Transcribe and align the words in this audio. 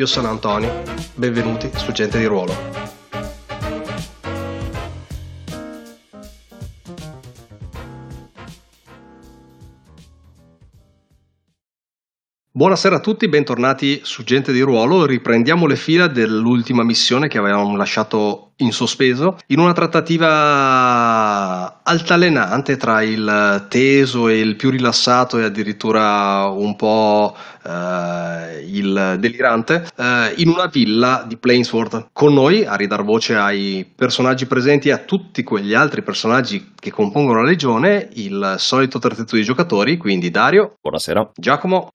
Io 0.00 0.06
sono 0.06 0.30
Antonio, 0.30 0.82
benvenuti 1.14 1.70
su 1.76 1.92
Gente 1.92 2.18
di 2.18 2.24
Ruolo. 2.24 2.54
Buonasera 12.50 12.96
a 12.96 13.00
tutti, 13.00 13.28
bentornati 13.28 14.00
su 14.02 14.24
Gente 14.24 14.52
di 14.52 14.62
Ruolo. 14.62 15.04
Riprendiamo 15.04 15.66
le 15.66 15.76
fila 15.76 16.06
dell'ultima 16.06 16.82
missione 16.82 17.28
che 17.28 17.36
avevamo 17.36 17.76
lasciato 17.76 18.49
in 18.60 18.72
sospeso 18.72 19.36
in 19.48 19.58
una 19.58 19.72
trattativa 19.72 21.82
altalenante 21.82 22.76
tra 22.76 23.02
il 23.02 23.66
teso 23.68 24.28
e 24.28 24.40
il 24.40 24.56
più 24.56 24.70
rilassato 24.70 25.38
e 25.38 25.44
addirittura 25.44 26.46
un 26.46 26.76
po' 26.76 27.36
eh, 27.64 28.64
il 28.66 29.16
delirante 29.18 29.86
eh, 29.96 30.34
in 30.36 30.48
una 30.48 30.66
villa 30.66 31.24
di 31.26 31.36
Plainsworth. 31.36 32.08
Con 32.12 32.34
noi 32.34 32.64
a 32.64 32.76
ridar 32.76 33.04
voce 33.04 33.36
ai 33.36 33.90
personaggi 33.94 34.46
presenti 34.46 34.88
e 34.88 34.92
a 34.92 34.98
tutti 34.98 35.42
quegli 35.42 35.74
altri 35.74 36.02
personaggi 36.02 36.72
che 36.78 36.90
compongono 36.90 37.42
la 37.42 37.48
legione 37.48 38.08
il 38.14 38.54
solito 38.58 38.98
terzetto 38.98 39.36
di 39.36 39.42
giocatori 39.42 39.96
quindi 39.96 40.30
Dario. 40.30 40.76
Buonasera. 40.80 41.30
Giacomo. 41.34 41.90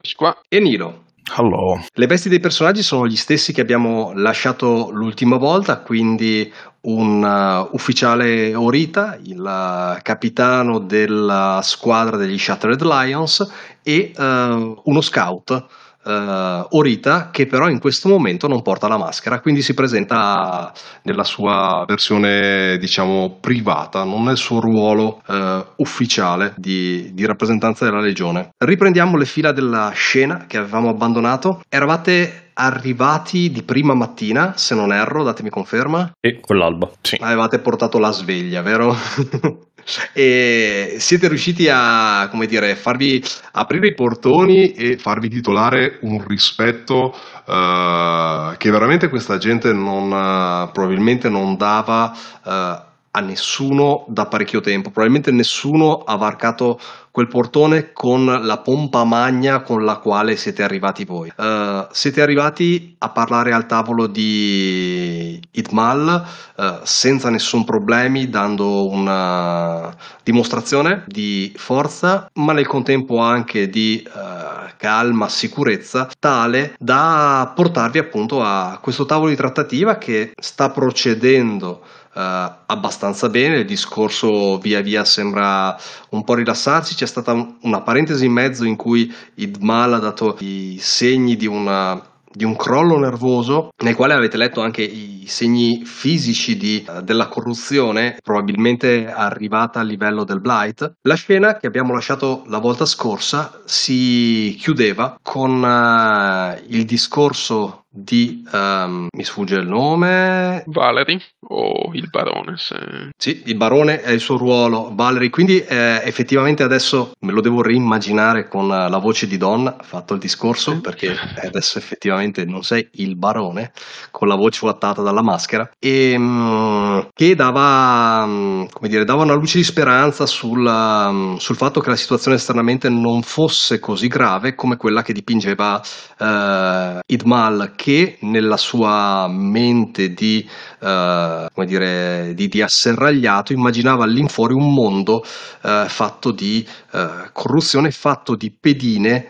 E 0.48 0.60
Nilo 0.60 1.05
Hello. 1.34 1.84
Le 1.94 2.08
vesti 2.08 2.30
dei 2.30 2.40
personaggi 2.40 2.84
sono 2.84 3.08
gli 3.08 3.16
stessi 3.16 3.52
che 3.52 3.62
abbiamo 3.62 4.12
lasciato 4.14 4.90
l'ultima 4.92 5.38
volta, 5.38 5.80
quindi 5.80 6.52
un 6.82 7.24
uh, 7.24 7.76
ufficiale 7.76 8.54
Orita, 8.54 9.18
il 9.24 9.40
uh, 9.40 10.00
capitano 10.04 10.80
della 10.80 11.62
squadra 11.64 12.16
degli 12.16 12.38
Shattered 12.38 12.82
Lions 12.84 13.52
e 13.82 14.14
uh, 14.16 14.82
uno 14.84 15.02
scout 15.02 15.66
uh, 16.06 16.66
Orita 16.78 17.30
che 17.32 17.48
però 17.48 17.70
in 17.70 17.80
questo 17.80 18.10
momento 18.10 18.48
non 18.48 18.62
porta 18.62 18.88
la 18.88 18.98
maschera, 18.98 19.40
quindi 19.40 19.62
si 19.62 19.74
presenta 19.74 20.72
nella 21.04 21.24
sua 21.24 21.84
versione 21.88 22.78
diciamo 22.78 23.38
privata, 23.40 24.04
non 24.04 24.24
nel 24.24 24.38
suo 24.38 24.60
ruolo 24.60 25.22
uh, 25.26 25.66
ufficiale 25.78 26.54
di, 26.58 27.14
di, 27.14 27.26
rappresentanza 27.26 27.86
della 27.86 28.00
legione. 28.00 28.50
Riprendiamo 28.58 29.18
le 29.18 29.26
fila 29.26 29.52
della 29.52 29.92
scena 29.94 30.46
che 30.48 30.58
avevamo 30.58 30.90
abbandonato. 30.90 31.62
Eravate 31.68 32.52
arrivati 32.54 33.52
di 33.52 33.64
prima 33.64 33.94
mattina, 33.94 34.54
se 34.56 34.76
non 34.76 34.94
erro, 34.94 35.24
datemi 35.24 35.50
conferma. 35.50 36.12
E 36.20 36.40
con 36.40 36.58
l'alba, 36.58 36.90
sì. 37.02 37.18
Avevate 37.20 37.60
portato 37.60 38.00
la 38.00 38.12
sveglia, 38.12 38.62
vero? 38.62 38.96
e 40.14 40.96
siete 41.00 41.28
riusciti 41.28 41.68
a, 41.72 42.28
come 42.30 42.48
dire, 42.48 42.76
farvi 42.76 43.24
aprire 43.52 43.88
i 43.88 43.94
portoni 43.94 44.72
e 44.74 44.98
farvi 44.98 45.30
titolare 45.30 46.00
un 46.02 46.24
rispetto 46.26 47.16
uh, 47.46 48.56
che 48.58 48.72
veramente 48.72 49.10
questa 49.10 49.38
gente 49.38 49.72
non, 49.74 50.12
uh, 50.12 50.72
probabilmente 50.72 51.30
non 51.30 51.56
dava 51.56 52.16
uh, 52.44 52.94
a 53.16 53.22
nessuno 53.22 54.04
da 54.10 54.26
parecchio 54.26 54.60
tempo. 54.60 54.90
Probabilmente 54.90 55.32
nessuno 55.32 56.00
ha 56.00 56.18
varcato 56.18 56.80
quel 57.12 57.28
portone 57.28 57.94
con 57.94 58.26
la 58.26 58.58
pompa 58.58 59.06
magna 59.06 59.62
con 59.62 59.86
la 59.86 60.00
quale 60.00 60.36
siete 60.36 60.64
arrivati 60.64 61.06
voi. 61.06 61.32
Uh, 61.38 61.88
siete 61.92 62.22
arrivati 62.22 62.94
a 62.98 63.10
parlare 63.12 63.54
al 63.54 63.68
tavolo 63.68 64.08
di 64.08 65.42
Itmal 65.52 66.26
uh, 66.58 66.64
senza 66.84 67.30
nessun 67.30 67.64
problemi, 67.64 68.28
dando 68.28 68.90
una 68.90 69.96
dimostrazione 70.22 71.06
di 71.08 71.54
forza, 71.56 72.30
ma 72.34 72.52
nel 72.52 72.68
contempo 72.68 73.20
anche 73.20 73.70
di 73.70 74.06
uh, 74.06 74.74
calma, 74.76 75.30
sicurezza, 75.30 76.10
tale 76.20 76.76
da 76.78 77.54
portarvi 77.56 77.98
appunto 77.98 78.42
a 78.42 78.78
questo 78.82 79.06
tavolo 79.06 79.30
di 79.30 79.38
trattativa 79.38 79.98
che 79.98 80.34
sta 80.38 80.70
procedendo 80.70 81.82
abbastanza 82.16 83.30
bene, 83.30 83.60
il 83.60 83.66
discorso 83.66 84.58
via 84.58 84.82
via 84.82 85.04
sembra 85.04 85.78
un 86.10 86.24
po' 86.24 86.36
rilassarsi, 86.36 86.96
c'è 86.96 87.06
stata 87.06 87.56
una 87.62 87.82
parentesi 87.82 88.26
in 88.26 88.32
mezzo 88.32 88.64
in 88.64 88.76
cui 88.76 89.14
Idmal 89.36 89.94
ha 89.94 90.00
dato 90.00 90.36
i 90.40 90.78
segni 90.80 91.36
di 91.36 91.48
una 91.48 92.14
di 92.36 92.44
un 92.44 92.56
crollo 92.56 93.00
nervoso 93.00 93.70
nel 93.78 93.96
quale 93.96 94.14
avete 94.14 94.38
letto 94.38 94.62
anche 94.62 94.82
i 94.82 95.24
segni 95.28 95.84
fisici 95.86 96.58
di, 96.58 96.86
uh, 96.88 97.02
della 97.02 97.28
corruzione, 97.28 98.18
probabilmente 98.22 99.12
arrivata 99.12 99.80
a 99.80 99.84
livello 99.84 100.24
del 100.24 100.42
blight. 100.42 100.98
La 101.04 101.16
scena 101.16 101.58
che 101.58 101.68
abbiamo 101.68 101.94
lasciato 101.94 102.44
la 102.48 102.60
volta 102.60 102.86
scorsa 102.86 103.62
si 103.64 104.56
chiudeva 104.60 105.18
con 105.22 105.64
uh, 105.64 106.62
il 106.68 106.86
discorso 106.86 107.85
di 107.96 108.44
um, 108.52 109.08
mi 109.10 109.24
sfugge 109.24 109.56
il 109.56 109.68
nome. 109.68 110.64
Valerie 110.68 111.22
o 111.48 111.92
il 111.94 112.10
barone 112.10 112.58
se... 112.58 112.76
sì 113.18 113.44
il 113.46 113.56
barone 113.56 114.02
è 114.02 114.12
il 114.12 114.20
suo 114.20 114.38
ruolo. 114.38 114.92
Valerie 114.94 115.30
quindi 115.30 115.60
eh, 115.60 116.02
effettivamente 116.04 116.64
adesso 116.64 117.12
me 117.22 117.32
lo 117.32 117.42
devo 117.42 117.62
reimmaginare 117.62 118.48
con 118.48 118.68
la 118.68 118.98
voce 118.98 119.28
di 119.28 119.38
donna 119.38 119.78
fatto 119.82 120.14
il 120.14 120.20
discorso 120.20 120.82
perché 120.82 121.16
adesso 121.42 121.78
effettivamente 121.78 122.44
non 122.46 122.64
sei 122.64 122.88
il 122.94 123.16
barone 123.16 123.72
con 124.12 124.28
la 124.28 124.36
voce 124.36 124.60
vuotata 124.62 125.02
dalla 125.02 125.24
maschera. 125.24 125.70
E 125.80 126.16
um, 126.16 127.08
che 127.14 127.36
dava 127.36 128.24
um, 128.26 128.68
come 128.70 128.90
dire 128.90 129.06
dava 129.06 129.24
una 129.24 129.34
luce 129.34 129.58
di 129.58 129.64
speranza 129.64 130.26
sul, 130.26 130.66
um, 130.66 131.38
sul, 131.38 131.56
fatto 131.56 131.80
che 131.80 131.90
la 131.90 131.96
situazione 131.96 132.38
esternamente 132.38 132.90
non 132.90 133.22
fosse 133.22 133.80
così 133.80 134.08
grave 134.08 134.56
come 134.56 134.78
quella 134.78 135.02
che 135.02 135.14
dipingeva 135.14 135.82
uh, 136.20 137.00
Idmal 137.06 137.74
che 137.86 138.18
nella 138.22 138.58
sua 138.58 139.28
mente 139.30 140.12
di, 140.12 140.44
uh, 140.80 141.46
come 141.54 141.68
dire, 141.68 142.32
di, 142.34 142.48
di, 142.48 142.64
asserragliato 142.64 143.54
immaginava 143.54 144.06
all'infuori 144.06 144.56
un 144.56 144.74
mondo 144.74 145.18
uh, 145.18 145.86
fatto 145.86 146.32
di 146.32 146.66
uh, 146.94 147.30
corruzione, 147.32 147.92
fatto 147.92 148.36
di 148.36 148.52
pedine 148.52 149.30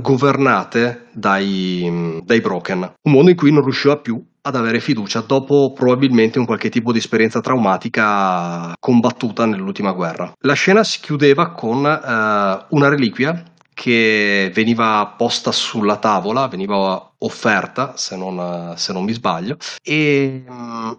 governate 0.00 1.08
dai, 1.12 2.22
dai 2.24 2.40
broken. 2.40 2.94
Un 3.02 3.12
mondo 3.12 3.28
in 3.28 3.36
cui 3.36 3.52
non 3.52 3.62
riusciva 3.62 3.98
più 3.98 4.24
ad 4.40 4.56
avere 4.56 4.80
fiducia 4.80 5.20
dopo 5.20 5.74
probabilmente 5.74 6.38
un 6.38 6.46
qualche 6.46 6.70
tipo 6.70 6.92
di 6.92 6.98
esperienza 6.98 7.40
traumatica 7.40 8.72
combattuta 8.80 9.44
nell'ultima 9.44 9.92
guerra. 9.92 10.32
La 10.40 10.54
scena 10.54 10.82
si 10.82 11.00
chiudeva 11.00 11.50
con 11.50 11.76
uh, 11.84 12.74
una 12.74 12.88
reliquia 12.88 13.42
che 13.74 14.50
veniva 14.54 15.14
posta 15.16 15.52
sulla 15.52 15.96
tavola, 15.96 16.48
veniva 16.48 17.09
offerta, 17.22 17.96
se 17.96 18.16
non, 18.16 18.74
se 18.76 18.92
non 18.92 19.04
mi 19.04 19.12
sbaglio, 19.12 19.56
e, 19.82 20.44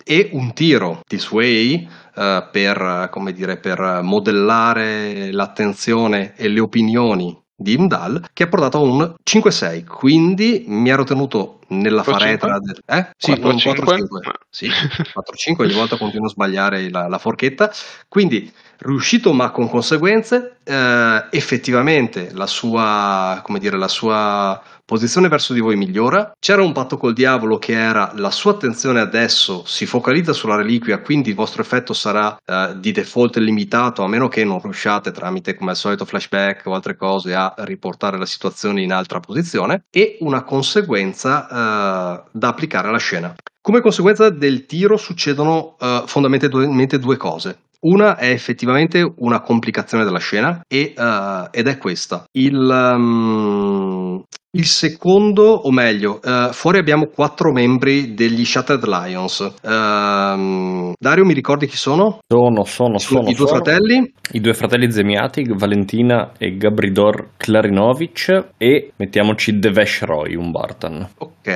e, 0.03 0.29
un 0.33 0.53
tiro 0.53 1.01
di 1.07 1.17
Sway 1.17 1.87
uh, 2.15 2.43
per, 2.51 3.09
come 3.11 3.33
dire, 3.33 3.57
per 3.57 3.99
modellare 4.03 5.31
l'attenzione 5.31 6.35
e 6.35 6.47
le 6.47 6.59
opinioni 6.59 7.39
di 7.61 7.73
Imdal 7.73 8.27
che 8.33 8.43
ha 8.43 8.47
portato 8.47 8.77
a 8.79 8.81
un 8.81 9.13
5-6 9.23 9.85
quindi 9.85 10.65
mi 10.67 10.89
ero 10.89 11.03
tenuto 11.03 11.59
nella 11.67 12.03
faretra 12.03 12.57
del, 12.59 12.81
eh? 12.85 13.11
sì, 13.15 13.37
4, 13.39 13.49
un 13.49 13.55
4-5 13.55 14.05
sì, 14.49 14.67
4-5 14.67 15.61
ogni 15.61 15.73
volta 15.73 15.97
continuo 15.97 16.25
a 16.25 16.29
sbagliare 16.29 16.89
la, 16.89 17.07
la 17.07 17.17
forchetta. 17.17 17.71
Quindi 18.07 18.51
riuscito 18.79 19.31
ma 19.31 19.51
con 19.51 19.69
conseguenze 19.69 20.57
eh, 20.63 21.25
effettivamente 21.29 22.31
la 22.33 22.47
sua 22.47 23.39
come 23.43 23.59
dire 23.59 23.77
la 23.77 23.87
sua 23.87 24.61
posizione 24.91 25.29
verso 25.29 25.53
di 25.53 25.61
voi 25.61 25.77
migliora. 25.77 26.33
C'era 26.37 26.61
un 26.61 26.73
patto 26.73 26.97
col 26.97 27.13
diavolo 27.13 27.57
che 27.57 27.71
era 27.71 28.11
la 28.15 28.29
sua 28.29 28.51
attenzione 28.51 28.99
adesso 28.99 29.63
si 29.65 29.85
focalizza 29.85 30.33
sulla 30.33 30.57
reliquia, 30.57 30.99
quindi 30.99 31.29
il 31.29 31.35
vostro 31.35 31.61
effetto 31.61 31.93
sarà 31.93 32.37
uh, 32.45 32.77
di 32.77 32.91
default 32.91 33.37
limitato, 33.37 34.03
a 34.03 34.09
meno 34.09 34.27
che 34.27 34.43
non 34.43 34.59
riusciate 34.61 35.11
tramite 35.11 35.55
come 35.55 35.69
al 35.69 35.77
solito 35.77 36.03
flashback 36.03 36.65
o 36.65 36.73
altre 36.73 36.97
cose 36.97 37.33
a 37.33 37.53
riportare 37.59 38.17
la 38.17 38.25
situazione 38.25 38.81
in 38.81 38.91
altra 38.91 39.21
posizione 39.21 39.85
e 39.89 40.17
una 40.19 40.43
conseguenza 40.43 41.45
uh, 41.45 42.27
da 42.29 42.49
applicare 42.49 42.89
alla 42.89 42.97
scena. 42.97 43.33
Come 43.61 43.79
conseguenza 43.79 44.29
del 44.29 44.65
tiro 44.65 44.97
succedono 44.97 45.77
uh, 45.79 46.05
fondamentalmente 46.05 46.99
due 46.99 47.15
cose. 47.15 47.59
Una 47.83 48.17
è 48.17 48.29
effettivamente 48.29 49.13
una 49.19 49.39
complicazione 49.39 50.03
della 50.03 50.19
scena 50.19 50.61
e, 50.67 50.93
uh, 50.97 51.47
ed 51.49 51.67
è 51.67 51.77
questa. 51.77 52.25
Il, 52.33 52.55
um, 52.55 54.23
Il 54.53 54.65
secondo, 54.65 55.43
o 55.43 55.71
meglio, 55.71 56.19
uh, 56.21 56.51
fuori 56.51 56.77
abbiamo 56.77 57.07
quattro 57.07 57.53
membri 57.53 58.13
degli 58.13 58.43
Shattered 58.43 58.85
Lions. 58.85 59.39
Uh, 59.39 60.91
Dario, 60.99 61.23
mi 61.23 61.33
ricordi 61.33 61.67
chi 61.67 61.77
sono? 61.77 62.19
Sono, 62.27 62.65
sono, 62.65 62.97
sono. 62.97 63.29
I 63.29 63.33
due 63.33 63.47
sono. 63.47 63.63
fratelli? 63.63 64.13
I 64.33 64.41
due 64.41 64.53
fratelli 64.53 64.91
Zemiati, 64.91 65.45
Valentina 65.55 66.33
e 66.37 66.57
Gabridor 66.57 67.29
Klarinovic 67.37 68.49
e 68.57 68.91
mettiamoci 68.97 69.57
Devesh 69.57 70.01
Roy, 70.01 70.35
un 70.35 70.51
Bartan. 70.51 71.07
Ok. 71.19 71.47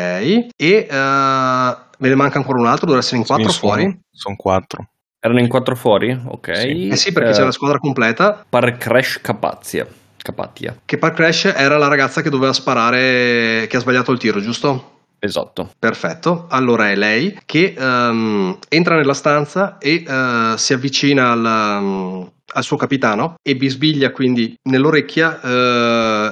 E 0.55 0.87
uh, 0.89 0.95
me 0.95 2.07
ne 2.07 2.15
manca 2.15 2.37
ancora 2.37 2.59
un 2.59 2.67
altro, 2.67 2.85
dovrebbe 2.85 3.03
essere 3.03 3.17
in 3.17 3.25
quattro 3.27 3.51
Sì, 3.51 3.59
fuori. 3.59 3.81
Sono, 3.81 3.99
sono 4.11 4.35
quattro. 4.37 4.87
Erano 5.19 5.41
in 5.41 5.49
quattro 5.49 5.75
fuori? 5.75 6.17
Ok. 6.27 6.55
Sì. 6.55 6.87
Eh 6.87 6.95
sì, 6.95 7.11
perché 7.11 7.31
c'è 7.31 7.43
la 7.43 7.51
squadra 7.51 7.77
completa. 7.77 8.45
Par 8.47 8.77
Crash 8.77 9.19
Capazia. 9.19 9.85
Capatia. 10.25 10.75
Che 10.83 10.97
Park 10.97 11.13
Crash 11.13 11.53
era 11.55 11.77
la 11.77 11.87
ragazza 11.87 12.23
che 12.23 12.31
doveva 12.31 12.51
sparare, 12.51 13.67
che 13.69 13.77
ha 13.77 13.79
sbagliato 13.79 14.11
il 14.11 14.17
tiro, 14.17 14.41
giusto? 14.41 14.93
Esatto. 15.19 15.69
Perfetto, 15.77 16.47
allora 16.49 16.89
è 16.89 16.95
lei 16.95 17.37
che 17.45 17.75
um, 17.77 18.57
entra 18.67 18.95
nella 18.95 19.13
stanza 19.13 19.77
e 19.77 20.03
uh, 20.05 20.57
si 20.57 20.73
avvicina 20.73 21.31
al, 21.31 21.45
um, 21.45 22.31
al, 22.55 22.63
suo 22.63 22.77
capitano 22.77 23.35
e 23.41 23.55
bisbiglia 23.55 24.11
quindi 24.11 24.57
nell'orecchia 24.63 25.39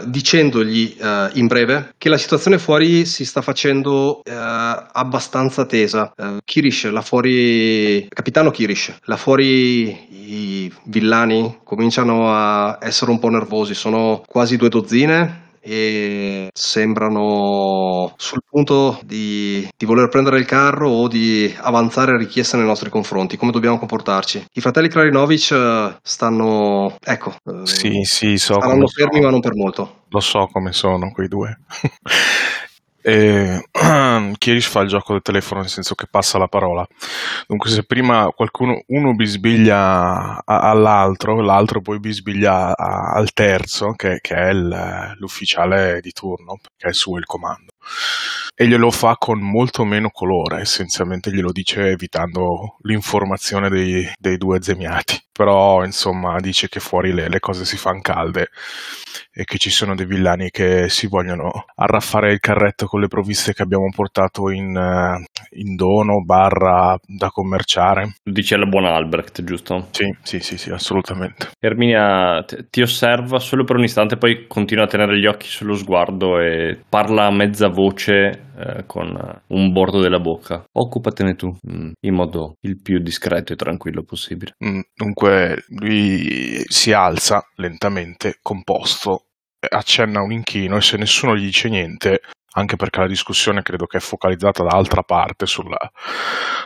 uh, 0.01 0.09
dicendogli 0.09 0.95
uh, 0.99 1.29
in 1.33 1.47
breve 1.47 1.93
che 1.97 2.09
la 2.09 2.17
situazione 2.17 2.57
fuori 2.57 3.05
si 3.05 3.25
sta 3.25 3.41
facendo 3.41 4.21
abbastanza 4.23 5.65
tesa. 5.65 6.13
Kirish, 6.43 6.89
là 6.89 7.01
fuori, 7.01 8.07
capitano 8.09 8.51
Kirish, 8.51 8.93
là 9.05 9.17
fuori 9.17 9.89
i 10.09 10.71
villani 10.85 11.59
cominciano 11.63 12.33
a 12.33 12.77
essere 12.81 13.11
un 13.11 13.19
po' 13.19 13.29
nervosi, 13.29 13.73
sono 13.73 14.23
quasi 14.25 14.57
due 14.57 14.69
dozzine 14.69 15.42
e 15.65 16.49
sembrano 16.53 18.13
sul 18.17 18.41
punto 18.47 18.99
di, 19.03 19.65
di, 19.77 19.85
voler 19.85 20.09
prendere 20.09 20.37
il 20.37 20.45
carro 20.45 20.89
o 20.89 21.07
di 21.07 21.53
avanzare 21.57 22.17
richieste 22.17 22.57
nei 22.57 22.65
nostri 22.65 22.89
confronti. 22.89 23.37
Come 23.37 23.51
dobbiamo 23.51 23.79
comportarci? 23.79 24.45
I 24.51 24.61
fratelli 24.61 24.89
Klarinovic 24.89 25.99
stanno, 26.01 26.97
ecco, 27.01 27.35
sì, 27.63 28.01
sì, 28.03 28.37
so 28.37 28.59
saranno 28.59 28.87
fermi 28.87 29.15
sono. 29.15 29.25
ma 29.25 29.31
non 29.31 29.39
per 29.39 29.55
molto. 29.55 30.01
Lo 30.09 30.19
so 30.19 30.49
come 30.51 30.73
sono 30.73 31.11
quei 31.11 31.29
due. 31.29 31.57
E 33.03 33.61
Kirish 34.37 34.67
fa 34.67 34.81
il 34.81 34.87
gioco 34.87 35.11
del 35.11 35.21
telefono 35.21 35.59
nel 35.59 35.69
senso 35.69 35.93
che 35.93 36.07
passa 36.09 36.37
la 36.37 36.47
parola. 36.47 36.87
Dunque, 37.47 37.69
se 37.69 37.83
prima 37.83 38.27
qualcuno 38.33 38.81
uno 38.87 39.13
bisbiglia 39.13 40.41
all'altro, 40.45 41.41
l'altro 41.41 41.81
poi 41.81 41.99
bisbiglia 41.99 42.75
al 42.75 43.33
terzo, 43.33 43.91
che, 43.91 44.19
che 44.21 44.35
è 44.35 44.49
il, 44.49 45.15
l'ufficiale 45.17 45.99
di 46.01 46.11
turno, 46.11 46.59
che 46.77 46.89
è 46.89 46.93
suo 46.93 47.17
il 47.17 47.25
comando. 47.25 47.72
E 48.55 48.67
glielo 48.67 48.91
fa 48.91 49.15
con 49.17 49.39
molto 49.39 49.83
meno 49.83 50.09
colore, 50.11 50.61
essenzialmente 50.61 51.31
glielo 51.31 51.51
dice 51.51 51.87
evitando 51.87 52.77
l'informazione 52.81 53.69
dei, 53.69 54.07
dei 54.19 54.37
due 54.37 54.61
zemiati. 54.61 55.19
Però, 55.31 55.83
insomma, 55.83 56.39
dice 56.39 56.69
che 56.69 56.79
fuori 56.79 57.11
le, 57.11 57.27
le 57.27 57.39
cose 57.39 57.65
si 57.65 57.75
fanno 57.75 58.01
calde 58.01 58.49
e 59.31 59.45
che 59.45 59.57
ci 59.57 59.71
sono 59.71 59.95
dei 59.95 60.05
villani 60.05 60.51
che 60.51 60.89
si 60.89 61.07
vogliono 61.07 61.65
arraffare 61.75 62.31
il 62.31 62.39
carretto 62.39 62.85
con 62.85 62.99
le 62.99 63.07
provviste 63.07 63.53
che 63.53 63.63
abbiamo 63.63 63.89
portato 63.95 64.51
in, 64.51 64.75
in 65.55 65.75
dono 65.75 66.23
barra 66.23 66.95
da 67.03 67.29
commerciare. 67.29 68.17
Dice 68.23 68.57
la 68.57 68.67
buona 68.67 68.93
Albrecht, 68.93 69.43
giusto? 69.43 69.87
Sì, 69.89 70.15
sì, 70.21 70.39
sì, 70.39 70.59
sì, 70.59 70.69
assolutamente. 70.69 71.49
Erminia 71.59 72.45
ti 72.69 72.81
osserva 72.83 73.39
solo 73.39 73.63
per 73.63 73.77
un 73.77 73.83
istante, 73.83 74.17
poi 74.17 74.45
continua 74.45 74.83
a 74.83 74.87
tenere 74.87 75.17
gli 75.17 75.25
occhi 75.25 75.47
sullo 75.47 75.73
sguardo 75.73 76.39
e 76.39 76.77
parla 76.87 77.25
a 77.25 77.31
mezza 77.31 77.69
voce 77.73 78.51
eh, 78.57 78.85
con 78.85 79.41
un 79.47 79.71
bordo 79.73 79.99
della 79.99 80.19
bocca. 80.19 80.63
Occupatene 80.71 81.35
tu, 81.35 81.47
mm, 81.49 81.91
in 81.99 82.13
modo 82.13 82.55
il 82.61 82.81
più 82.81 82.99
discreto 82.99 83.51
e 83.51 83.57
tranquillo 83.57 84.03
possibile. 84.03 84.53
Mm, 84.65 84.79
dunque, 84.95 85.65
lui 85.67 86.63
si 86.67 86.93
alza 86.93 87.45
lentamente, 87.55 88.37
composto, 88.41 89.25
accenna 89.59 90.21
un 90.21 90.31
inchino 90.31 90.77
e 90.77 90.81
se 90.81 90.97
nessuno 90.97 91.35
gli 91.35 91.45
dice 91.45 91.69
niente, 91.69 92.21
anche 92.55 92.75
perché 92.75 92.99
la 92.99 93.07
discussione 93.07 93.61
credo 93.61 93.85
che 93.85 93.97
è 93.97 94.01
focalizzata 94.01 94.63
da 94.63 94.75
altra 94.75 95.01
parte 95.01 95.45
sulla, 95.45 95.91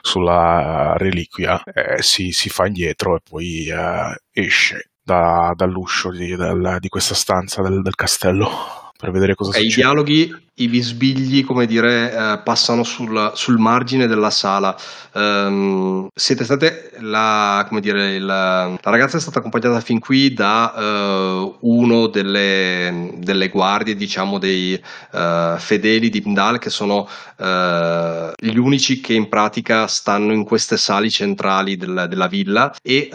sulla 0.01 0.95
reliquia, 0.97 1.61
eh, 1.63 2.01
si, 2.01 2.31
si, 2.31 2.49
fa 2.49 2.67
indietro 2.67 3.15
e 3.15 3.21
poi 3.27 3.69
eh, 3.69 4.21
esce 4.31 4.91
da, 5.01 5.53
dall'uscio 5.55 6.11
di, 6.11 6.35
dal, 6.35 6.77
di, 6.79 6.89
questa 6.89 7.15
stanza 7.15 7.61
del, 7.61 7.81
del 7.81 7.95
castello 7.95 8.49
per 8.97 9.11
vedere 9.11 9.35
cosa 9.35 9.51
okay, 9.51 9.63
succede. 9.63 9.81
I 9.81 9.83
dialoghi, 9.83 10.47
i 10.59 10.67
bisbigli, 10.67 11.45
come 11.45 11.67
dire, 11.67 12.11
eh, 12.11 12.39
passano 12.43 12.83
sul, 12.83 13.31
sul, 13.35 13.57
margine 13.59 14.07
della 14.07 14.31
sala. 14.31 14.75
Um, 15.11 16.07
siete 16.15 16.43
state 16.43 16.93
la, 16.99 17.63
come 17.67 17.79
dire, 17.79 18.15
il, 18.15 18.25
la 18.25 18.77
ragazza 18.81 19.17
è 19.17 19.19
stata 19.19 19.37
accompagnata 19.37 19.79
fin 19.81 19.99
qui 19.99 20.33
da 20.33 20.73
uh, 20.75 21.57
uno 21.61 22.07
delle, 22.07 23.13
delle, 23.17 23.49
guardie, 23.49 23.95
diciamo, 23.95 24.39
dei 24.39 24.81
uh, 25.11 25.57
fedeli 25.57 26.09
di 26.09 26.21
Pindal, 26.21 26.57
che 26.57 26.71
sono 26.71 27.07
uh, 27.37 28.31
gli 28.35 28.57
unici 28.57 28.99
che 28.99 29.13
in 29.13 29.29
pratica 29.29 29.85
stanno 29.85 30.33
in 30.33 30.43
queste 30.43 30.77
sali 30.77 31.11
centrali 31.11 31.77
del, 31.77 32.07
della 32.09 32.27
villa 32.27 32.73
e, 32.81 33.09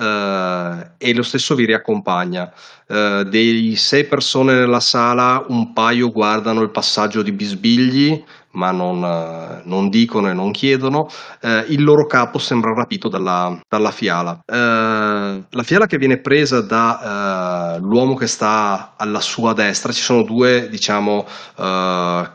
e 0.96 1.14
lo 1.14 1.22
stesso 1.22 1.54
vi 1.56 1.64
riaccompagna. 1.64 2.52
Dei 2.92 3.74
sei 3.76 4.04
persone 4.04 4.52
nella 4.52 4.80
sala, 4.80 5.42
un 5.48 5.71
paio 5.72 6.10
guardano 6.10 6.62
il 6.62 6.70
passaggio 6.70 7.22
di 7.22 7.32
bisbigli, 7.32 8.22
ma 8.52 8.70
non, 8.70 9.02
uh, 9.02 9.68
non 9.68 9.88
dicono 9.88 10.28
e 10.28 10.32
non 10.32 10.50
chiedono. 10.50 11.08
Uh, 11.40 11.64
il 11.68 11.82
loro 11.82 12.06
capo 12.06 12.38
sembra 12.38 12.74
rapito 12.74 13.08
dalla, 13.08 13.58
dalla 13.68 13.90
fiala. 13.90 14.42
la 14.46 15.62
fiala 15.62 15.86
che 15.86 15.98
viene 15.98 16.18
presa 16.18 16.60
dall'uomo 16.60 18.14
che 18.14 18.26
sta 18.26 18.94
alla 18.96 19.20
sua 19.20 19.52
destra, 19.52 19.92
ci 19.92 20.02
sono 20.02 20.22
due, 20.22 20.68
diciamo, 20.68 21.26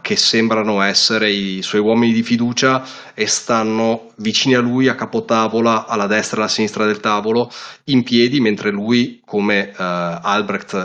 che 0.01 0.15
sembrano 0.15 0.81
essere 0.81 1.29
i 1.31 1.61
suoi 1.61 1.81
uomini 1.81 2.13
di 2.13 2.23
fiducia 2.23 2.83
e 3.13 3.27
stanno 3.27 4.06
vicini 4.17 4.55
a 4.55 4.61
lui 4.61 4.87
a 4.87 4.95
capotavola, 4.95 5.87
alla 5.87 6.07
destra 6.07 6.37
e 6.37 6.39
alla 6.41 6.49
sinistra 6.49 6.85
del 6.85 6.99
tavolo, 6.99 7.51
in 7.85 8.03
piedi, 8.03 8.39
mentre 8.39 8.71
lui, 8.71 9.21
come 9.25 9.71
Albrecht, 9.75 10.75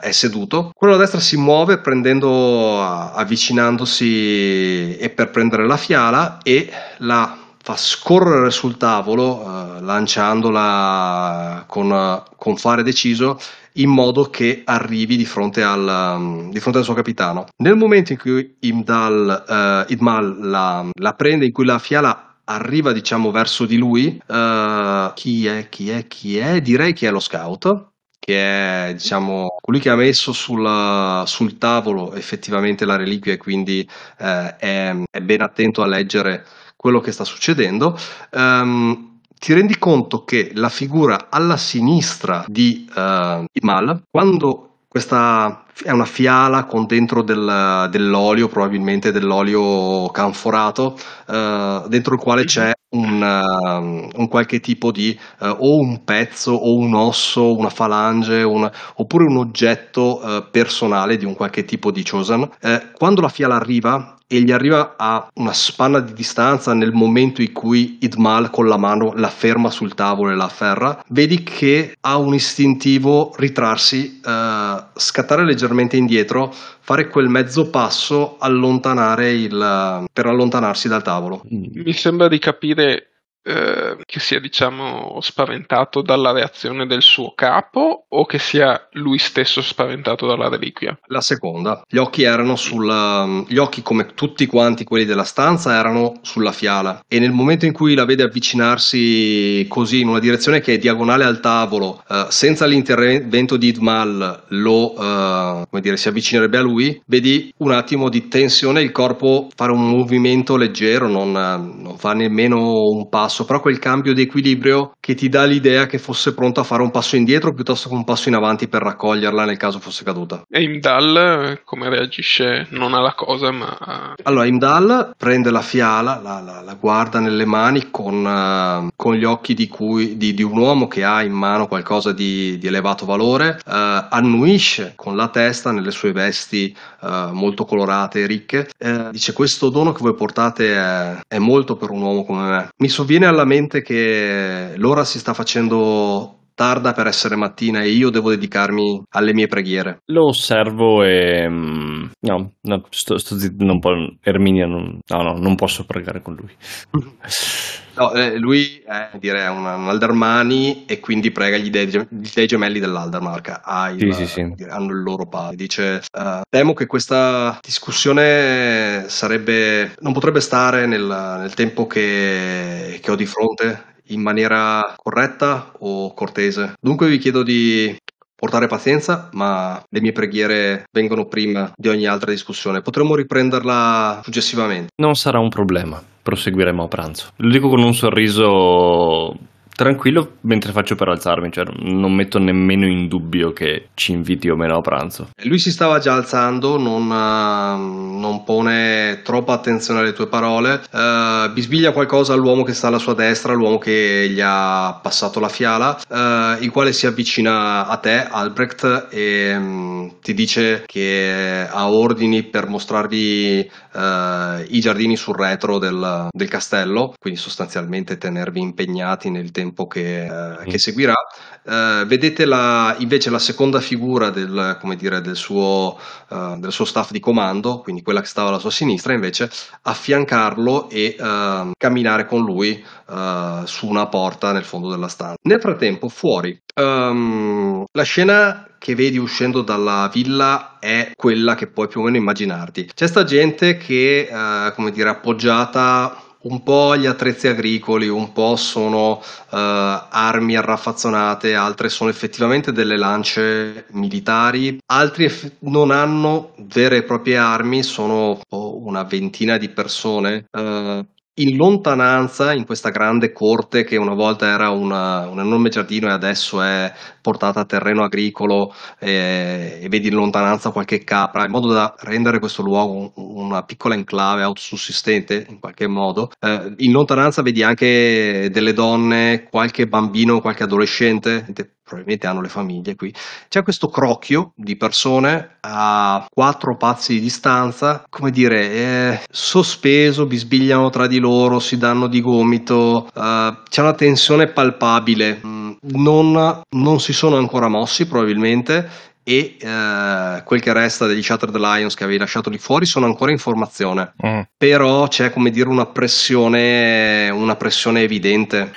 è 0.00 0.10
seduto. 0.12 0.72
Quello 0.74 0.94
alla 0.94 1.02
destra 1.02 1.20
si 1.20 1.36
muove 1.36 1.78
prendendo, 1.78 2.82
avvicinandosi 2.82 4.96
e 4.96 5.10
per 5.10 5.30
prendere 5.30 5.66
la 5.66 5.76
fiala 5.76 6.38
e 6.42 6.70
la 6.98 7.40
fa 7.62 7.76
scorrere 7.76 8.50
sul 8.50 8.76
tavolo 8.76 9.42
eh, 9.42 9.80
lanciandola 9.82 11.64
con, 11.66 12.22
con, 12.36 12.56
fare 12.56 12.82
deciso 12.82 13.38
in 13.74 13.90
modo 13.90 14.30
che 14.30 14.62
arrivi 14.64 15.16
di 15.16 15.26
fronte, 15.26 15.62
al, 15.62 16.16
um, 16.16 16.50
di 16.50 16.58
fronte 16.58 16.78
al 16.78 16.84
suo 16.84 16.94
capitano. 16.94 17.46
Nel 17.58 17.76
momento 17.76 18.12
in 18.12 18.18
cui 18.18 18.56
Imdal, 18.60 19.44
uh, 19.46 19.92
Idmal 19.92 20.38
la, 20.40 20.86
la 20.92 21.12
prende, 21.12 21.44
in 21.44 21.52
cui 21.52 21.64
la 21.64 21.78
fiala 21.78 22.29
arriva 22.50 22.92
diciamo 22.92 23.30
verso 23.30 23.64
di 23.64 23.76
lui, 23.76 24.20
uh, 24.26 25.12
chi 25.14 25.46
è, 25.46 25.68
chi 25.68 25.90
è, 25.90 26.06
chi 26.06 26.38
è? 26.38 26.60
Direi 26.60 26.92
che 26.92 27.08
è 27.08 27.10
lo 27.10 27.20
scout 27.20 27.88
che 28.20 28.88
è 28.88 28.92
diciamo 28.92 29.56
colui 29.60 29.80
che 29.80 29.88
ha 29.88 29.96
messo 29.96 30.32
sul, 30.32 31.22
sul 31.24 31.56
tavolo 31.56 32.12
effettivamente 32.12 32.84
la 32.84 32.96
reliquia 32.96 33.32
e 33.32 33.38
quindi 33.38 33.88
eh, 34.18 34.56
è, 34.56 34.94
è, 35.10 35.20
ben 35.20 35.40
attento 35.40 35.82
a 35.82 35.86
leggere 35.86 36.44
quello 36.76 37.00
che 37.00 37.12
sta 37.12 37.24
succedendo. 37.24 37.98
Um, 38.32 39.20
ti 39.38 39.54
rendi 39.54 39.78
conto 39.78 40.24
che 40.24 40.50
la 40.54 40.68
figura 40.68 41.28
alla 41.30 41.56
sinistra 41.56 42.44
di 42.46 42.86
uh, 42.94 43.44
Imal, 43.52 44.02
quando 44.10 44.80
questa 44.86 45.64
è 45.82 45.90
una 45.90 46.04
fiala 46.04 46.64
con 46.64 46.86
dentro 46.86 47.22
del, 47.22 47.88
dell'olio, 47.90 48.48
probabilmente 48.48 49.12
dell'olio 49.12 50.08
canforato, 50.10 50.96
uh, 51.26 51.88
dentro 51.88 52.14
il 52.14 52.20
quale 52.20 52.44
c'è 52.44 52.72
un, 52.90 53.22
uh, 53.22 54.20
un 54.20 54.28
qualche 54.28 54.60
tipo 54.60 54.90
di 54.90 55.18
uh, 55.40 55.46
o 55.46 55.78
un 55.78 56.04
pezzo 56.04 56.52
o 56.52 56.76
un 56.76 56.94
osso, 56.94 57.56
una 57.56 57.70
falange, 57.70 58.42
un, 58.42 58.70
oppure 58.96 59.24
un 59.24 59.36
oggetto 59.36 60.48
personale 60.50 61.16
di 61.16 61.24
un 61.24 61.34
qualche 61.34 61.64
tipo 61.64 61.90
di 61.90 62.02
chosen. 62.02 62.48
quando 62.96 63.20
la 63.20 63.28
fiala 63.28 63.56
arriva 63.56 64.14
e 64.32 64.42
gli 64.42 64.52
arriva 64.52 64.94
a 64.96 65.28
una 65.34 65.52
spanna 65.52 65.98
di 65.98 66.12
distanza 66.12 66.72
nel 66.72 66.92
momento 66.92 67.42
in 67.42 67.52
cui 67.52 67.98
Idmal 68.00 68.50
con 68.50 68.68
la 68.68 68.76
mano 68.76 69.12
la 69.16 69.28
ferma 69.28 69.70
sul 69.70 69.94
tavolo 69.94 70.30
e 70.30 70.36
la 70.36 70.44
afferra, 70.44 71.02
vedi 71.08 71.42
che 71.42 71.96
ha 72.00 72.16
un 72.16 72.32
istintivo 72.32 73.34
ritrarsi, 73.36 74.20
uh, 74.24 74.82
scattare 74.94 75.44
leggermente 75.44 75.96
indietro, 75.96 76.54
fare 76.80 77.08
quel 77.08 77.28
mezzo 77.28 77.70
passo, 77.70 78.36
allontanare 78.38 79.32
il, 79.32 80.04
per 80.12 80.26
allontanarsi 80.26 80.86
dal 80.86 81.02
tavolo. 81.02 81.42
Mi 81.48 81.92
sembra 81.92 82.28
di 82.28 82.38
capire 82.38 83.09
eh, 83.42 83.96
che 84.04 84.20
sia 84.20 84.38
diciamo 84.38 85.18
spaventato 85.20 86.02
dalla 86.02 86.32
reazione 86.32 86.86
del 86.86 87.02
suo 87.02 87.32
capo 87.34 88.04
o 88.08 88.26
che 88.26 88.38
sia 88.38 88.88
lui 88.92 89.18
stesso 89.18 89.62
spaventato 89.62 90.26
dalla 90.26 90.48
reliquia? 90.48 90.98
La 91.06 91.22
seconda, 91.22 91.82
gli 91.88 91.96
occhi 91.96 92.22
erano 92.22 92.56
sulla 92.56 93.26
gli 93.48 93.56
occhi 93.56 93.82
come 93.82 94.08
tutti 94.14 94.46
quanti 94.46 94.84
quelli 94.84 95.04
della 95.04 95.24
stanza 95.24 95.78
erano 95.78 96.18
sulla 96.22 96.52
fiala 96.52 97.04
e 97.08 97.18
nel 97.18 97.32
momento 97.32 97.64
in 97.64 97.72
cui 97.72 97.94
la 97.94 98.04
vede 98.04 98.22
avvicinarsi 98.22 99.64
così 99.68 100.00
in 100.00 100.08
una 100.08 100.18
direzione 100.18 100.60
che 100.60 100.74
è 100.74 100.78
diagonale 100.78 101.24
al 101.24 101.40
tavolo 101.40 102.02
eh, 102.08 102.26
senza 102.28 102.66
l'intervento 102.66 103.56
di 103.56 103.68
Idmal 103.68 104.44
lo 104.48 104.92
eh, 104.92 105.66
come 105.68 105.80
dire 105.80 105.96
si 105.96 106.08
avvicinerebbe 106.08 106.58
a 106.58 106.62
lui 106.62 107.00
vedi 107.06 107.52
un 107.58 107.72
attimo 107.72 108.08
di 108.08 108.28
tensione 108.28 108.82
il 108.82 108.92
corpo 108.92 109.48
fare 109.54 109.72
un 109.72 109.88
movimento 109.88 110.56
leggero 110.56 111.08
non, 111.08 111.32
non 111.32 111.96
fa 111.96 112.12
nemmeno 112.12 112.82
un 112.90 113.08
passo 113.08 113.29
però 113.44 113.60
quel 113.60 113.78
cambio 113.78 114.12
di 114.12 114.22
equilibrio 114.22 114.92
che 115.00 115.14
ti 115.14 115.28
dà 115.28 115.44
l'idea 115.44 115.86
che 115.86 115.98
fosse 115.98 116.34
pronto 116.34 116.60
a 116.60 116.64
fare 116.64 116.82
un 116.82 116.90
passo 116.90 117.16
indietro 117.16 117.52
piuttosto 117.52 117.88
che 117.88 117.94
un 117.94 118.04
passo 118.04 118.28
in 118.28 118.34
avanti 118.34 118.68
per 118.68 118.82
raccoglierla 118.82 119.44
nel 119.44 119.56
caso 119.56 119.78
fosse 119.78 120.04
caduta. 120.04 120.42
E 120.48 120.62
Imdal 120.62 121.60
come 121.64 121.88
reagisce 121.88 122.66
non 122.70 122.94
alla 122.94 123.14
cosa 123.14 123.50
ma 123.50 124.14
allora 124.22 124.46
Imdal 124.46 125.14
prende 125.16 125.50
la 125.50 125.62
fiala 125.62 126.20
la, 126.22 126.40
la, 126.40 126.62
la 126.62 126.74
guarda 126.74 127.20
nelle 127.20 127.44
mani 127.44 127.88
con, 127.90 128.24
uh, 128.24 128.88
con 128.96 129.14
gli 129.14 129.24
occhi 129.24 129.54
di, 129.54 129.68
cui, 129.68 130.16
di, 130.16 130.34
di, 130.34 130.42
un 130.42 130.56
uomo 130.56 130.88
che 130.88 131.04
ha 131.04 131.22
in 131.22 131.32
mano 131.32 131.66
qualcosa 131.66 132.12
di, 132.12 132.58
di 132.58 132.66
elevato 132.66 133.04
valore 133.04 133.60
uh, 133.64 133.70
annuisce 134.08 134.92
con 134.96 135.16
la 135.16 135.28
testa 135.28 135.72
nelle 135.72 135.90
sue 135.90 136.12
vesti 136.12 136.74
uh, 137.00 137.30
molto 137.32 137.64
colorate 137.64 138.22
e 138.22 138.26
ricche. 138.26 138.68
Dice 139.10 139.32
questo 139.32 139.70
dono 139.70 139.92
che 139.92 140.02
voi 140.02 140.14
portate 140.14 140.74
è, 140.74 141.18
è 141.28 141.38
molto 141.38 141.76
per 141.76 141.90
un 141.90 142.02
uomo 142.02 142.24
come 142.24 142.48
me. 142.48 142.68
Mi 142.78 142.88
sovviene 142.88 143.19
alla 143.26 143.44
mente 143.44 143.82
che 143.82 144.74
l'ora 144.76 145.04
si 145.04 145.18
sta 145.18 145.34
facendo 145.34 146.40
tarda 146.60 146.92
per 146.92 147.06
essere 147.06 147.36
mattina 147.36 147.80
e 147.80 147.88
io 147.88 148.10
devo 148.10 148.28
dedicarmi 148.28 149.04
alle 149.12 149.32
mie 149.32 149.46
preghiere. 149.46 150.02
Lo 150.06 150.26
osservo 150.26 151.02
e... 151.02 151.48
Mm, 151.48 152.10
no, 152.20 152.52
no 152.60 152.84
sto, 152.90 153.16
sto 153.16 153.38
zitto, 153.38 153.64
non 153.64 153.78
può... 153.78 153.92
Erminia, 154.22 154.66
non, 154.66 154.98
no, 155.06 155.22
no, 155.22 155.38
non 155.38 155.54
posso 155.54 155.86
pregare 155.86 156.20
con 156.20 156.34
lui. 156.34 156.50
No, 158.00 158.14
eh, 158.14 158.38
lui 158.38 158.82
è, 158.86 159.10
direi, 159.18 159.46
un, 159.48 159.58
un 159.58 159.88
Aldermani 159.90 160.86
e 160.86 161.00
quindi 161.00 161.30
prega 161.30 161.58
gli 161.58 161.68
dei, 161.68 161.86
gli 161.86 162.30
dei 162.32 162.46
gemelli 162.46 162.80
dell'Aldermark. 162.80 163.60
Sì, 163.98 164.12
sì, 164.12 164.26
sì. 164.26 164.40
Hanno 164.70 164.92
il 164.92 165.02
loro 165.02 165.26
padre. 165.26 165.56
Dice: 165.56 166.02
uh, 166.10 166.40
Temo 166.48 166.72
che 166.72 166.86
questa 166.86 167.58
discussione 167.60 169.04
sarebbe. 169.08 169.92
non 170.00 170.14
potrebbe 170.14 170.40
stare 170.40 170.86
nel, 170.86 171.04
nel 171.04 171.52
tempo 171.52 171.86
che, 171.86 172.98
che 173.02 173.10
ho 173.10 173.16
di 173.16 173.26
fronte 173.26 173.88
in 174.06 174.22
maniera 174.22 174.94
corretta 174.96 175.72
o 175.80 176.14
cortese. 176.14 176.72
Dunque 176.80 177.06
vi 177.06 177.18
chiedo 177.18 177.42
di 177.42 177.94
portare 178.34 178.66
pazienza, 178.66 179.28
ma 179.32 179.82
le 179.90 180.00
mie 180.00 180.12
preghiere 180.12 180.84
vengono 180.90 181.26
prima 181.26 181.70
di 181.76 181.88
ogni 181.88 182.06
altra 182.06 182.30
discussione. 182.30 182.80
Potremmo 182.80 183.14
riprenderla 183.14 184.22
successivamente. 184.24 184.88
Non 184.96 185.14
sarà 185.14 185.38
un 185.38 185.50
problema, 185.50 186.02
proseguiremo 186.22 186.84
a 186.84 186.88
pranzo. 186.88 187.32
Lo 187.38 187.52
dico 187.52 187.68
con 187.68 187.82
un 187.82 187.94
sorriso 187.94 189.34
tranquillo 189.80 190.32
mentre 190.42 190.72
faccio 190.72 190.94
per 190.94 191.08
alzarmi, 191.08 191.50
cioè 191.50 191.64
non 191.78 192.14
metto 192.14 192.38
nemmeno 192.38 192.86
in 192.86 193.08
dubbio 193.08 193.52
che 193.52 193.88
ci 193.94 194.12
inviti 194.12 194.50
o 194.50 194.54
meno 194.54 194.76
a 194.76 194.80
pranzo. 194.82 195.30
Lui 195.44 195.58
si 195.58 195.70
stava 195.70 195.98
già 195.98 196.12
alzando, 196.12 196.76
non, 196.76 197.04
uh, 197.04 198.18
non 198.20 198.44
pone 198.44 199.22
troppa 199.24 199.54
attenzione 199.54 200.00
alle 200.00 200.12
tue 200.12 200.28
parole, 200.28 200.82
uh, 200.92 201.50
bisbiglia 201.54 201.92
qualcosa 201.92 202.34
all'uomo 202.34 202.62
che 202.62 202.74
sta 202.74 202.88
alla 202.88 202.98
sua 202.98 203.14
destra, 203.14 203.54
l'uomo 203.54 203.78
che 203.78 204.28
gli 204.30 204.40
ha 204.42 204.98
passato 205.02 205.40
la 205.40 205.48
fiala, 205.48 205.98
uh, 206.08 206.62
il 206.62 206.70
quale 206.70 206.92
si 206.92 207.06
avvicina 207.06 207.86
a 207.86 207.96
te, 207.96 208.22
Albrecht, 208.22 209.08
e 209.10 209.56
um, 209.56 210.20
ti 210.20 210.34
dice 210.34 210.82
che 210.84 211.66
ha 211.70 211.90
ordini 211.90 212.42
per 212.42 212.68
mostrarvi 212.68 213.70
i 213.92 214.80
giardini 214.80 215.16
sul 215.16 215.34
retro 215.34 215.78
del, 215.78 216.28
del 216.30 216.48
castello, 216.48 217.14
quindi 217.18 217.40
sostanzialmente 217.40 218.18
tenervi 218.18 218.60
impegnati 218.60 219.30
nel 219.30 219.50
tempo 219.50 219.69
tempo 219.70 219.86
che, 219.86 220.24
eh, 220.24 220.64
che 220.64 220.78
seguirà. 220.78 221.14
Eh, 221.62 222.04
vedete 222.06 222.44
la, 222.44 222.94
invece 222.98 223.30
la 223.30 223.38
seconda 223.38 223.80
figura 223.80 224.30
del, 224.30 224.78
dire, 224.96 225.20
del, 225.20 225.36
suo, 225.36 225.98
uh, 226.28 226.58
del, 226.58 226.72
suo, 226.72 226.84
staff 226.84 227.10
di 227.12 227.20
comando, 227.20 227.80
quindi 227.80 228.02
quella 228.02 228.20
che 228.20 228.26
stava 228.26 228.48
alla 228.48 228.58
sua 228.58 228.70
sinistra, 228.70 229.12
invece 229.12 229.50
affiancarlo 229.82 230.88
e 230.90 231.16
uh, 231.18 231.70
camminare 231.76 232.26
con 232.26 232.42
lui 232.42 232.82
uh, 233.06 233.64
su 233.64 233.86
una 233.86 234.06
porta 234.06 234.52
nel 234.52 234.64
fondo 234.64 234.90
della 234.90 235.08
stanza. 235.08 235.36
Nel 235.42 235.60
frattempo, 235.60 236.08
fuori, 236.08 236.58
um, 236.74 237.84
la 237.92 238.02
scena 238.02 238.66
che 238.78 238.94
vedi 238.94 239.18
uscendo 239.18 239.60
dalla 239.60 240.08
villa 240.12 240.78
è 240.80 241.12
quella 241.14 241.54
che 241.54 241.66
puoi 241.66 241.88
più 241.88 242.00
o 242.00 242.04
meno 242.04 242.16
immaginarti. 242.16 242.90
C'è 242.94 243.06
sta 243.06 243.24
gente 243.24 243.76
che, 243.76 244.26
come 244.74 244.90
dire, 244.90 245.10
appoggiata 245.10 246.29
un 246.42 246.62
po' 246.62 246.96
gli 246.96 247.06
attrezzi 247.06 247.48
agricoli, 247.48 248.08
un 248.08 248.32
po' 248.32 248.56
sono 248.56 249.12
uh, 249.12 249.22
armi 249.50 250.56
arraffazzonate, 250.56 251.54
altre 251.54 251.88
sono 251.88 252.08
effettivamente 252.08 252.72
delle 252.72 252.96
lance 252.96 253.86
militari, 253.90 254.78
altri 254.86 255.24
eff- 255.24 255.52
non 255.60 255.90
hanno 255.90 256.54
vere 256.58 256.98
e 256.98 257.02
proprie 257.02 257.36
armi, 257.36 257.82
sono 257.82 258.40
una 258.50 259.02
ventina 259.02 259.58
di 259.58 259.68
persone. 259.68 260.46
Uh, 260.50 261.04
in 261.34 261.56
lontananza, 261.56 262.52
in 262.52 262.66
questa 262.66 262.90
grande 262.90 263.32
corte 263.32 263.84
che 263.84 263.96
una 263.96 264.14
volta 264.14 264.46
era 264.46 264.70
una, 264.70 265.28
un 265.28 265.40
enorme 265.40 265.70
giardino 265.70 266.08
e 266.08 266.12
adesso 266.12 266.60
è 266.60 266.92
portata 267.22 267.60
a 267.60 267.64
terreno 267.64 268.02
agricolo 268.02 268.74
e, 268.98 269.78
e, 269.80 269.88
vedi 269.88 270.08
in 270.08 270.14
lontananza 270.14 270.70
qualche 270.70 271.02
capra, 271.04 271.44
in 271.44 271.50
modo 271.50 271.72
da 271.72 271.94
rendere 272.00 272.38
questo 272.40 272.62
luogo 272.62 273.12
una 273.14 273.62
piccola 273.62 273.94
enclave 273.94 274.42
autosussistente 274.42 275.46
in 275.48 275.60
qualche 275.60 275.86
modo. 275.86 276.30
Eh, 276.38 276.74
in 276.78 276.92
lontananza 276.92 277.42
vedi 277.42 277.62
anche 277.62 278.48
delle 278.52 278.72
donne, 278.72 279.46
qualche 279.50 279.86
bambino, 279.86 280.40
qualche 280.40 280.64
adolescente, 280.64 281.46
probabilmente 281.90 282.28
hanno 282.28 282.40
le 282.40 282.48
famiglie 282.48 282.94
qui. 282.94 283.12
C'è 283.48 283.62
questo 283.64 283.88
crocchio 283.88 284.52
di 284.54 284.76
persone 284.76 285.56
a 285.60 286.24
quattro 286.30 286.76
passi 286.76 287.14
di 287.14 287.20
distanza, 287.20 288.04
come 288.08 288.30
dire, 288.30 288.70
eh, 288.70 289.20
sospeso, 289.28 290.26
bisbigliano 290.26 290.88
tra 290.90 291.08
di 291.08 291.18
loro, 291.18 291.58
si 291.58 291.76
danno 291.76 292.06
di 292.06 292.20
gomito, 292.20 293.08
eh, 293.12 293.58
c'è 293.68 293.80
una 293.80 293.94
tensione 293.94 294.46
palpabile. 294.46 295.40
Mm, 295.44 295.72
non, 295.80 296.62
non 296.68 297.00
si 297.00 297.12
sono 297.12 297.36
ancora 297.36 297.68
mossi 297.68 298.06
probabilmente 298.06 298.88
e 299.22 299.56
eh, 299.60 300.42
quel 300.44 300.60
che 300.60 300.72
resta 300.72 301.06
degli 301.06 301.22
Shattered 301.22 301.56
Lions 301.56 301.94
che 301.94 302.04
avevi 302.04 302.18
lasciato 302.18 302.48
lì 302.48 302.58
fuori 302.58 302.86
sono 302.86 303.04
ancora 303.04 303.30
in 303.30 303.38
formazione 303.38 304.14
mm. 304.26 304.40
però 304.56 305.08
c'è 305.08 305.30
come 305.30 305.50
dire 305.50 305.68
una 305.68 305.86
pressione 305.86 307.28
una 307.28 307.54
pressione 307.54 308.00
evidente 308.00 308.72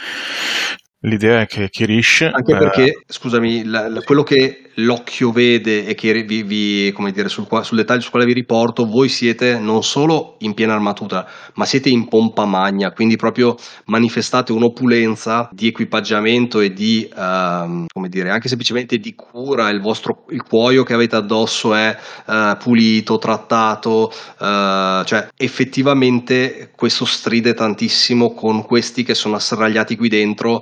L'idea 1.05 1.41
è 1.41 1.47
che 1.47 1.69
Kirish... 1.69 2.29
Anche 2.31 2.55
perché, 2.55 2.83
eh, 2.85 3.03
scusami, 3.05 3.65
la, 3.65 3.89
la, 3.89 4.01
quello 4.01 4.23
che 4.23 4.71
l'occhio 4.75 5.31
vede 5.31 5.85
e 5.85 5.95
che 5.95 6.23
vi, 6.23 6.43
vi 6.43 6.91
come 6.93 7.11
dire, 7.11 7.27
sul, 7.27 7.45
sul, 7.61 7.77
dettaglio 7.77 8.01
sul 8.01 8.11
quale 8.11 8.25
vi 8.25 8.33
riporto, 8.33 8.87
voi 8.87 9.09
siete 9.09 9.59
non 9.59 9.83
solo 9.83 10.37
in 10.39 10.53
piena 10.53 10.73
armatura, 10.73 11.27
ma 11.55 11.65
siete 11.65 11.89
in 11.89 12.07
pompa 12.07 12.45
magna, 12.45 12.91
quindi 12.91 13.17
proprio 13.17 13.57
manifestate 13.85 14.53
un'opulenza 14.53 15.49
di 15.51 15.67
equipaggiamento 15.67 16.61
e 16.61 16.71
di, 16.71 17.07
uh, 17.13 17.85
come 17.91 18.07
dire, 18.07 18.29
anche 18.29 18.47
semplicemente 18.47 18.97
di 18.97 19.13
cura, 19.13 19.69
il 19.69 19.81
vostro 19.81 20.25
il 20.29 20.41
cuoio 20.41 20.83
che 20.83 20.93
avete 20.93 21.17
addosso 21.17 21.75
è 21.75 21.95
uh, 22.27 22.57
pulito, 22.57 23.17
trattato, 23.17 24.11
uh, 24.39 25.03
cioè 25.03 25.27
effettivamente 25.35 26.71
questo 26.75 27.03
stride 27.03 27.53
tantissimo 27.53 28.33
con 28.33 28.63
questi 28.63 29.03
che 29.03 29.13
sono 29.13 29.35
asserragliati 29.35 29.97
qui 29.97 30.07
dentro 30.07 30.61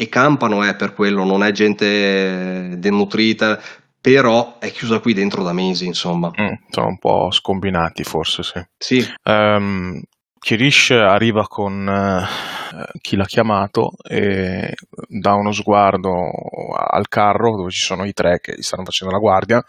e 0.00 0.08
campano 0.08 0.62
è 0.62 0.76
per 0.76 0.94
quello, 0.94 1.24
non 1.24 1.42
è 1.42 1.50
gente 1.50 2.78
denutrita, 2.78 3.60
però 4.00 4.60
è 4.60 4.70
chiusa 4.70 5.00
qui 5.00 5.12
dentro 5.12 5.42
da 5.42 5.52
mesi, 5.52 5.86
insomma. 5.86 6.30
Mm, 6.40 6.52
sono 6.70 6.86
un 6.86 6.98
po' 6.98 7.32
scombinati 7.32 8.04
forse, 8.04 8.44
sì. 8.44 8.64
Sì. 8.78 9.04
Um, 9.24 10.00
Kirish 10.38 10.90
arriva 10.90 11.48
con 11.48 11.84
uh, 11.84 12.98
chi 13.00 13.16
l'ha 13.16 13.24
chiamato 13.24 13.90
e 14.08 14.72
dà 15.08 15.34
uno 15.34 15.50
sguardo 15.50 16.30
al 16.76 17.08
carro 17.08 17.56
dove 17.56 17.70
ci 17.70 17.80
sono 17.80 18.04
i 18.04 18.12
tre 18.12 18.38
che 18.38 18.54
gli 18.56 18.62
stanno 18.62 18.84
facendo 18.84 19.12
la 19.12 19.18
guardia, 19.18 19.64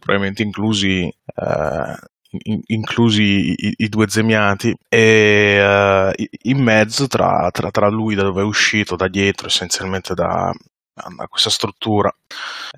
probabilmente 0.00 0.42
inclusi 0.42 1.08
uh, 1.36 1.94
inclusi 2.66 3.22
i, 3.22 3.74
i, 3.78 3.88
due 3.88 4.08
zemiati, 4.08 4.74
e 4.88 6.10
uh, 6.10 6.24
in 6.42 6.62
mezzo 6.62 7.06
tra, 7.06 7.50
tra, 7.50 7.70
tra, 7.70 7.88
lui 7.88 8.14
da 8.14 8.22
dove 8.22 8.42
è 8.42 8.44
uscito, 8.44 8.96
da 8.96 9.08
dietro, 9.08 9.48
essenzialmente 9.48 10.14
da, 10.14 10.52
da 10.94 11.26
questa 11.28 11.50
struttura, 11.50 12.14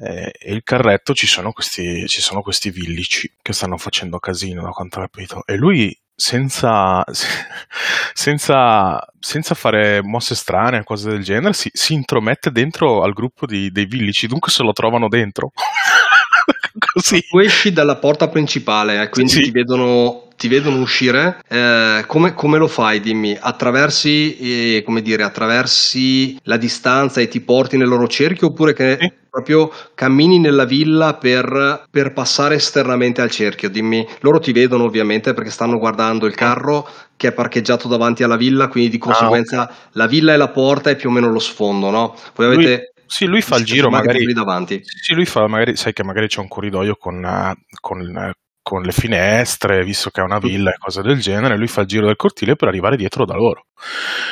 eh, 0.01 0.33
e 0.39 0.53
il 0.53 0.63
carretto 0.63 1.15
ci 1.15 1.27
sono, 1.27 1.53
questi, 1.53 2.07
ci 2.09 2.21
sono 2.21 2.43
questi 2.43 2.71
villici 2.71 3.33
che 3.41 3.53
stanno 3.53 3.77
facendo 3.77 4.19
casino, 4.19 4.63
da 4.63 4.71
quanto 4.71 4.99
ho 4.99 5.03
capito, 5.03 5.43
e 5.47 5.57
lui 5.57 5.97
senza, 6.17 7.05
senza, 8.13 9.05
senza 9.19 9.55
fare 9.55 10.03
mosse 10.03 10.35
strane, 10.35 10.85
cose 10.85 11.11
del 11.11 11.23
genere, 11.23 11.53
si, 11.53 11.71
si 11.73 11.95
intromette 11.95 12.51
dentro 12.51 13.03
al 13.03 13.13
gruppo 13.13 13.47
di, 13.47 13.71
dei 13.71 13.87
villici, 13.87 14.27
dunque 14.27 14.51
se 14.51 14.63
lo 14.63 14.73
trovano 14.73 15.09
dentro. 15.09 15.53
Così. 16.93 17.25
Tu 17.29 17.39
esci 17.39 17.73
dalla 17.73 17.97
porta 17.97 18.29
principale, 18.29 19.03
eh, 19.03 19.09
quindi 19.09 19.33
Sì. 19.33 19.43
ti, 19.43 19.51
vedono, 19.51 20.29
ti 20.37 20.49
vedono 20.49 20.81
uscire. 20.81 21.39
Eh, 21.49 22.05
come, 22.07 22.35
come 22.35 22.59
lo 22.59 22.67
fai? 22.69 23.01
Dimmi, 23.01 23.37
attraversi, 23.39 24.37
eh, 24.77 24.83
come 24.85 25.03
dire, 25.03 25.23
attraversi 25.23 26.39
la 26.45 26.57
distanza 26.57 27.21
e 27.21 27.29
ti 27.29 27.41
porti 27.41 27.77
nel 27.77 27.89
loro 27.89 28.07
cerchio 28.09 28.49
oppure 28.49 28.73
che 28.75 28.99
Sì. 29.01 29.13
proprio 29.31 29.71
cammini 29.95 30.39
nella 30.39 30.65
villa 30.65 31.15
per, 31.15 31.87
per 31.91 32.13
passare 32.13 32.57
esternamente 32.57 33.21
al 33.21 33.31
cerchio? 33.31 33.71
Dimmi, 33.71 34.07
loro 34.21 34.39
ti 34.39 34.53
vedono 34.53 34.85
ovviamente 34.85 35.33
perché 35.33 35.51
stanno 35.51 35.79
guardando 35.79 36.27
il 36.27 36.35
carro 36.35 36.89
che 37.17 37.29
è 37.29 37.33
parcheggiato 37.33 37.87
davanti 37.89 38.23
alla 38.25 38.37
villa, 38.37 38.69
quindi 38.69 38.91
di 38.91 38.99
conseguenza 38.99 39.73
la 39.93 40.07
villa 40.07 40.35
e 40.35 40.37
la 40.37 40.49
porta 40.49 40.91
è 40.91 40.97
più 40.97 41.09
o 41.09 41.13
meno 41.13 41.31
lo 41.31 41.39
sfondo, 41.39 41.91
no? 41.91 42.17
Voi 42.35 42.47
Lui- 42.55 42.65
avete... 42.65 42.89
Sì, 43.15 43.27
lui 43.27 43.43
fa 43.43 43.59
il 43.59 43.65
giro, 43.65 43.91
magari. 43.91 44.27
lì 44.27 44.33
davanti. 44.33 44.81
Sì, 44.83 45.15
lui 45.15 45.25
fa 45.25 45.47
magari, 45.47 45.77
sai 45.77 45.93
che 45.93 46.03
magari 46.03 46.27
c'è 46.27 46.41
un 46.41 46.49
corridoio 46.49 46.97
con, 46.97 47.25
eh, 47.25 47.55
con, 47.79 48.01
eh, 48.01 48.33
con 48.61 48.83
le 48.83 48.91
finestre, 48.91 49.85
visto 49.85 50.11
che 50.11 50.21
è 50.21 50.25
una 50.25 50.41
villa 50.41 50.71
e 50.71 50.79
cose 50.79 51.01
del 51.01 51.21
genere, 51.21 51.57
lui 51.57 51.69
fa 51.69 51.83
il 51.83 51.87
giro 51.87 52.07
del 52.07 52.17
cortile 52.17 52.57
per 52.57 52.67
arrivare 52.67 52.97
dietro 52.97 53.25
da 53.25 53.37
loro. 53.37 53.67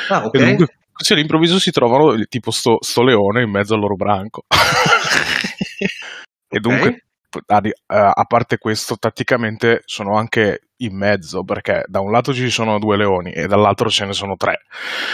Ah, 0.09 0.25
ok. 0.25 0.35
E 0.35 0.43
dunque, 0.43 0.67
così 0.91 1.13
all'improvviso 1.13 1.59
si 1.59 1.71
trovano 1.71 2.21
tipo 2.27 2.51
sto, 2.51 2.79
sto 2.81 3.03
leone 3.03 3.43
in 3.43 3.51
mezzo 3.51 3.73
al 3.73 3.79
loro 3.79 3.95
branco. 3.95 4.43
e 6.49 6.59
dunque, 6.59 6.89
di- 6.89 7.03
a- 7.47 8.11
a 8.11 8.23
parte 8.25 8.57
questo, 8.57 8.97
tatticamente 8.97 9.81
sono 9.85 10.17
anche 10.17 10.67
in 10.77 10.95
mezzo, 10.97 11.43
perché 11.43 11.83
da 11.87 11.99
un 12.01 12.11
lato 12.11 12.33
ci 12.33 12.49
sono 12.49 12.77
due 12.79 12.97
leoni 12.97 13.31
e 13.31 13.47
dall'altro 13.47 13.89
ce 13.89 14.05
ne 14.05 14.13
sono 14.13 14.35
tre. 14.35 14.61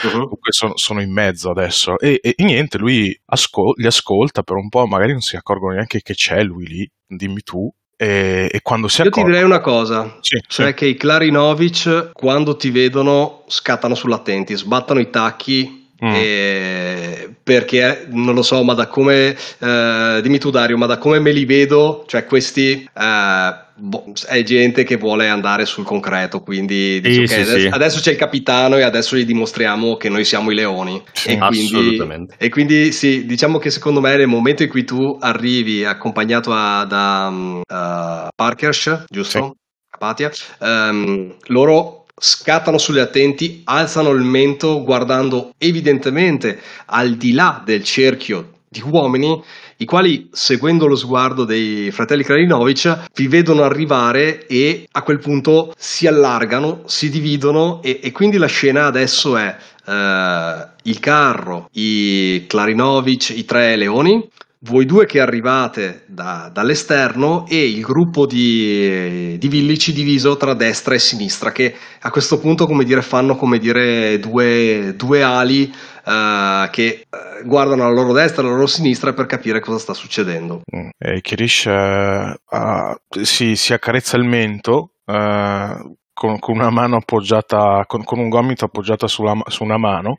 Comunque 0.02 0.52
sono, 0.52 0.74
sono 0.76 1.02
in 1.02 1.12
mezzo 1.12 1.50
adesso. 1.52 1.98
E, 2.00 2.20
e- 2.22 2.34
e 2.38 2.44
niente, 2.44 2.78
lui 2.78 3.18
ascol- 3.26 3.74
li 3.78 3.86
ascolta 3.86 4.44
per 4.44 4.56
un 4.56 4.70
po', 4.70 4.86
magari 4.88 5.12
non 5.12 5.22
si 5.22 5.36
accorgono 5.36 5.74
neanche 5.74 6.02
che 6.02 6.14
c'è 6.14 6.42
lui 6.44 6.66
lì, 6.68 6.92
dimmi 7.06 7.42
tu. 7.42 7.72
E, 8.02 8.50
e 8.52 8.62
quando 8.62 8.88
si 8.88 9.02
Io 9.02 9.10
ti 9.10 9.20
accorgono... 9.20 9.34
direi 9.36 9.46
una 9.46 9.60
cosa, 9.60 10.18
Sì, 10.22 10.40
cioè 10.48 10.68
sì. 10.68 10.74
che 10.74 10.86
i 10.86 10.96
Klarinovic 10.96 12.12
quando 12.14 12.56
ti 12.56 12.72
vedono 12.72 13.44
scattano 13.48 13.94
sull'attenti, 13.94 14.56
sbattono 14.56 15.02
i 15.02 15.10
tacchi 15.10 15.79
Mm. 16.04 16.14
e- 16.14 17.34
perché 17.44 18.06
non 18.10 18.36
lo 18.36 18.44
so, 18.44 18.64
ma 18.64 18.74
da 18.76 18.88
come 18.88 19.36
eh, 19.60 20.20
dimmi 20.22 20.38
tu 20.38 20.52
Dario, 20.52 20.78
ma 20.78 20.86
da 20.86 21.00
come 21.00 21.20
me 21.20 21.32
li 21.32 21.46
vedo, 21.46 22.04
cioè 22.08 22.26
questi 22.26 22.88
eh, 22.96 23.56
boh, 23.76 24.14
è 24.28 24.44
gente 24.44 24.84
che 24.84 24.98
vuole 24.98 25.28
andare 25.28 25.66
sul 25.66 25.84
concreto, 25.84 26.42
quindi 26.42 27.02
dici, 27.02 27.28
Sì, 27.28 27.34
ok, 27.34 27.46
sì, 27.46 27.50
adesso, 27.50 27.60
sì. 27.60 27.68
adesso 27.72 28.00
c'è 28.02 28.12
il 28.12 28.18
capitano 28.18 28.78
e 28.78 28.84
adesso 28.84 29.18
gli 29.18 29.26
dimostriamo 29.26 29.98
che 29.98 30.10
noi 30.10 30.26
siamo 30.26 30.52
i 30.52 30.56
leoni. 30.56 31.02
E 31.26 31.38
quindi, 31.40 32.28
e 32.38 32.50
quindi 32.50 32.92
sì, 32.92 33.26
diciamo 33.26 33.58
che 33.58 33.72
secondo 33.72 34.00
me 34.00 34.16
nel 34.16 34.28
momento 34.28 34.62
in 34.64 34.70
cui 34.70 34.84
tu 34.84 35.18
arrivi 35.20 35.84
accompagnato 35.86 36.52
a, 36.54 36.86
da 36.86 37.28
um, 37.32 37.62
uh, 37.68 38.28
Parkersh, 38.36 39.06
giusto? 39.10 39.44
Sì. 39.54 39.58
Apatia, 39.92 40.32
ehm, 40.62 41.36
loro 41.48 41.99
scattano 42.20 42.78
sulle 42.78 43.02
attenti, 43.02 43.62
alzano 43.64 44.12
il 44.12 44.22
mento 44.22 44.84
guardando 44.84 45.54
evidentemente 45.58 46.60
al 46.86 47.16
di 47.16 47.32
là 47.32 47.62
del 47.66 47.84
cerchio 47.84 48.58
di 48.70 48.84
uomini 48.86 49.42
i 49.78 49.86
quali, 49.86 50.28
seguendo 50.32 50.88
lo 50.88 50.96
sguardo 50.98 51.46
dei 51.46 51.90
fratelli 51.92 52.24
Kralinovic, 52.24 53.06
vi 53.16 53.28
vedono 53.28 53.64
arrivare 53.64 54.46
e 54.46 54.86
a 54.92 55.02
quel 55.04 55.20
punto 55.20 55.74
si 55.78 56.06
allargano, 56.06 56.82
si 56.86 57.10
dividono 57.10 57.82
e, 57.82 58.02
e 58.04 58.12
quindi 58.12 58.38
la 58.38 58.48
scena 58.48 58.88
adesso 58.88 59.38
è 59.38 59.56
eh, 59.86 60.68
il 60.84 61.00
carro, 61.00 61.70
i 61.74 62.44
Klarinovic, 62.46 63.30
i 63.30 63.46
tre 63.46 63.78
leoni, 63.78 64.30
voi 64.62 64.86
due 64.86 65.06
che 65.06 65.22
arrivate 65.22 66.04
da- 66.08 66.50
dall'esterno 66.52 67.46
e 67.48 67.70
il 67.70 67.82
gruppo 67.82 68.26
di, 68.26 69.38
di 69.38 69.48
villici 69.48 69.94
diviso 69.94 70.36
tra 70.36 70.54
destra 70.54 70.96
e 70.96 71.00
sinistra 71.00 71.52
che 71.52 71.74
a 72.02 72.10
questo 72.12 72.40
punto 72.40 72.66
come 72.66 72.84
dire 72.84 73.02
fanno 73.02 73.38
come 73.38 73.58
dire 73.58 74.20
due, 74.20 74.96
due 74.98 75.24
ali 75.24 75.74
eh, 76.06 76.68
che 76.72 76.86
eh, 76.86 77.44
guardano 77.46 77.86
alla 77.86 77.94
loro 77.94 78.12
destra 78.12 78.42
e 78.42 78.46
alla 78.46 78.56
loro 78.56 78.68
sinistra 78.68 79.14
per 79.14 79.28
capire 79.28 79.62
cosa 79.62 79.80
sta 79.80 79.94
succedendo. 79.94 80.62
Mm. 80.76 80.90
E 80.98 81.22
Kirish 81.22 81.66
eh, 81.68 82.40
ha- 82.46 83.02
si, 83.22 83.56
si 83.56 83.72
accarezza 83.72 84.18
il 84.18 84.26
mento 84.26 84.96
eh, 85.06 85.96
con, 86.12 86.38
con 86.40 86.56
una 86.56 86.70
mano 86.70 86.98
appoggiata, 86.98 87.86
con, 87.88 88.04
con 88.04 88.20
un 88.20 88.28
gomito 88.28 88.66
appoggiato 88.66 89.08
sulla, 89.08 89.38
su 89.48 89.64
una 89.64 89.78
mano 89.78 90.18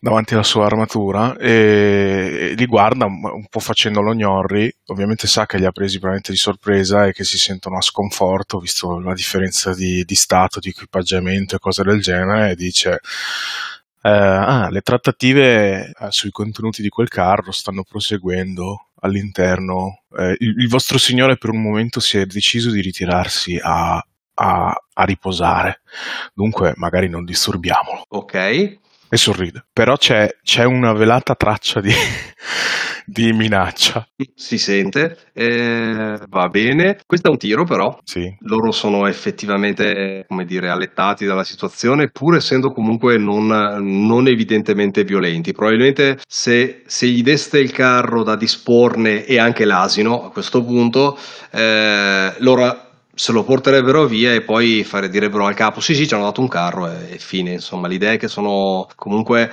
davanti 0.00 0.34
alla 0.34 0.42
sua 0.42 0.66
armatura 0.66 1.36
e, 1.36 2.50
e 2.50 2.54
li 2.54 2.66
guarda 2.66 3.06
un, 3.06 3.46
po' 3.48 3.60
facendolo 3.60 4.12
gnorri. 4.12 4.72
Ovviamente 4.86 5.26
sa 5.26 5.46
che 5.46 5.58
li 5.58 5.64
ha 5.64 5.72
presi 5.72 5.98
veramente 5.98 6.32
di 6.32 6.38
sorpresa 6.38 7.06
e 7.06 7.12
che 7.12 7.24
si 7.24 7.36
sentono 7.36 7.76
a 7.78 7.82
sconforto 7.82 8.58
visto 8.58 8.98
la 9.00 9.14
differenza 9.14 9.74
di, 9.74 10.04
di 10.04 10.14
stato, 10.14 10.60
di 10.60 10.68
equipaggiamento 10.68 11.56
e 11.56 11.58
cose 11.58 11.82
del 11.82 12.00
genere 12.00 12.52
e 12.52 12.54
dice 12.54 13.00
eh, 14.02 14.10
ah, 14.10 14.68
le 14.70 14.80
trattative 14.80 15.90
eh, 15.90 16.06
sui 16.10 16.30
contenuti 16.30 16.82
di 16.82 16.88
quel 16.88 17.08
carro 17.08 17.50
stanno 17.50 17.82
proseguendo 17.82 18.90
all'interno. 19.00 20.02
Eh, 20.16 20.36
il, 20.38 20.60
il 20.60 20.68
vostro 20.68 20.98
signore 20.98 21.36
per 21.36 21.50
un 21.50 21.60
momento 21.60 22.00
si 22.00 22.18
è 22.18 22.26
deciso 22.26 22.70
di 22.70 22.80
ritirarsi 22.80 23.58
a, 23.60 24.02
a- 24.34 24.82
a 24.94 25.04
riposare, 25.04 25.82
dunque 26.34 26.72
magari 26.76 27.08
non 27.08 27.24
disturbiamolo. 27.24 28.04
Ok? 28.08 28.78
E 29.10 29.16
sorride. 29.16 29.64
Però 29.72 29.96
c'è, 29.96 30.36
c'è 30.42 30.64
una 30.64 30.92
velata 30.92 31.34
traccia 31.34 31.80
di, 31.80 31.92
di 33.06 33.32
minaccia. 33.32 34.06
Si 34.34 34.58
sente, 34.58 35.30
eh, 35.32 36.18
va 36.28 36.48
bene. 36.48 36.98
Questo 37.06 37.28
è 37.28 37.30
un 37.30 37.38
tiro 37.38 37.64
però. 37.64 37.98
Sì. 38.04 38.36
Loro 38.40 38.70
sono 38.70 39.06
effettivamente, 39.06 40.26
come 40.28 40.44
dire, 40.44 40.68
allettati 40.68 41.24
dalla 41.24 41.44
situazione, 41.44 42.10
pur 42.10 42.36
essendo 42.36 42.70
comunque 42.70 43.16
non, 43.16 43.46
non 43.46 44.28
evidentemente 44.28 45.04
violenti. 45.04 45.52
Probabilmente 45.52 46.18
se, 46.26 46.82
se 46.86 47.06
gli 47.06 47.22
deste 47.22 47.60
il 47.60 47.72
carro 47.72 48.22
da 48.22 48.36
disporne 48.36 49.24
e 49.24 49.38
anche 49.38 49.64
l'asino 49.64 50.26
a 50.26 50.30
questo 50.30 50.62
punto, 50.62 51.18
eh, 51.50 52.34
loro 52.38 52.87
se 53.18 53.32
lo 53.32 53.42
porterebbero 53.42 54.06
via 54.06 54.32
e 54.32 54.42
poi 54.42 54.84
fare, 54.84 55.08
direbbero 55.08 55.44
al 55.44 55.54
capo 55.54 55.80
sì 55.80 55.92
sì 55.96 56.06
ci 56.06 56.14
hanno 56.14 56.22
dato 56.22 56.40
un 56.40 56.46
carro 56.46 56.88
e, 56.88 57.14
e 57.14 57.18
fine. 57.18 57.50
Insomma 57.50 57.88
l'idea 57.88 58.12
è 58.12 58.16
che 58.16 58.28
sono 58.28 58.86
comunque 58.94 59.50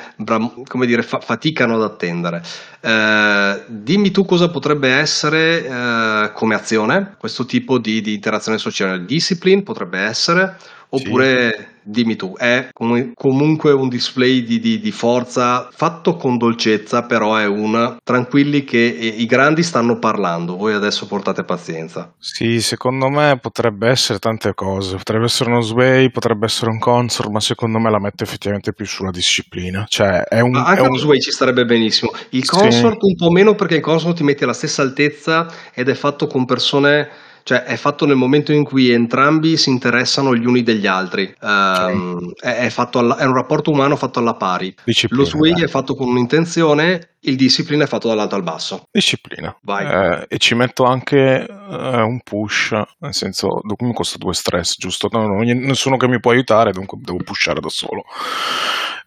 come 0.67 0.85
dire 0.85 1.01
fa- 1.01 1.19
faticano 1.19 1.73
ad 1.73 1.81
attendere. 1.81 2.43
Eh, 2.79 3.63
dimmi 3.65 4.11
tu 4.11 4.23
cosa 4.23 4.49
potrebbe 4.49 4.89
essere 4.89 5.65
eh, 5.65 6.31
come 6.35 6.53
azione 6.53 7.15
questo 7.17 7.45
tipo 7.45 7.79
di, 7.79 8.01
di 8.01 8.13
interazione 8.13 8.59
sociale. 8.59 9.03
Discipline 9.03 9.63
potrebbe 9.63 9.97
essere 9.97 10.57
oppure 10.95 11.69
dimmi 11.87 12.15
tu 12.15 12.35
è 12.35 12.69
com- 12.73 13.11
comunque 13.13 13.71
un 13.71 13.89
display 13.89 14.43
di, 14.43 14.59
di- 14.59 14.79
di 14.79 14.91
forza 14.91 15.69
fatto 15.71 16.15
con 16.15 16.37
dolcezza 16.39 17.03
però 17.03 17.35
è 17.35 17.45
un 17.45 17.97
tranquilli 18.03 18.63
che 18.63 18.79
i 18.79 19.25
grandi 19.27 19.61
stanno 19.61 19.99
parlando 19.99 20.55
voi 20.57 20.73
adesso 20.73 21.05
portate 21.05 21.43
pazienza 21.43 22.11
Sì, 22.17 22.59
secondo 22.59 23.09
me 23.09 23.37
potrebbe 23.39 23.87
essere 23.87 24.17
tante 24.17 24.53
cose. 24.55 24.95
Potrebbe 24.95 25.25
essere 25.25 25.51
uno 25.51 25.61
sway, 25.61 26.09
potrebbe 26.09 26.45
essere 26.45 26.71
un 26.71 26.79
consort, 26.79 27.29
ma 27.29 27.39
secondo 27.39 27.77
me 27.77 27.91
la 27.91 27.99
mette 27.99 28.23
effettivamente 28.23 28.73
più 28.73 28.85
sulla 28.85 29.11
disciplina. 29.11 29.85
Cioè, 29.87 30.21
è 30.23 30.39
un. 30.39 30.51
Ma 30.51 30.65
è 30.65 30.69
anche 30.69 30.81
un- 30.81 30.87
lo 30.89 30.97
Sway 30.97 31.19
ci 31.19 31.31
starebbe 31.31 31.65
benissimo. 31.65 32.11
Il 32.29 32.43
Sì. 32.45 32.49
consort 32.49 33.03
un 33.03 33.15
po' 33.15 33.29
meno 33.29 33.53
perché 33.53 33.75
il 33.75 33.81
consort 33.81 34.15
ti 34.17 34.23
metti 34.23 34.43
alla 34.43 34.53
stessa 34.53 34.81
altezza 34.81 35.47
ed 35.73 35.87
è 35.89 35.93
fatto 35.93 36.25
con 36.27 36.45
persone, 36.45 37.09
cioè 37.45 37.61
è 37.61 37.75
fatto 37.75 38.07
nel 38.07 38.15
momento 38.15 38.51
in 38.51 38.63
cui 38.63 38.89
entrambi 38.89 39.55
si 39.55 39.69
interessano 39.69 40.35
gli 40.35 40.47
uni 40.47 40.63
degli 40.63 40.87
altri. 40.87 41.31
Ehm, 41.43 42.31
è, 42.41 42.55
è 42.65 42.69
fatto 42.71 42.97
alla- 42.97 43.17
è 43.17 43.25
un 43.25 43.35
rapporto 43.35 43.69
umano 43.69 43.95
fatto 43.95 44.17
alla 44.17 44.33
pari. 44.33 44.73
Disciplina. 44.83 45.21
Lo 45.23 45.29
dai. 45.53 45.63
è 45.63 45.67
fatto 45.67 45.93
con 45.93 46.07
un'intenzione, 46.07 47.17
il 47.19 47.35
discipline 47.35 47.83
è 47.83 47.87
fatto 47.87 48.07
dall'alto 48.07 48.33
al 48.33 48.41
basso. 48.41 48.87
Disciplina. 48.89 49.55
Vai. 49.61 49.85
Eh, 49.85 50.25
e 50.27 50.37
ci 50.39 50.55
metto 50.55 50.85
anche 50.85 51.45
eh, 51.45 52.01
un 52.01 52.19
push, 52.23 52.71
nel 52.97 53.13
senso, 53.13 53.61
mi 53.77 53.93
costa 53.93 54.17
due 54.17 54.33
stress, 54.33 54.77
giusto? 54.79 55.07
No, 55.11 55.27
no, 55.27 55.43
nessuno 55.43 55.97
che 55.97 56.07
mi 56.07 56.19
può 56.19 56.31
aiutare, 56.31 56.71
dunque 56.71 56.97
devo 56.99 57.19
pushare 57.23 57.59
da 57.59 57.69
solo. 57.69 58.05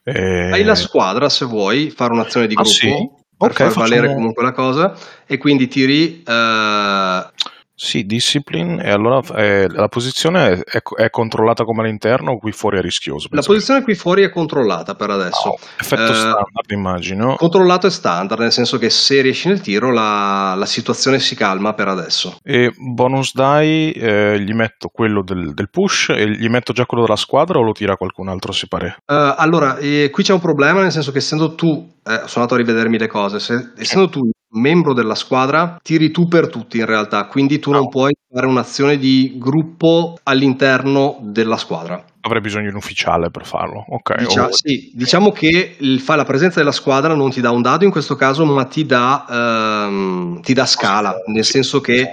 Eh, 0.05 0.53
Hai 0.53 0.63
la 0.63 0.77
squadra 0.77 1.29
se 1.29 1.45
vuoi 1.45 1.91
fare 1.91 2.13
un'azione 2.13 2.47
di 2.47 2.55
Ah, 2.55 2.63
gruppo 2.63 2.77
sì? 2.77 3.09
per 3.37 3.51
Ok, 3.51 3.57
far 3.57 3.73
valere 3.73 4.15
comunque 4.15 4.43
la 4.43 4.53
cosa 4.53 4.97
e 5.27 5.39
quindi 5.39 5.69
tiri 5.69 6.23
eh, 6.25 7.27
Sì, 7.81 8.07
discipline, 8.07 8.83
e 8.83 8.91
allora 8.91 9.21
eh, 9.37 9.69
la 9.69 9.87
posizione 9.87 10.65
è, 10.65 10.83
è, 10.83 11.11
controllata 11.11 11.63
come 11.63 11.83
all'interno 11.83 12.33
o 12.33 12.39
qui 12.39 12.51
fuori 12.51 12.79
è 12.79 12.81
rischioso? 12.81 13.29
La 13.31 13.41
posizione 13.41 13.83
qui 13.83 13.95
fuori 13.95 14.25
è 14.25 14.31
controllata 14.31 14.97
per 14.97 15.11
adesso. 15.11 15.51
Oh, 15.51 15.59
effetto 15.79 16.11
eh, 16.11 16.15
standard, 16.15 16.71
immagino. 16.71 17.37
Controllato 17.37 17.87
e 17.87 17.91
standard, 17.91 18.41
nel 18.41 18.51
senso 18.51 18.79
che 18.79 18.91
se 18.91 19.21
riesci 19.21 19.47
nel 19.47 19.61
tiro 19.61 19.93
la, 19.93 20.57
la 20.57 20.67
situazione 20.67 21.21
si 21.21 21.37
calma 21.37 21.75
per 21.75 21.87
adesso. 21.87 22.39
E 22.43 22.73
bonus 22.77 23.33
die, 23.33 23.93
eh, 23.93 24.41
gli 24.41 24.55
metto 24.55 24.89
quello 24.89 25.23
del, 25.23 25.55
del, 25.55 25.71
push 25.71 26.09
e 26.09 26.29
gli 26.31 26.49
metto 26.49 26.73
già 26.73 26.85
quello 26.85 27.05
della 27.05 27.15
squadra 27.15 27.61
o 27.61 27.63
lo 27.63 27.71
tira 27.71 27.97
qualcun 27.97 28.27
altro 28.27 28.51
se 28.51 28.67
pare? 28.67 28.97
Uh, 29.07 29.35
allora, 29.37 29.75
qui 29.75 30.23
c'è 30.25 30.33
un 30.33 30.41
problema, 30.41 30.83
nel 30.83 30.91
senso 30.91 31.13
che 31.13 31.19
essendo 31.19 31.55
tu, 31.55 31.89
eh, 32.05 32.23
sono 32.27 32.43
andato 32.43 32.55
a 32.55 32.57
rivedermi 32.57 32.99
le 32.99 33.07
cose, 33.07 33.39
se, 33.39 33.71
essendo 33.77 34.09
tu 34.09 34.29
membro 34.51 34.95
della 34.95 35.15
squadra, 35.15 35.79
tiri 35.83 36.11
tu 36.11 36.27
per 36.27 36.49
tutti 36.49 36.79
in 36.79 36.87
realtà, 36.87 37.27
quindi 37.27 37.59
tu 37.59 37.71
non 37.71 37.89
puoi 37.89 38.15
fare 38.33 38.47
un'azione 38.47 38.97
di 38.97 39.35
gruppo 39.37 40.19
all'interno 40.23 41.19
della 41.21 41.57
squadra. 41.57 42.03
Avrei 42.21 42.41
bisogno 42.41 42.65
di 42.65 42.71
un 42.71 42.77
ufficiale 42.77 43.31
per 43.31 43.47
farlo, 43.47 43.85
ok. 43.89 44.19
Dicia- 44.19 44.47
oh. 44.47 44.53
sì, 44.53 44.93
diciamo 44.95 45.31
che 45.31 45.77
il, 45.79 46.01
fa 46.01 46.17
la 46.17 46.25
presenza 46.25 46.59
della 46.59 46.73
squadra 46.73 47.15
non 47.15 47.31
ti 47.31 47.41
dà 47.41 47.51
un 47.51 47.63
dado 47.63 47.85
in 47.85 47.91
questo 47.91 48.17
caso, 48.17 48.45
ma 48.45 48.65
ti 48.65 48.85
dà, 48.85 49.27
ehm, 49.87 50.41
ti 50.43 50.53
dà 50.53 50.67
scala, 50.67 51.15
nel 51.27 51.45
senso 51.45 51.81
che 51.81 52.13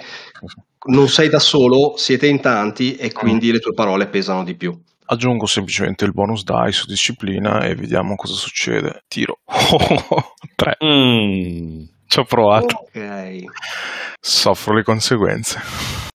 non 0.88 1.08
sei 1.08 1.30
da 1.30 1.40
solo, 1.40 1.96
siete 1.98 2.28
in 2.28 2.42
tanti 2.42 2.96
e 2.96 3.12
quindi 3.12 3.50
mm. 3.50 3.52
le 3.54 3.60
tue 3.60 3.74
parole 3.74 4.08
pesano 4.08 4.44
di 4.44 4.56
più. 4.56 4.78
Aggiungo 5.08 5.46
semplicemente 5.46 6.04
il 6.04 6.14
bonus 6.14 6.44
die 6.44 6.72
su 6.72 6.88
disciplina 6.88 7.64
e 7.64 7.76
vediamo 7.76 8.16
cosa 8.16 8.34
succede. 8.34 9.04
Tiro. 9.08 9.40
3. 10.56 10.78
Mm. 10.84 11.95
Ci 12.08 12.20
ho 12.20 12.24
provato. 12.24 12.88
Ok. 12.94 13.44
Soffro 14.20 14.74
le 14.74 14.84
conseguenze. 14.84 15.60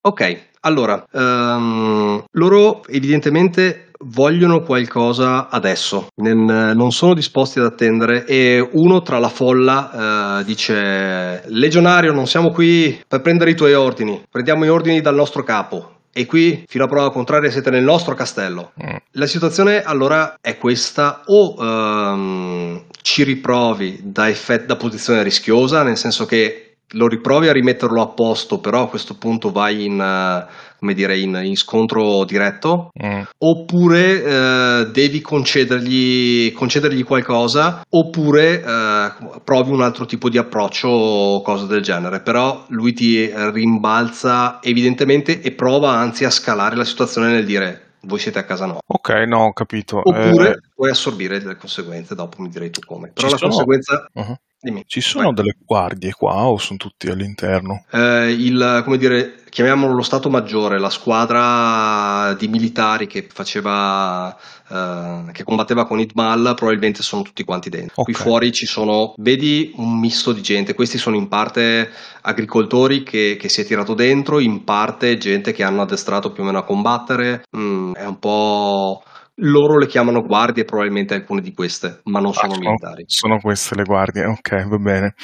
Ok, 0.02 0.48
allora, 0.60 1.04
um, 1.12 2.22
loro 2.32 2.82
evidentemente 2.86 3.90
vogliono 4.02 4.62
qualcosa 4.62 5.50
adesso, 5.50 6.06
non 6.14 6.90
sono 6.90 7.12
disposti 7.12 7.58
ad 7.58 7.66
attendere 7.66 8.24
e 8.24 8.66
uno 8.72 9.02
tra 9.02 9.18
la 9.18 9.28
folla 9.28 10.38
uh, 10.38 10.44
dice 10.44 11.42
Legionario 11.48 12.12
non 12.12 12.26
siamo 12.26 12.50
qui 12.50 12.98
per 13.06 13.20
prendere 13.20 13.50
i 13.50 13.54
tuoi 13.54 13.74
ordini, 13.74 14.22
prendiamo 14.30 14.64
i 14.64 14.70
ordini 14.70 15.02
dal 15.02 15.14
nostro 15.14 15.42
capo, 15.42 15.98
e 16.12 16.26
qui, 16.26 16.64
fino 16.66 16.84
a 16.84 16.88
prova 16.88 17.12
contraria, 17.12 17.50
siete 17.50 17.70
nel 17.70 17.84
nostro 17.84 18.14
castello. 18.14 18.72
Mm. 18.82 18.96
La 19.12 19.26
situazione 19.26 19.82
allora 19.82 20.38
è 20.40 20.58
questa: 20.58 21.22
o 21.26 21.54
um, 21.56 22.82
ci 23.02 23.22
riprovi 23.22 24.00
da, 24.02 24.28
effett- 24.28 24.66
da 24.66 24.76
posizione 24.76 25.22
rischiosa, 25.22 25.82
nel 25.82 25.96
senso 25.96 26.26
che 26.26 26.70
lo 26.94 27.06
riprovi 27.06 27.48
a 27.48 27.52
rimetterlo 27.52 28.00
a 28.00 28.08
posto, 28.08 28.58
però 28.58 28.84
a 28.84 28.88
questo 28.88 29.14
punto 29.14 29.52
vai 29.52 29.84
in, 29.84 29.92
uh, 29.92 30.50
come 30.78 30.94
dire, 30.94 31.18
in, 31.18 31.38
in 31.42 31.56
scontro 31.56 32.24
diretto, 32.24 32.90
mm. 33.00 33.20
oppure 33.38 34.14
uh, 34.14 34.90
devi 34.90 35.20
concedergli, 35.20 36.52
concedergli, 36.52 37.04
qualcosa, 37.04 37.84
oppure 37.88 38.56
uh, 38.56 39.40
provi 39.44 39.70
un 39.70 39.82
altro 39.82 40.04
tipo 40.04 40.28
di 40.28 40.38
approccio 40.38 40.88
o 40.88 41.42
cose 41.42 41.66
del 41.66 41.82
genere. 41.82 42.22
Però 42.22 42.64
lui 42.68 42.92
ti 42.92 43.30
rimbalza 43.52 44.58
evidentemente 44.60 45.40
e 45.40 45.52
prova 45.52 45.92
anzi 45.92 46.24
a 46.24 46.30
scalare 46.30 46.74
la 46.74 46.84
situazione 46.84 47.30
nel 47.30 47.44
dire 47.44 47.84
voi 48.02 48.18
siete 48.18 48.38
a 48.38 48.44
casa 48.44 48.64
no. 48.64 48.78
Ok, 48.86 49.10
no, 49.26 49.44
ho 49.44 49.52
capito. 49.52 50.00
Oppure 50.02 50.50
eh... 50.50 50.60
puoi 50.80 50.92
assorbire 50.92 51.38
delle 51.38 51.56
conseguenze, 51.56 52.14
dopo 52.14 52.40
mi 52.40 52.48
direi 52.48 52.70
tu 52.70 52.80
come. 52.80 53.10
Però 53.12 53.26
Ci 53.26 53.32
la 53.34 53.38
sono... 53.38 53.50
conseguenza... 53.50 54.08
Uh-huh. 54.14 54.34
Dimmi. 54.62 54.84
Ci 54.86 55.00
sono 55.00 55.24
Vai. 55.24 55.34
delle 55.34 55.56
guardie 55.64 56.12
qua 56.12 56.46
o 56.46 56.58
sono 56.58 56.78
tutti 56.78 57.08
all'interno? 57.08 57.84
Eh, 57.90 58.30
il, 58.30 58.82
come 58.84 58.98
dire, 58.98 59.42
chiamiamolo 59.48 59.94
lo 59.94 60.02
Stato 60.02 60.28
Maggiore, 60.28 60.78
la 60.78 60.90
squadra 60.90 62.34
di 62.34 62.46
militari 62.46 63.06
che 63.06 63.26
faceva, 63.30 64.34
eh, 64.68 65.32
che 65.32 65.44
combatteva 65.44 65.86
con 65.86 65.98
Idmal, 65.98 66.52
probabilmente 66.54 67.02
sono 67.02 67.22
tutti 67.22 67.42
quanti 67.42 67.70
dentro. 67.70 68.02
Okay. 68.02 68.12
Qui 68.12 68.22
fuori 68.22 68.52
ci 68.52 68.66
sono, 68.66 69.14
vedi 69.16 69.72
un 69.76 69.98
misto 69.98 70.32
di 70.32 70.42
gente, 70.42 70.74
questi 70.74 70.98
sono 70.98 71.16
in 71.16 71.28
parte 71.28 71.90
agricoltori 72.20 73.02
che, 73.02 73.38
che 73.40 73.48
si 73.48 73.62
è 73.62 73.64
tirato 73.64 73.94
dentro, 73.94 74.40
in 74.40 74.64
parte 74.64 75.16
gente 75.16 75.52
che 75.52 75.62
hanno 75.62 75.82
addestrato 75.82 76.32
più 76.32 76.42
o 76.42 76.46
meno 76.46 76.58
a 76.58 76.64
combattere, 76.64 77.44
mm, 77.56 77.94
è 77.94 78.04
un 78.04 78.18
po' 78.18 79.02
loro 79.40 79.78
le 79.78 79.86
chiamano 79.86 80.22
guardie, 80.22 80.64
probabilmente 80.64 81.14
alcune 81.14 81.40
di 81.40 81.52
queste, 81.52 82.00
ma 82.04 82.20
non 82.20 82.32
sono 82.32 82.54
ah, 82.54 82.58
militari. 82.58 83.04
Sono 83.06 83.38
queste 83.38 83.74
le 83.74 83.84
guardie, 83.84 84.24
ok, 84.24 84.66
va 84.66 84.76
bene. 84.78 85.14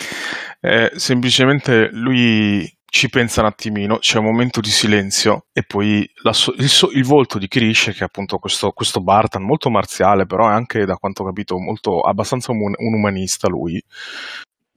Eh, 0.60 0.92
semplicemente 0.94 1.88
lui 1.92 2.68
ci 2.88 3.08
pensa 3.08 3.40
un 3.40 3.48
attimino, 3.48 3.98
c'è 3.98 4.18
un 4.18 4.24
momento 4.24 4.60
di 4.60 4.70
silenzio 4.70 5.46
e 5.52 5.62
poi 5.64 6.08
la, 6.22 6.32
il, 6.56 6.70
il, 6.94 7.04
volto 7.04 7.38
di 7.38 7.48
Krish, 7.48 7.90
che 7.92 8.00
è 8.00 8.04
appunto 8.04 8.38
questo, 8.38 8.70
questo 8.70 9.00
Bartan 9.00 9.42
molto 9.42 9.70
marziale, 9.70 10.24
però 10.24 10.48
è 10.48 10.52
anche, 10.52 10.84
da 10.84 10.94
quanto 10.94 11.22
ho 11.22 11.26
capito, 11.26 11.58
molto, 11.58 12.00
abbastanza 12.00 12.52
un, 12.52 12.58
un 12.74 12.94
umanista 12.94 13.48
lui, 13.48 13.82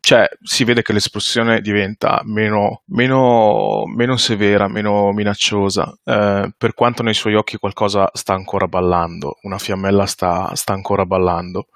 cioè 0.10 0.28
si 0.42 0.64
vede 0.64 0.82
che 0.82 0.92
l'esplosione 0.92 1.62
diventa 1.62 2.22
meno, 2.24 2.82
meno, 2.88 3.84
meno 3.86 4.18
severa, 4.18 4.68
meno 4.68 5.12
minacciosa, 5.12 5.96
eh, 6.04 6.52
per 6.58 6.74
quanto 6.74 7.04
nei 7.04 7.14
suoi 7.14 7.36
occhi 7.36 7.58
qualcosa 7.58 8.10
sta 8.14 8.34
ancora 8.34 8.66
ballando, 8.66 9.38
una 9.44 9.60
fiammella 9.60 10.08
sta, 10.08 10.56
sta 10.56 10.74
ancora 10.74 11.06
ballando. 11.06 11.68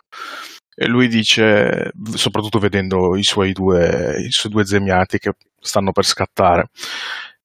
E 0.76 0.88
lui 0.88 1.10
dice, 1.10 1.92
soprattutto 2.16 2.58
vedendo 2.58 3.16
i 3.16 3.24
suoi 3.24 3.52
due, 3.52 4.20
i 4.26 4.32
suoi 4.32 4.52
due 4.52 4.66
zemiati 4.66 5.20
che 5.20 5.34
stanno 5.60 5.92
per 5.92 6.04
scattare, 6.04 6.72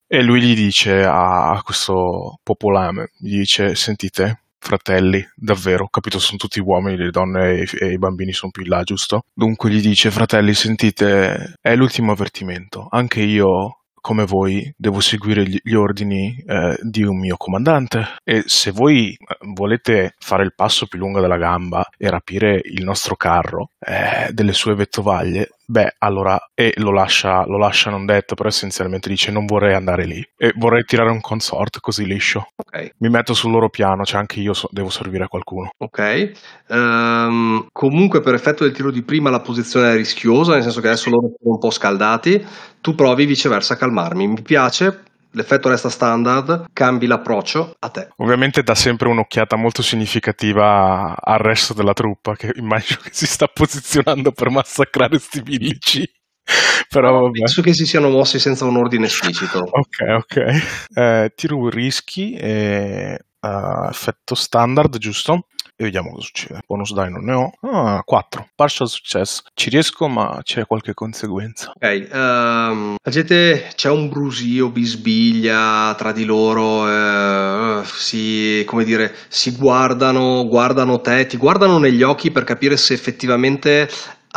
e 0.06 0.22
lui 0.22 0.40
gli 0.40 0.54
dice 0.54 1.04
a 1.04 1.60
questo 1.62 2.38
popolame, 2.42 3.10
gli 3.18 3.36
dice, 3.36 3.74
sentite, 3.74 4.44
fratelli, 4.58 5.24
davvero, 5.34 5.88
capito, 5.88 6.18
sono 6.18 6.38
tutti 6.38 6.60
uomini, 6.60 6.96
le 6.96 7.10
donne 7.10 7.60
e, 7.60 7.68
e, 7.80 7.92
i 7.92 7.98
bambini 7.98 8.32
sono 8.32 8.50
più 8.50 8.62
in 8.62 8.68
là, 8.68 8.82
giusto? 8.82 9.22
Dunque 9.32 9.70
gli 9.70 9.80
dice, 9.80 10.10
fratelli, 10.10 10.54
sentite, 10.54 11.54
è 11.60 11.74
l'ultimo 11.74 12.12
avvertimento, 12.12 12.86
anche 12.90 13.20
io 13.20 13.78
come 14.08 14.24
voi 14.24 14.72
devo 14.74 15.00
seguire 15.00 15.44
gli 15.46 15.74
ordini 15.74 16.42
eh, 16.46 16.78
di 16.80 17.02
un 17.02 17.18
mio 17.18 17.36
comandante 17.36 18.14
e 18.24 18.42
se 18.46 18.70
voi 18.70 19.12
eh, 19.12 19.36
volete 19.52 20.14
fare 20.18 20.44
il 20.44 20.54
passo 20.54 20.86
più 20.86 20.98
lungo 20.98 21.20
della 21.20 21.36
gamba 21.36 21.86
e 21.94 22.08
rapire 22.08 22.58
il 22.64 22.84
nostro 22.84 23.16
carro 23.16 23.68
eh, 23.78 24.32
delle 24.32 24.54
sue 24.54 24.74
vettovaglie 24.74 25.50
beh, 25.70 25.96
allora, 25.98 26.50
e 26.54 26.72
lo 26.76 26.90
lascia, 26.90 27.44
lo 27.44 27.58
lascia 27.58 27.90
non 27.90 28.06
detto, 28.06 28.34
però 28.34 28.48
essenzialmente 28.48 29.10
dice 29.10 29.30
non 29.30 29.44
vorrei 29.44 29.74
andare 29.74 30.06
lì 30.06 30.26
e 30.36 30.52
vorrei 30.56 30.82
tirare 30.84 31.10
un 31.10 31.20
consort 31.20 31.80
così 31.80 32.06
liscio. 32.06 32.48
Ok. 32.56 32.92
Mi 32.98 33.10
metto 33.10 33.34
sul 33.34 33.50
loro 33.50 33.68
piano, 33.68 34.04
cioè 34.04 34.18
anche 34.18 34.40
io 34.40 34.54
so, 34.54 34.68
devo 34.72 34.88
servire 34.88 35.24
a 35.24 35.28
qualcuno. 35.28 35.70
Ok. 35.76 36.32
Um, 36.68 37.66
comunque 37.70 38.20
per 38.20 38.34
effetto 38.34 38.64
del 38.64 38.72
tiro 38.72 38.90
di 38.90 39.02
prima 39.02 39.28
la 39.28 39.40
posizione 39.40 39.92
è 39.92 39.96
rischiosa, 39.96 40.54
nel 40.54 40.62
senso 40.62 40.80
che 40.80 40.88
adesso 40.88 41.10
loro 41.10 41.32
sono 41.38 41.54
un 41.54 41.58
po' 41.58 41.70
scaldati, 41.70 42.46
tu 42.80 42.94
provi 42.94 43.24
viceversa 43.24 43.74
a 43.74 43.76
calmarmi. 43.76 44.26
Mi 44.26 44.42
piace, 44.42 45.02
l'effetto 45.32 45.68
resta 45.68 45.88
standard, 45.88 46.66
cambi 46.72 47.06
l'approccio 47.06 47.76
a 47.78 47.88
te. 47.88 48.08
Ovviamente 48.16 48.62
dà 48.62 48.74
sempre 48.74 49.08
un'occhiata 49.08 49.56
molto 49.56 49.82
significativa 49.82 51.16
al 51.18 51.38
resto 51.38 51.74
della 51.74 51.92
truppa 51.92 52.34
che 52.34 52.52
immagino 52.56 53.00
che 53.02 53.10
si 53.12 53.26
sta 53.26 53.46
posizionando 53.46 54.32
per 54.32 54.50
massacrare 54.50 55.18
sti 55.18 55.42
villici. 55.42 56.10
Però. 56.88 57.30
Penso 57.30 57.60
che 57.60 57.74
si 57.74 57.84
siano 57.84 58.08
mossi 58.08 58.38
senza 58.38 58.64
un 58.64 58.76
ordine 58.76 59.06
esplicito. 59.06 59.58
ok, 59.58 60.04
ok. 60.16 60.86
Eh, 60.94 61.32
tiro 61.34 61.68
rischi 61.68 62.32
e 62.34 63.18
uh, 63.40 63.88
effetto 63.88 64.34
standard, 64.34 64.96
giusto? 64.98 65.48
E 65.80 65.84
vediamo 65.84 66.10
cosa 66.10 66.24
succede. 66.24 66.60
Bonus 66.66 66.92
die 66.92 67.08
non 67.08 67.24
ne 67.24 67.32
ho. 67.32 67.52
Ah, 67.60 68.02
4. 68.04 68.48
Partial 68.56 68.88
success. 68.88 69.42
Ci 69.54 69.70
riesco, 69.70 70.08
ma 70.08 70.40
c'è 70.42 70.66
qualche 70.66 70.92
conseguenza. 70.92 71.70
Ok, 71.72 72.08
um, 72.12 72.96
la 73.00 73.10
gente 73.12 73.70
c'è 73.76 73.88
un 73.88 74.08
brusio, 74.08 74.70
bisbiglia 74.70 75.94
tra 75.96 76.10
di 76.10 76.24
loro, 76.24 76.88
eh, 76.90 77.84
si, 77.84 78.64
come 78.66 78.82
dire, 78.82 79.14
si 79.28 79.52
guardano, 79.52 80.48
guardano 80.48 81.00
te, 81.00 81.26
ti 81.26 81.36
guardano 81.36 81.78
negli 81.78 82.02
occhi 82.02 82.32
per 82.32 82.42
capire 82.42 82.76
se 82.76 82.94
effettivamente 82.94 83.88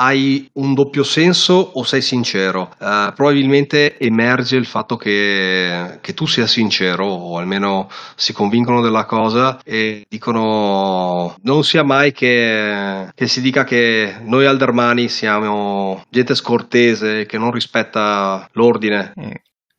hai 0.02 0.50
un 0.54 0.74
doppio 0.74 1.04
senso 1.04 1.54
o 1.54 1.84
sei 1.84 2.02
sincero? 2.02 2.74
Uh, 2.80 3.14
probabilmente 3.14 4.00
emerge 4.00 4.56
il 4.56 4.66
fatto 4.66 4.96
che, 4.98 6.00
che, 6.02 6.14
tu 6.16 6.26
sia 6.26 6.48
sincero 6.48 7.06
o 7.06 7.38
almeno 7.38 7.88
si 8.16 8.34
convincono 8.34 8.82
della 8.82 9.06
cosa 9.06 9.60
e 9.64 10.06
dicono 10.10 11.36
non 11.44 11.64
sia 11.64 11.84
mai 11.84 12.12
che, 12.14 13.10
che 13.14 13.28
si 13.28 13.42
dica 13.42 13.64
che 13.64 14.16
noi 14.24 14.46
aldermani 14.46 15.08
siamo 15.08 16.04
gente 16.10 16.34
scortese 16.34 17.28
che 17.28 17.38
non 17.38 17.52
rispetta 17.52 18.50
l'ordine. 18.54 19.14
Mm. 19.20 19.32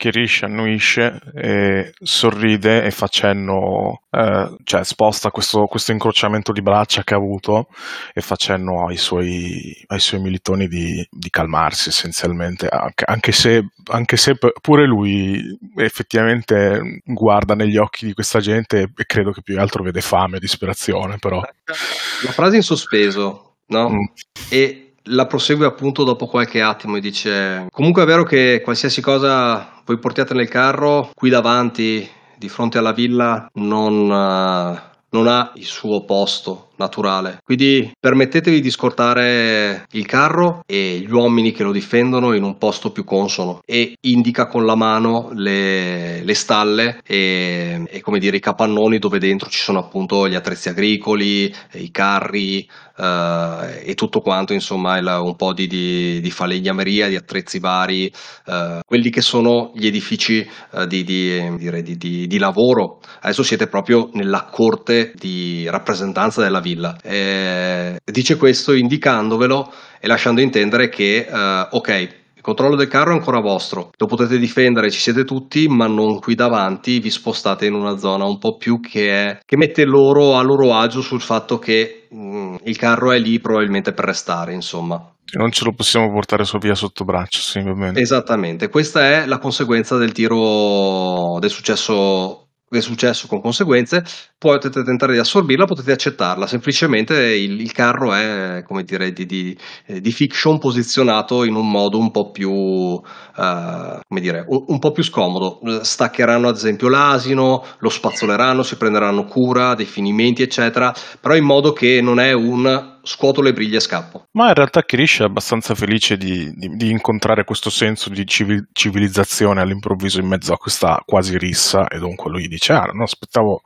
Kirish 0.02 0.42
annuisce 0.42 1.20
e 1.32 1.92
sorride 2.02 2.82
e 2.82 2.90
facendo 2.90 4.02
eh, 4.10 4.56
cioè 4.64 4.82
sposta 4.82 5.30
questo, 5.30 5.66
questo, 5.66 5.92
incrociamento 5.92 6.50
di 6.50 6.60
braccia 6.60 7.04
che 7.04 7.14
ha 7.14 7.18
avuto 7.18 7.68
e 8.12 8.20
facendo 8.20 8.84
ai 8.84 8.96
suoi, 8.96 9.72
ai 9.86 10.00
suoi 10.00 10.20
militoni 10.20 10.66
di, 10.66 11.06
di 11.08 11.30
calmarsi 11.30 11.90
essenzialmente 11.90 12.66
anche, 12.66 13.04
anche, 13.06 13.30
se, 13.30 13.64
anche, 13.92 14.16
se, 14.16 14.36
pure 14.60 14.88
lui 14.88 15.56
effettivamente 15.76 17.00
guarda 17.04 17.54
negli 17.54 17.76
occhi 17.76 18.04
di 18.04 18.12
questa 18.12 18.40
gente 18.40 18.80
e 18.80 19.04
credo 19.06 19.30
che 19.30 19.42
più 19.42 19.54
che 19.54 19.60
altro 19.60 19.84
vede 19.84 20.00
fame 20.00 20.38
e 20.38 20.40
disperazione 20.40 21.18
però 21.20 21.40
la 21.40 22.32
frase 22.32 22.56
in 22.56 22.62
sospeso 22.62 23.58
no? 23.66 23.88
Mm. 23.88 24.04
e 24.50 24.91
la 25.04 25.26
prosegue 25.26 25.66
appunto 25.66 26.04
dopo 26.04 26.26
qualche 26.26 26.60
attimo 26.60 26.96
e 26.96 27.00
dice 27.00 27.66
comunque 27.70 28.02
è 28.02 28.06
vero 28.06 28.22
che 28.22 28.60
qualsiasi 28.62 29.00
cosa 29.00 29.80
voi 29.84 29.98
portiate 29.98 30.34
nel 30.34 30.48
carro 30.48 31.10
qui 31.14 31.30
davanti 31.30 32.08
di 32.36 32.48
fronte 32.48 32.78
alla 32.78 32.92
villa 32.92 33.48
non, 33.54 34.04
uh, 34.04 34.78
non 35.10 35.26
ha 35.26 35.52
il 35.54 35.64
suo 35.64 36.04
posto 36.04 36.70
naturale. 36.82 37.38
Quindi 37.42 37.90
permettetevi 37.98 38.60
di 38.60 38.70
scortare 38.70 39.86
il 39.92 40.06
carro 40.06 40.62
e 40.66 40.98
gli 40.98 41.10
uomini 41.10 41.52
che 41.52 41.62
lo 41.62 41.72
difendono 41.72 42.34
in 42.34 42.42
un 42.42 42.58
posto 42.58 42.90
più 42.90 43.04
consono 43.04 43.60
e 43.64 43.94
indica 44.00 44.46
con 44.46 44.64
la 44.64 44.74
mano 44.74 45.30
le, 45.32 46.22
le 46.22 46.34
stalle 46.34 47.00
e, 47.06 47.84
e, 47.88 48.00
come 48.00 48.18
dire 48.18 48.36
i 48.36 48.40
capannoni 48.40 48.98
dove 48.98 49.18
dentro 49.18 49.48
ci 49.48 49.60
sono 49.60 49.78
appunto 49.78 50.28
gli 50.28 50.34
attrezzi 50.34 50.68
agricoli, 50.68 51.52
i 51.74 51.90
carri 51.90 52.66
uh, 52.96 53.80
e 53.82 53.94
tutto 53.94 54.20
quanto 54.20 54.52
insomma 54.52 54.98
il, 54.98 55.06
un 55.06 55.36
po' 55.36 55.52
di, 55.52 55.66
di, 55.66 56.20
di, 56.20 56.30
falegnameria, 56.30 57.08
di 57.08 57.16
attrezzi 57.16 57.58
vari, 57.58 58.12
uh, 58.46 58.80
quelli 58.84 59.10
che 59.10 59.20
sono 59.20 59.72
gli 59.74 59.86
edifici 59.86 60.46
uh, 60.72 60.86
di, 60.86 61.04
di, 61.04 62.26
di 62.26 62.38
lavoro. 62.38 63.00
Adesso 63.20 63.42
siete 63.42 63.68
proprio 63.68 64.10
nella 64.14 64.48
corte 64.50 65.12
di 65.14 65.68
rappresentanza 65.68 66.40
della 66.40 66.60
villa 66.60 66.71
villa. 66.72 66.96
Eh, 67.02 67.98
dice 68.04 68.36
questo 68.36 68.72
indicandovelo 68.72 69.72
e 70.00 70.06
lasciando 70.06 70.40
intendere 70.40 70.88
che, 70.88 71.26
eh, 71.28 71.66
ok, 71.70 72.08
il 72.42 72.48
controllo 72.48 72.74
del 72.74 72.88
carro 72.88 73.12
è 73.12 73.14
ancora 73.14 73.40
vostro, 73.40 73.90
lo 73.96 74.06
potete 74.06 74.36
difendere, 74.36 74.90
ci 74.90 74.98
siete 74.98 75.24
tutti, 75.24 75.68
ma 75.68 75.86
non 75.86 76.18
qui 76.18 76.34
davanti, 76.34 76.98
vi 76.98 77.10
spostate 77.10 77.66
in 77.66 77.74
una 77.74 77.96
zona 77.96 78.24
un 78.24 78.38
po' 78.38 78.56
più 78.56 78.80
che, 78.80 79.10
è, 79.10 79.38
che 79.44 79.56
mette 79.56 79.84
loro 79.84 80.34
a 80.34 80.42
loro 80.42 80.74
agio 80.74 81.02
sul 81.02 81.20
fatto 81.20 81.58
che 81.58 82.08
mh, 82.10 82.16
mm, 82.16 82.54
il 82.64 82.76
carro 82.76 83.12
è 83.12 83.18
lì 83.18 83.38
probabilmente 83.38 83.92
per 83.92 84.06
restare, 84.06 84.52
insomma. 84.52 85.08
Non 85.34 85.52
ce 85.52 85.64
lo 85.64 85.72
possiamo 85.72 86.10
portare 86.10 86.44
so 86.44 86.58
via 86.58 86.74
sotto 86.74 87.04
braccio, 87.04 87.38
sì, 87.38 87.62
va 87.62 87.72
bene. 87.72 88.00
Esattamente, 88.00 88.68
questa 88.68 89.22
è 89.22 89.26
la 89.26 89.38
conseguenza 89.38 89.96
del 89.96 90.12
tiro 90.12 91.38
del 91.38 91.48
successo 91.48 92.41
è 92.78 92.80
successo 92.82 93.26
con 93.26 93.40
conseguenze, 93.40 94.04
potete 94.38 94.82
tentare 94.82 95.12
di 95.12 95.18
assorbirla, 95.18 95.64
potete 95.64 95.92
accettarla, 95.92 96.46
semplicemente 96.46 97.34
il, 97.34 97.60
il 97.60 97.72
carro 97.72 98.12
è, 98.12 98.62
come 98.66 98.82
dire, 98.82 99.12
di, 99.12 99.26
di, 99.26 99.56
eh, 99.86 100.00
di, 100.00 100.12
fiction 100.12 100.58
posizionato 100.58 101.44
in 101.44 101.54
un 101.54 101.68
modo 101.70 101.98
un 101.98 102.10
po' 102.10 102.30
più, 102.30 102.50
uh, 102.50 103.00
come 103.34 104.20
dire, 104.20 104.44
un, 104.46 104.64
un, 104.66 104.78
po' 104.78 104.92
più 104.92 105.02
scomodo. 105.02 105.60
Staccheranno 105.82 106.48
ad 106.48 106.56
esempio 106.56 106.88
l'asino, 106.88 107.64
lo 107.78 107.88
spazzoleranno, 107.88 108.62
si 108.62 108.76
prenderanno 108.76 109.24
cura 109.24 109.74
dei 109.74 109.86
finimenti, 109.86 110.42
eccetera, 110.42 110.92
però 111.20 111.34
in 111.34 111.44
modo 111.44 111.72
che 111.72 112.00
non 112.00 112.18
è 112.18 112.32
un 112.32 112.91
scuoto 113.02 113.42
le 113.42 113.52
briglie 113.52 113.76
e 113.76 113.80
scappo. 113.80 114.26
Ma 114.32 114.48
in 114.48 114.54
realtà 114.54 114.82
Kirish 114.82 115.20
è 115.20 115.24
abbastanza 115.24 115.74
felice 115.74 116.16
di, 116.16 116.52
di, 116.54 116.76
di 116.76 116.90
incontrare 116.90 117.44
questo 117.44 117.70
senso 117.70 118.08
di 118.10 118.26
civil, 118.26 118.68
civilizzazione 118.72 119.60
all'improvviso 119.60 120.20
in 120.20 120.26
mezzo 120.26 120.52
a 120.52 120.58
questa 120.58 121.02
quasi 121.04 121.36
rissa 121.38 121.88
e 121.88 121.98
dunque 121.98 122.30
lui 122.30 122.48
dice, 122.48 122.72
ah 122.72 122.90
no, 122.92 123.02
aspettavo, 123.04 123.62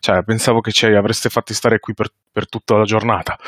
cioè 0.00 0.22
pensavo 0.22 0.60
che 0.60 0.72
ci 0.72 0.86
avreste 0.86 1.28
fatti 1.28 1.54
stare 1.54 1.80
qui 1.80 1.94
per, 1.94 2.10
per 2.30 2.48
tutta 2.48 2.76
la 2.76 2.84
giornata, 2.84 3.38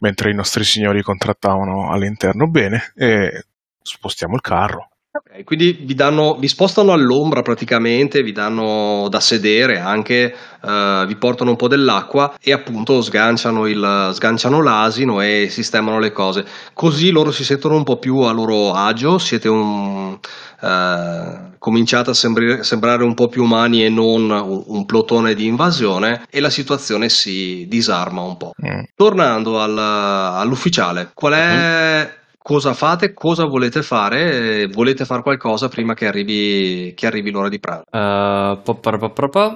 mentre 0.00 0.30
i 0.30 0.34
nostri 0.34 0.64
signori 0.64 1.02
contrattavano 1.02 1.90
all'interno 1.90 2.48
bene 2.48 2.92
e 2.96 3.46
spostiamo 3.82 4.34
il 4.34 4.40
carro. 4.40 4.89
Okay, 5.22 5.44
quindi 5.44 5.72
vi, 5.82 5.94
danno, 5.94 6.36
vi, 6.38 6.48
spostano 6.48 6.92
all'ombra 6.92 7.42
praticamente, 7.42 8.22
vi 8.22 8.32
danno 8.32 9.06
da 9.10 9.20
sedere 9.20 9.78
anche, 9.78 10.34
uh, 10.62 11.04
vi 11.04 11.14
portano 11.16 11.50
un 11.50 11.56
po' 11.56 11.68
dell'acqua 11.68 12.36
e 12.40 12.52
appunto 12.52 13.02
sganciano, 13.02 13.66
il, 13.66 14.10
sganciano, 14.14 14.62
l'asino 14.62 15.20
e 15.20 15.48
sistemano 15.50 15.98
le 15.98 16.12
cose. 16.12 16.46
Così 16.72 17.10
loro 17.10 17.32
si 17.32 17.44
sentono 17.44 17.76
un 17.76 17.84
po' 17.84 17.98
più 17.98 18.20
a 18.20 18.32
loro 18.32 18.72
agio, 18.72 19.18
siete 19.18 19.48
un, 19.48 20.18
uh, 20.60 21.58
cominciate 21.58 22.10
a 22.10 22.14
sembri, 22.14 22.64
sembrare 22.64 23.04
un 23.04 23.12
po' 23.12 23.28
più 23.28 23.42
umani 23.42 23.84
e 23.84 23.90
non 23.90 24.30
un, 24.30 24.62
un, 24.66 24.86
plotone 24.86 25.34
di 25.34 25.44
invasione 25.44 26.24
e 26.30 26.40
la 26.40 26.50
situazione 26.50 27.10
si 27.10 27.66
disarma 27.68 28.22
un 28.22 28.38
po'. 28.38 28.52
Mm. 28.66 28.84
Tornando 28.96 29.60
al, 29.60 29.76
all'ufficiale, 29.76 31.10
qual 31.12 31.34
è... 31.34 32.14
Mm 32.16 32.18
cosa 32.42 32.72
fate, 32.72 33.12
cosa 33.12 33.44
volete 33.44 33.82
fare, 33.82 34.66
volete 34.66 35.04
fare 35.04 35.22
qualcosa 35.22 35.68
prima 35.68 35.94
che 35.94 36.06
arrivi, 36.06 36.92
che 36.94 37.06
arrivi 37.06 37.30
l'ora 37.30 37.48
di 37.48 37.60
pranzo. 37.60 37.84
Uh, 37.90 38.58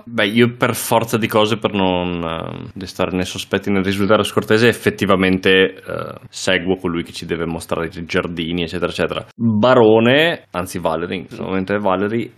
Beh, 0.04 0.26
io 0.26 0.54
per 0.56 0.74
forza 0.74 1.16
di 1.16 1.26
cose, 1.26 1.56
per 1.56 1.72
non 1.72 2.22
uh, 2.22 2.68
destare 2.74 3.16
né 3.16 3.24
sospetti 3.24 3.70
né 3.70 3.80
risultare 3.80 4.22
scortese, 4.22 4.68
effettivamente 4.68 5.74
uh, 5.86 6.20
seguo 6.28 6.76
colui 6.76 7.02
che 7.02 7.12
ci 7.12 7.24
deve 7.24 7.46
mostrare 7.46 7.86
i 7.86 8.04
giardini, 8.04 8.62
eccetera, 8.62 8.90
eccetera. 8.90 9.26
Barone, 9.34 10.44
anzi 10.50 10.78
Valerie, 10.78 11.16
in 11.16 11.26
questo 11.26 11.44
momento 11.44 11.74
è 11.74 11.78
Valerie, 11.78 12.32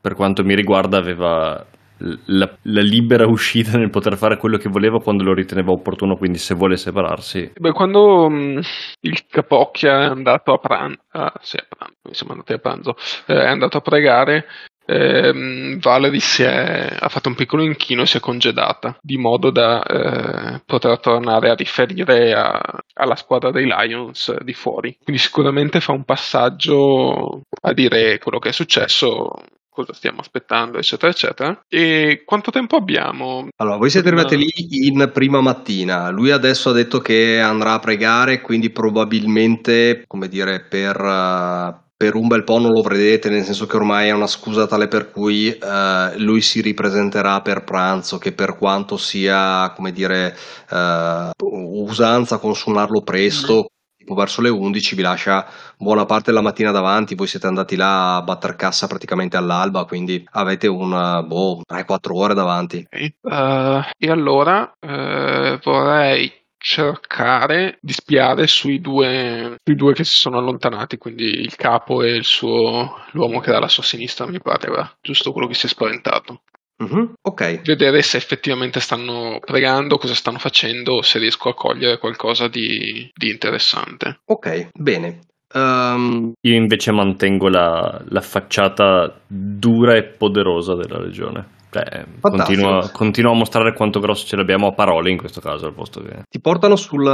per 0.00 0.14
quanto 0.14 0.42
mi 0.42 0.54
riguarda 0.54 0.96
aveva 0.96 1.64
la, 2.26 2.50
la, 2.62 2.80
libera 2.80 3.26
uscita 3.26 3.76
nel 3.76 3.90
poter 3.90 4.16
fare 4.16 4.36
quello 4.36 4.56
che 4.56 4.68
voleva 4.68 5.00
quando 5.00 5.22
lo 5.22 5.34
riteneva 5.34 5.70
opportuno, 5.70 6.16
quindi 6.16 6.38
se 6.38 6.54
vuole 6.54 6.76
separarsi. 6.76 7.52
Beh, 7.58 7.72
quando 7.72 8.28
mh, 8.28 8.34
mm, 8.34 8.58
il 9.00 9.26
capocchia 9.26 10.02
è 10.02 10.06
andato 10.06 10.52
a 10.52 10.58
pranzo, 10.58 11.00
ah, 11.10 11.32
sì, 11.40 11.56
a 11.56 11.66
pranzo, 11.68 12.12
siamo 12.12 12.32
andati 12.32 12.52
a 12.52 12.58
pranzo, 12.58 12.96
eh, 13.26 13.34
è 13.34 13.46
andato 13.46 13.76
a 13.76 13.80
pregare, 13.80 14.46
eh, 14.86 15.78
Valerie 15.78 16.20
è, 16.38 16.96
ha 16.98 17.08
fatto 17.08 17.28
un 17.28 17.36
piccolo 17.36 17.62
inchino 17.62 18.02
e 18.02 18.06
si 18.06 18.16
è 18.16 18.20
congedata, 18.20 18.96
di 19.00 19.18
modo 19.18 19.50
da 19.50 19.82
eh, 19.82 20.62
poter 20.66 20.98
tornare 20.98 21.50
a 21.50 21.54
riferire 21.54 22.34
a, 22.34 22.60
alla 22.94 23.14
squadra 23.14 23.52
dei 23.52 23.66
Lions 23.66 24.36
di 24.42 24.52
fuori. 24.52 24.96
Quindi 25.02 25.22
sicuramente 25.22 25.80
fa 25.80 25.92
un 25.92 26.04
passaggio 26.04 27.42
a 27.62 27.72
dire 27.72 28.18
quello 28.18 28.38
che 28.38 28.48
è 28.48 28.52
successo 28.52 29.30
cosa 29.70 29.94
stiamo 29.94 30.20
aspettando, 30.20 30.78
eccetera, 30.78 31.10
eccetera. 31.10 31.64
E 31.68 32.22
quanto 32.26 32.50
tempo 32.50 32.76
abbiamo? 32.76 33.48
Allora, 33.56 33.76
voi 33.76 33.90
siete 33.90 34.08
arrivati 34.08 34.36
lì 34.36 34.86
in 34.86 35.10
prima 35.12 35.40
mattina. 35.40 36.10
Lui 36.10 36.30
adesso 36.30 36.70
ha 36.70 36.72
detto 36.72 37.00
che 37.00 37.40
andrà 37.40 37.74
a 37.74 37.78
pregare, 37.78 38.40
quindi 38.40 38.70
probabilmente, 38.70 40.04
come 40.06 40.28
dire, 40.28 40.60
per. 40.60 41.00
Uh 41.00 41.88
per 42.00 42.14
un 42.14 42.28
bel 42.28 42.44
po' 42.44 42.58
non 42.58 42.72
lo 42.72 42.80
vedete, 42.80 43.28
nel 43.28 43.44
senso 43.44 43.66
che 43.66 43.76
ormai 43.76 44.08
è 44.08 44.12
una 44.12 44.26
scusa 44.26 44.66
tale 44.66 44.88
per 44.88 45.10
cui 45.10 45.48
uh, 45.48 46.18
lui 46.18 46.40
si 46.40 46.62
ripresenterà 46.62 47.42
per 47.42 47.62
pranzo, 47.62 48.16
che 48.16 48.32
per 48.32 48.56
quanto 48.56 48.96
sia, 48.96 49.70
come 49.76 49.92
dire, 49.92 50.34
uh, 50.70 51.30
usanza 51.44 52.38
consumarlo 52.38 53.02
presto, 53.02 53.72
tipo 54.10 54.14
verso 54.14 54.42
le 54.42 54.48
11 54.48 54.94
vi 54.96 55.02
lascia 55.02 55.46
buona 55.76 56.04
parte 56.04 56.30
della 56.30 56.42
mattina 56.42 56.72
davanti, 56.72 57.14
voi 57.14 57.28
siete 57.28 57.46
andati 57.46 57.76
là 57.76 58.16
a 58.16 58.22
batter 58.22 58.56
cassa 58.56 58.88
praticamente 58.88 59.36
all'alba, 59.36 59.84
quindi 59.84 60.26
avete 60.32 60.66
un 60.66 61.24
boh, 61.26 61.62
3-4 61.70 61.98
ore 62.12 62.34
davanti. 62.34 62.86
Uh, 63.20 63.80
e 63.96 64.10
allora 64.10 64.72
uh, 64.80 65.58
vorrei 65.62 66.32
cercare 66.58 67.78
di 67.80 67.92
spiare 67.92 68.46
sui 68.46 68.80
due, 68.80 69.56
sui 69.62 69.76
due 69.76 69.94
che 69.94 70.04
si 70.04 70.16
sono 70.16 70.38
allontanati, 70.38 70.98
quindi 70.98 71.24
il 71.24 71.54
capo 71.54 72.02
e 72.02 72.16
il 72.16 72.24
suo, 72.24 72.96
l'uomo 73.12 73.40
che 73.40 73.48
era 73.48 73.58
alla 73.58 73.68
sua 73.68 73.82
sinistra, 73.82 74.26
mi 74.26 74.40
pare, 74.40 74.66
era 74.66 74.92
giusto 75.00 75.32
quello 75.32 75.46
che 75.46 75.54
si 75.54 75.66
è 75.66 75.68
spaventato. 75.68 76.42
Uh-huh. 76.80 77.12
Ok. 77.22 77.60
Vedere 77.62 78.00
se 78.02 78.16
effettivamente 78.16 78.80
stanno 78.80 79.38
pregando, 79.44 79.98
cosa 79.98 80.14
stanno 80.14 80.38
facendo, 80.38 81.02
se 81.02 81.18
riesco 81.18 81.50
a 81.50 81.54
cogliere 81.54 81.98
qualcosa 81.98 82.48
di, 82.48 83.10
di 83.14 83.28
interessante. 83.30 84.20
Ok, 84.24 84.70
bene. 84.72 85.20
Um... 85.52 86.32
Io 86.40 86.54
invece 86.54 86.92
mantengo 86.92 87.48
la, 87.48 88.00
la 88.08 88.20
facciata 88.20 89.20
dura 89.26 89.96
e 89.96 90.04
poderosa 90.04 90.74
della 90.74 90.98
regione. 90.98 91.58
Cioè, 91.70 92.04
continua, 92.20 92.90
continua, 92.90 93.30
a 93.30 93.36
mostrare 93.36 93.74
quanto 93.74 94.00
grosso 94.00 94.26
ce 94.26 94.34
l'abbiamo 94.34 94.66
a 94.66 94.72
parole 94.72 95.10
in 95.10 95.16
questo 95.16 95.40
caso 95.40 95.66
al 95.66 95.74
posto 95.74 96.02
che... 96.02 96.24
Ti 96.28 96.40
portano 96.40 96.74
sul 96.74 97.06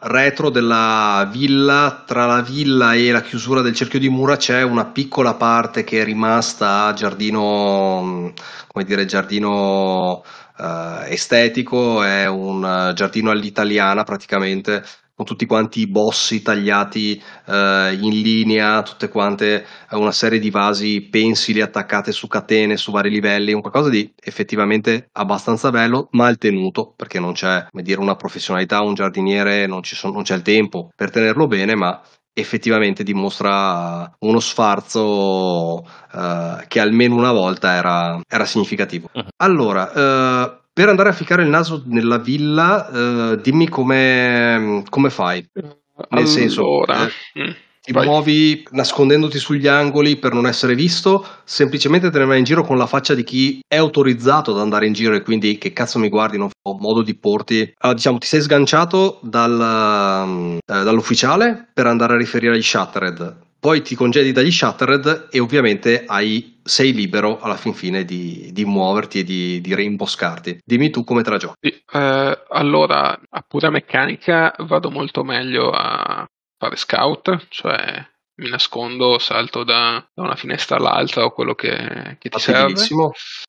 retro 0.00 0.50
della 0.50 1.28
villa, 1.30 2.02
tra 2.04 2.26
la 2.26 2.42
villa 2.42 2.94
e 2.94 3.12
la 3.12 3.22
chiusura 3.22 3.60
del 3.60 3.74
cerchio 3.74 4.00
di 4.00 4.08
mura 4.08 4.36
c'è 4.36 4.62
una 4.62 4.86
piccola 4.86 5.34
parte 5.34 5.84
che 5.84 6.00
è 6.00 6.04
rimasta 6.04 6.92
giardino, 6.92 8.32
come 8.66 8.84
dire, 8.84 9.04
giardino 9.04 10.24
uh, 10.58 11.04
estetico, 11.06 12.02
è 12.02 12.26
un 12.26 12.92
giardino 12.94 13.30
all'italiana 13.30 14.02
praticamente, 14.02 14.82
con 15.20 15.28
tutti 15.28 15.44
quanti 15.44 15.80
i 15.80 15.86
bossi 15.86 16.40
tagliati 16.40 17.22
eh, 17.46 17.98
in 18.00 18.22
linea, 18.22 18.80
tutte 18.80 19.10
quante 19.10 19.66
eh, 19.90 19.96
una 19.96 20.12
serie 20.12 20.38
di 20.38 20.48
vasi 20.48 21.06
pensili 21.10 21.60
attaccate 21.60 22.10
su 22.10 22.26
catene 22.26 22.78
su 22.78 22.90
vari 22.90 23.10
livelli, 23.10 23.52
un 23.52 23.60
qualcosa 23.60 23.90
di 23.90 24.10
effettivamente 24.18 25.10
abbastanza 25.12 25.68
bello, 25.68 26.08
mal 26.12 26.38
tenuto, 26.38 26.94
perché 26.96 27.20
non 27.20 27.34
c'è 27.34 27.66
come 27.70 27.82
dire, 27.82 28.00
una 28.00 28.14
professionalità, 28.14 28.80
un 28.80 28.94
giardiniere, 28.94 29.66
non, 29.66 29.84
sono, 29.84 30.14
non 30.14 30.22
c'è 30.22 30.36
il 30.36 30.40
tempo 30.40 30.88
per 30.96 31.10
tenerlo 31.10 31.46
bene, 31.46 31.74
ma 31.74 32.00
effettivamente 32.32 33.02
dimostra 33.02 34.10
uno 34.20 34.40
sfarzo 34.40 35.80
uh, 35.80 36.64
che 36.66 36.80
almeno 36.80 37.16
una 37.16 37.32
volta 37.32 37.74
era, 37.74 38.18
era 38.26 38.46
significativo. 38.46 39.10
Uh-huh. 39.12 39.26
Allora, 39.36 39.90
uh, 39.92 40.59
per 40.72 40.88
andare 40.88 41.08
a 41.08 41.12
ficcare 41.12 41.42
il 41.42 41.48
naso 41.48 41.82
nella 41.86 42.18
villa, 42.18 42.88
uh, 43.32 43.36
dimmi 43.36 43.68
come, 43.68 44.82
come 44.88 45.10
fai. 45.10 45.46
Nel 45.52 45.76
allora, 46.08 46.26
senso, 46.26 46.86
eh, 46.86 47.40
mm 47.40 47.50
ti 47.82 47.92
Vai. 47.92 48.06
muovi 48.06 48.62
nascondendoti 48.72 49.38
sugli 49.38 49.66
angoli 49.66 50.16
per 50.16 50.34
non 50.34 50.46
essere 50.46 50.74
visto, 50.74 51.26
semplicemente 51.44 52.10
te 52.10 52.18
ne 52.18 52.26
vai 52.26 52.38
in 52.38 52.44
giro 52.44 52.62
con 52.62 52.76
la 52.76 52.86
faccia 52.86 53.14
di 53.14 53.24
chi 53.24 53.60
è 53.66 53.76
autorizzato 53.76 54.52
ad 54.52 54.60
andare 54.60 54.86
in 54.86 54.92
giro 54.92 55.14
e 55.14 55.22
quindi 55.22 55.56
che 55.56 55.72
cazzo 55.72 55.98
mi 55.98 56.10
guardi, 56.10 56.36
non 56.36 56.50
ho 56.62 56.78
modo 56.78 57.02
di 57.02 57.16
porti. 57.16 57.72
Allora, 57.78 57.96
diciamo, 57.96 58.18
ti 58.18 58.26
sei 58.26 58.42
sganciato 58.42 59.18
dal, 59.22 60.58
eh, 60.58 60.58
dall'ufficiale 60.64 61.70
per 61.72 61.86
andare 61.86 62.14
a 62.14 62.16
riferire 62.16 62.54
agli 62.54 62.62
Shattered. 62.62 63.48
Poi 63.60 63.82
ti 63.82 63.94
congedi 63.94 64.32
dagli 64.32 64.50
Shattered 64.50 65.28
e 65.30 65.38
ovviamente 65.38 66.04
hai, 66.06 66.60
sei 66.64 66.94
libero 66.94 67.40
alla 67.40 67.56
fin 67.56 67.74
fine 67.74 68.06
di, 68.06 68.48
di 68.52 68.64
muoverti 68.64 69.18
e 69.18 69.22
di, 69.22 69.60
di, 69.60 69.74
reimboscarti. 69.74 70.60
Dimmi 70.64 70.88
tu 70.88 71.04
come 71.04 71.22
te 71.22 71.28
la 71.28 71.36
giochi. 71.36 71.68
Eh, 71.92 72.44
allora, 72.48 73.20
a 73.28 73.44
pura 73.46 73.68
meccanica 73.68 74.54
vado 74.60 74.90
molto 74.90 75.24
meglio 75.24 75.70
a 75.72 76.26
fare 76.56 76.76
scout, 76.76 77.48
cioè 77.50 78.02
mi 78.40 78.48
nascondo, 78.48 79.18
salto 79.18 79.62
da, 79.62 80.02
da 80.14 80.22
una 80.22 80.36
finestra 80.36 80.76
all'altra 80.76 81.24
o 81.26 81.30
quello 81.30 81.54
che, 81.54 82.16
che 82.18 82.30
ti 82.30 82.38
serve. 82.38 82.82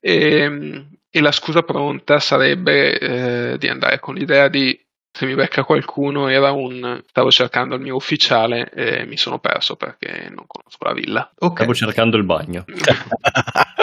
E, 0.02 0.88
e, 1.10 1.22
la 1.22 1.32
scusa 1.32 1.64
pronta 1.64 2.20
sarebbe 2.20 3.00
eh, 3.00 3.58
di 3.58 3.70
andare 3.70 4.02
con 4.02 4.16
l'idea 4.16 4.50
di 4.50 4.78
se 5.12 5.26
mi 5.26 5.36
becca 5.36 5.64
qualcuno 5.64 6.30
era 6.30 6.52
un 6.52 7.02
stavo 7.08 7.30
cercando 7.30 7.76
il 7.76 7.82
mio 7.82 7.96
ufficiale 7.96 8.70
e 8.74 9.06
mi 9.06 9.18
sono 9.18 9.40
perso 9.40 9.76
perché 9.76 10.30
non 10.30 10.46
conosco 10.48 10.86
la 10.86 10.94
villa. 10.94 11.32
Okay. 11.38 11.56
Stavo 11.56 11.74
cercando 11.74 12.18
il 12.18 12.24
bagno. 12.24 12.64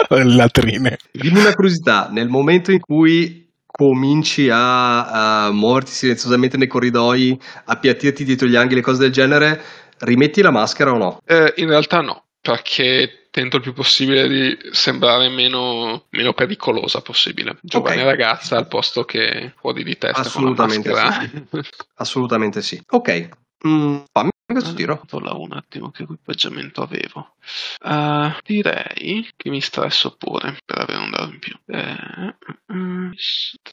Le 0.09 0.23
latrine. 0.23 0.97
Dimmi 1.11 1.39
una 1.39 1.53
curiosità, 1.53 2.09
nel 2.11 2.29
momento 2.29 2.71
in 2.71 2.79
cui 2.79 3.47
cominci 3.67 4.49
a, 4.49 5.45
a 5.45 5.51
muoverti 5.51 5.91
silenziosamente 5.91 6.57
nei 6.57 6.67
corridoi, 6.67 7.39
appiattirti 7.65 8.23
dietro 8.23 8.47
gli 8.47 8.55
angoli 8.55 8.79
e 8.79 8.83
cose 8.83 8.99
del 8.99 9.11
genere, 9.11 9.61
rimetti 9.99 10.41
la 10.41 10.51
maschera 10.51 10.91
o 10.91 10.97
no? 10.97 11.21
Eh, 11.25 11.53
in 11.57 11.67
realtà 11.67 12.01
no, 12.01 12.23
perché 12.41 13.27
tento 13.31 13.57
il 13.57 13.61
più 13.61 13.73
possibile 13.73 14.27
di 14.27 14.57
sembrare 14.71 15.29
meno, 15.29 16.05
meno 16.09 16.33
pericolosa 16.33 17.01
possibile. 17.01 17.57
Giovane 17.61 18.01
okay. 18.01 18.05
ragazza 18.05 18.57
al 18.57 18.67
posto 18.67 19.03
che 19.03 19.53
fuori 19.57 19.83
di 19.83 19.97
testa 19.97 20.21
Assolutamente 20.21 20.89
con 20.89 20.97
la 20.97 21.05
maschera. 21.05 21.47
Sì. 21.49 21.69
Assolutamente 21.95 22.61
sì. 22.61 22.81
Ok, 22.89 23.29
mm, 23.67 23.97
fammi 24.11 24.29
questo 24.53 24.73
tiro. 24.73 25.01
Là 25.21 25.33
un 25.33 25.51
attimo 25.53 25.91
che 25.91 26.03
equipaggiamento 26.03 26.81
avevo. 26.81 27.35
Uh, 27.83 28.31
direi 28.43 29.27
che 29.35 29.49
mi 29.49 29.61
stresso 29.61 30.15
pure 30.17 30.57
per 30.65 30.79
avere 30.79 30.99
un 30.99 31.09
dado 31.11 31.31
in 31.31 31.39
più. 31.39 31.55
Eh, 31.67 32.35
uh, 32.67 33.11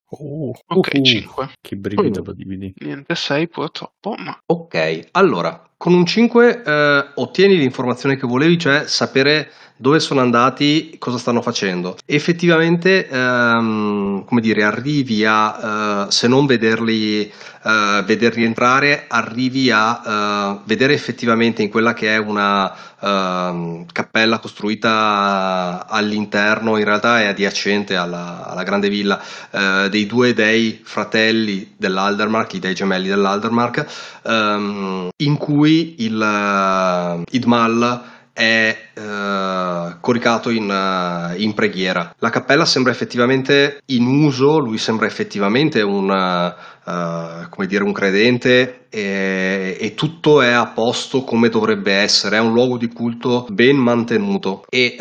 oh, 0.09 0.53
ok, 0.67 0.91
uh, 0.93 1.03
5. 1.03 1.51
Che 1.61 1.77
brivido 1.77 2.23
lo 2.23 2.33
dividi. 2.33 2.75
Niente 2.79 3.15
6 3.15 3.49
purtroppo, 3.49 4.15
ma... 4.19 4.39
Ok, 4.47 5.09
allora, 5.13 5.75
con 5.77 5.93
un 5.93 6.07
5 6.07 6.63
eh, 6.63 7.07
ottieni 7.15 7.57
l'informazione 7.57 8.17
che 8.17 8.27
volevi, 8.27 8.59
cioè 8.59 8.85
sapere 8.87 9.51
dove 9.77 10.01
sono 10.01 10.21
andati, 10.21 10.97
cosa 10.99 11.19
stanno 11.19 11.43
facendo. 11.43 11.99
Effettivamente, 12.07 13.07
ehm, 13.09 14.25
come 14.25 14.41
dire, 14.41 14.65
arrivi 14.65 15.25
a, 15.27 16.07
eh, 16.07 16.11
se 16.11 16.29
non 16.29 16.47
vederli, 16.47 17.27
eh, 17.27 18.03
vederli 18.07 18.45
entrare, 18.45 19.05
arrivi 19.07 19.71
a 19.71 20.03
eh, 20.05 20.61
vedere 20.65 20.95
effettivamente 20.95 21.63
in 21.63 21.69
quella 21.69 21.93
che 21.93 22.15
è 22.15 22.17
una 22.17 22.75
ehm, 23.07 23.87
cappella 23.93 24.39
costruita 24.39 25.87
all'interno, 25.89 26.77
in 26.77 26.85
realtà 26.85 27.21
è 27.21 27.27
adiacente 27.27 27.97
alla, 27.97 28.47
alla 28.47 28.63
grande 28.63 28.89
villa, 28.89 29.21
eh, 29.51 29.89
dei 29.89 30.07
due 30.07 30.35
dei 30.35 30.81
fratelli 30.83 31.75
dell'Aldermark, 31.77 32.55
i 32.55 32.59
dei 32.59 32.75
gemelli 32.75 33.09
dell'Aldermark, 33.09 33.87
ehm, 34.25 35.09
in 35.17 35.37
cui 35.37 35.97
il 35.99 36.17
uh, 36.17 37.23
Idmal 37.31 38.15
è 38.33 38.77
uh, 38.97 39.97
coricato 40.01 40.51
in, 40.51 40.69
uh, 40.69 41.41
in, 41.41 41.55
preghiera. 41.55 42.15
La 42.19 42.29
cappella 42.29 42.67
sembra 42.67 42.93
effettivamente 42.93 43.81
in 43.87 44.07
uso, 44.07 44.59
lui 44.59 44.77
sembra 44.77 45.07
effettivamente 45.07 45.81
un, 45.81 46.11
uh, 46.11 46.53
come 46.87 47.67
dire, 47.67 47.83
un 47.83 47.93
credente 47.93 48.87
e, 48.89 49.77
e, 49.81 49.95
tutto 49.95 50.41
è 50.41 50.53
a 50.53 50.67
posto 50.67 51.25
come 51.25 51.49
dovrebbe 51.49 51.93
essere, 51.93 52.37
è 52.37 52.41
un 52.41 52.53
luogo 52.53 52.79
di 52.79 52.89
culto 52.89 53.47
ben 53.51 53.77
mantenuto. 53.77 54.65
E 54.69 54.97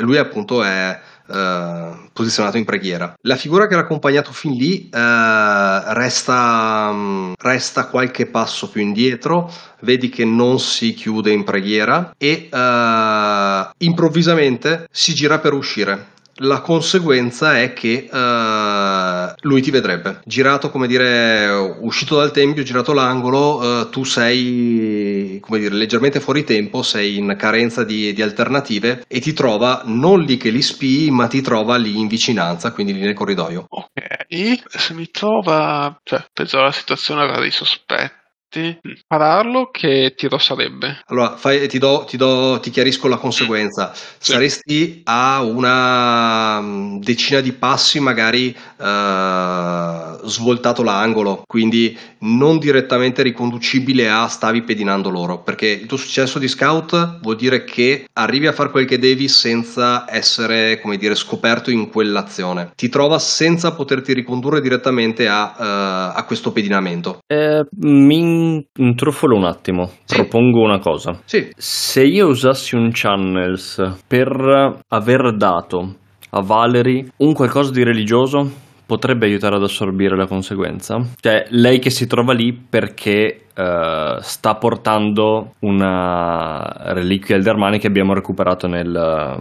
lui 0.00 0.18
appunto 0.18 0.62
è 0.62 1.00
Uh, 1.26 2.10
posizionato 2.12 2.58
in 2.58 2.66
preghiera. 2.66 3.14
La 3.22 3.36
figura 3.36 3.66
che 3.66 3.74
l'ha 3.74 3.80
accompagnato 3.80 4.30
fin 4.30 4.52
lì 4.52 4.90
uh, 4.92 5.92
resta, 5.94 6.90
um, 6.92 7.32
resta, 7.38 7.86
qualche 7.86 8.26
passo 8.26 8.68
più 8.68 8.82
indietro, 8.82 9.50
vedi 9.80 10.10
che 10.10 10.26
non 10.26 10.60
si 10.60 10.92
chiude 10.92 11.32
in 11.32 11.42
preghiera 11.42 12.12
e 12.18 12.50
uh, 12.52 13.70
improvvisamente 13.78 14.86
si 14.90 15.14
gira 15.14 15.38
per 15.38 15.54
uscire 15.54 16.12
la 16.36 16.60
conseguenza 16.60 17.60
è 17.60 17.72
che 17.72 18.08
uh, 18.10 19.34
lui 19.46 19.60
ti 19.62 19.70
vedrebbe. 19.70 20.20
Girato, 20.24 20.70
come 20.70 20.86
dire, 20.86 21.48
uscito 21.80 22.16
dal 22.16 22.32
tempio, 22.32 22.62
girato 22.62 22.92
l'angolo, 22.92 23.58
uh, 23.58 23.90
tu 23.90 24.04
sei, 24.04 25.38
come 25.40 25.58
dire, 25.58 25.74
leggermente 25.74 26.20
fuori 26.20 26.44
tempo, 26.44 26.82
sei 26.82 27.18
in 27.18 27.34
carenza 27.38 27.84
di, 27.84 28.12
di, 28.12 28.22
alternative 28.22 29.04
e 29.06 29.20
ti 29.20 29.32
trova 29.32 29.82
non 29.84 30.22
lì 30.22 30.36
che 30.36 30.50
li 30.50 30.62
spii, 30.62 31.10
ma 31.10 31.26
ti 31.26 31.40
trova 31.40 31.76
lì 31.76 31.98
in 31.98 32.08
vicinanza, 32.08 32.72
quindi 32.72 32.94
lì 32.94 33.00
nel 33.00 33.14
corridoio. 33.14 33.66
Ok, 33.68 34.62
se 34.66 34.94
mi 34.94 35.10
trova, 35.10 36.00
cioè, 36.02 36.24
penso 36.32 36.58
alla 36.58 36.72
situazione 36.72 37.22
avrà 37.22 37.40
dei 37.40 37.50
sospetti 37.50 38.22
potresti 38.54 38.80
pararlo, 39.06 39.70
che 39.70 40.14
tiro 40.16 40.38
sarebbe? 40.38 41.00
Allora, 41.06 41.36
fai, 41.36 41.66
ti, 41.68 41.78
do, 41.78 42.04
ti, 42.06 42.16
do, 42.16 42.58
ti, 42.60 42.70
chiarisco 42.70 43.08
la 43.08 43.16
conseguenza. 43.16 43.92
Sì. 43.94 44.32
Saresti 44.32 45.00
a 45.04 45.42
una 45.42 46.60
mm, 46.60 46.98
decina 46.98 47.40
di 47.40 47.52
passi, 47.52 47.98
magari 48.00 48.54
uh, 48.76 50.26
svoltato 50.26 50.82
l'angolo, 50.82 51.42
quindi 51.46 51.96
non 52.20 52.58
direttamente 52.58 53.22
riconducibile 53.22 54.08
a 54.08 54.28
stavi 54.28 54.62
pedinando 54.62 55.10
loro, 55.10 55.42
perché 55.42 55.66
il 55.66 55.86
tuo 55.86 55.96
successo 55.96 56.38
di 56.38 56.48
scout 56.48 57.20
vuol 57.20 57.36
dire 57.36 57.64
che 57.64 58.06
arrivi 58.14 58.46
a 58.46 58.52
fare 58.52 58.70
quel 58.70 58.86
che 58.86 58.98
devi 58.98 59.28
senza 59.28 60.06
essere, 60.08 60.80
come 60.80 60.96
dire, 60.96 61.14
scoperto 61.14 61.70
in 61.70 61.90
quell'azione. 61.90 62.72
Ti 62.74 62.88
trova 62.88 63.18
senza 63.18 63.72
poterti 63.72 64.12
ricondurre 64.12 64.60
direttamente 64.60 65.28
a, 65.28 65.54
uh, 65.56 66.18
a 66.18 66.24
questo 66.26 66.52
pedinamento. 66.52 67.18
Eh, 67.26 67.66
min 67.78 68.43
intrufolo 68.78 69.36
un 69.36 69.44
attimo, 69.44 69.90
sì. 70.04 70.16
propongo 70.16 70.60
una 70.62 70.78
cosa. 70.78 71.20
Sì. 71.24 71.50
Se 71.56 72.02
io 72.02 72.28
usassi 72.28 72.74
un 72.74 72.90
channels 72.92 74.00
per 74.06 74.80
aver 74.88 75.36
dato 75.36 75.94
a 76.30 76.42
Valerie 76.42 77.06
un 77.18 77.32
qualcosa 77.32 77.70
di 77.70 77.84
religioso, 77.84 78.50
potrebbe 78.86 79.26
aiutare 79.26 79.56
ad 79.56 79.62
assorbire 79.62 80.16
la 80.16 80.26
conseguenza. 80.26 81.00
Cioè, 81.20 81.46
lei 81.50 81.78
che 81.78 81.90
si 81.90 82.06
trova 82.06 82.34
lì 82.34 82.52
perché 82.52 83.46
uh, 83.56 84.20
sta 84.20 84.54
portando 84.56 85.52
una 85.60 86.92
reliquia 86.92 87.36
Eldermani 87.36 87.78
che 87.78 87.86
abbiamo 87.86 88.12
recuperato 88.12 88.66
nel... 88.66 88.92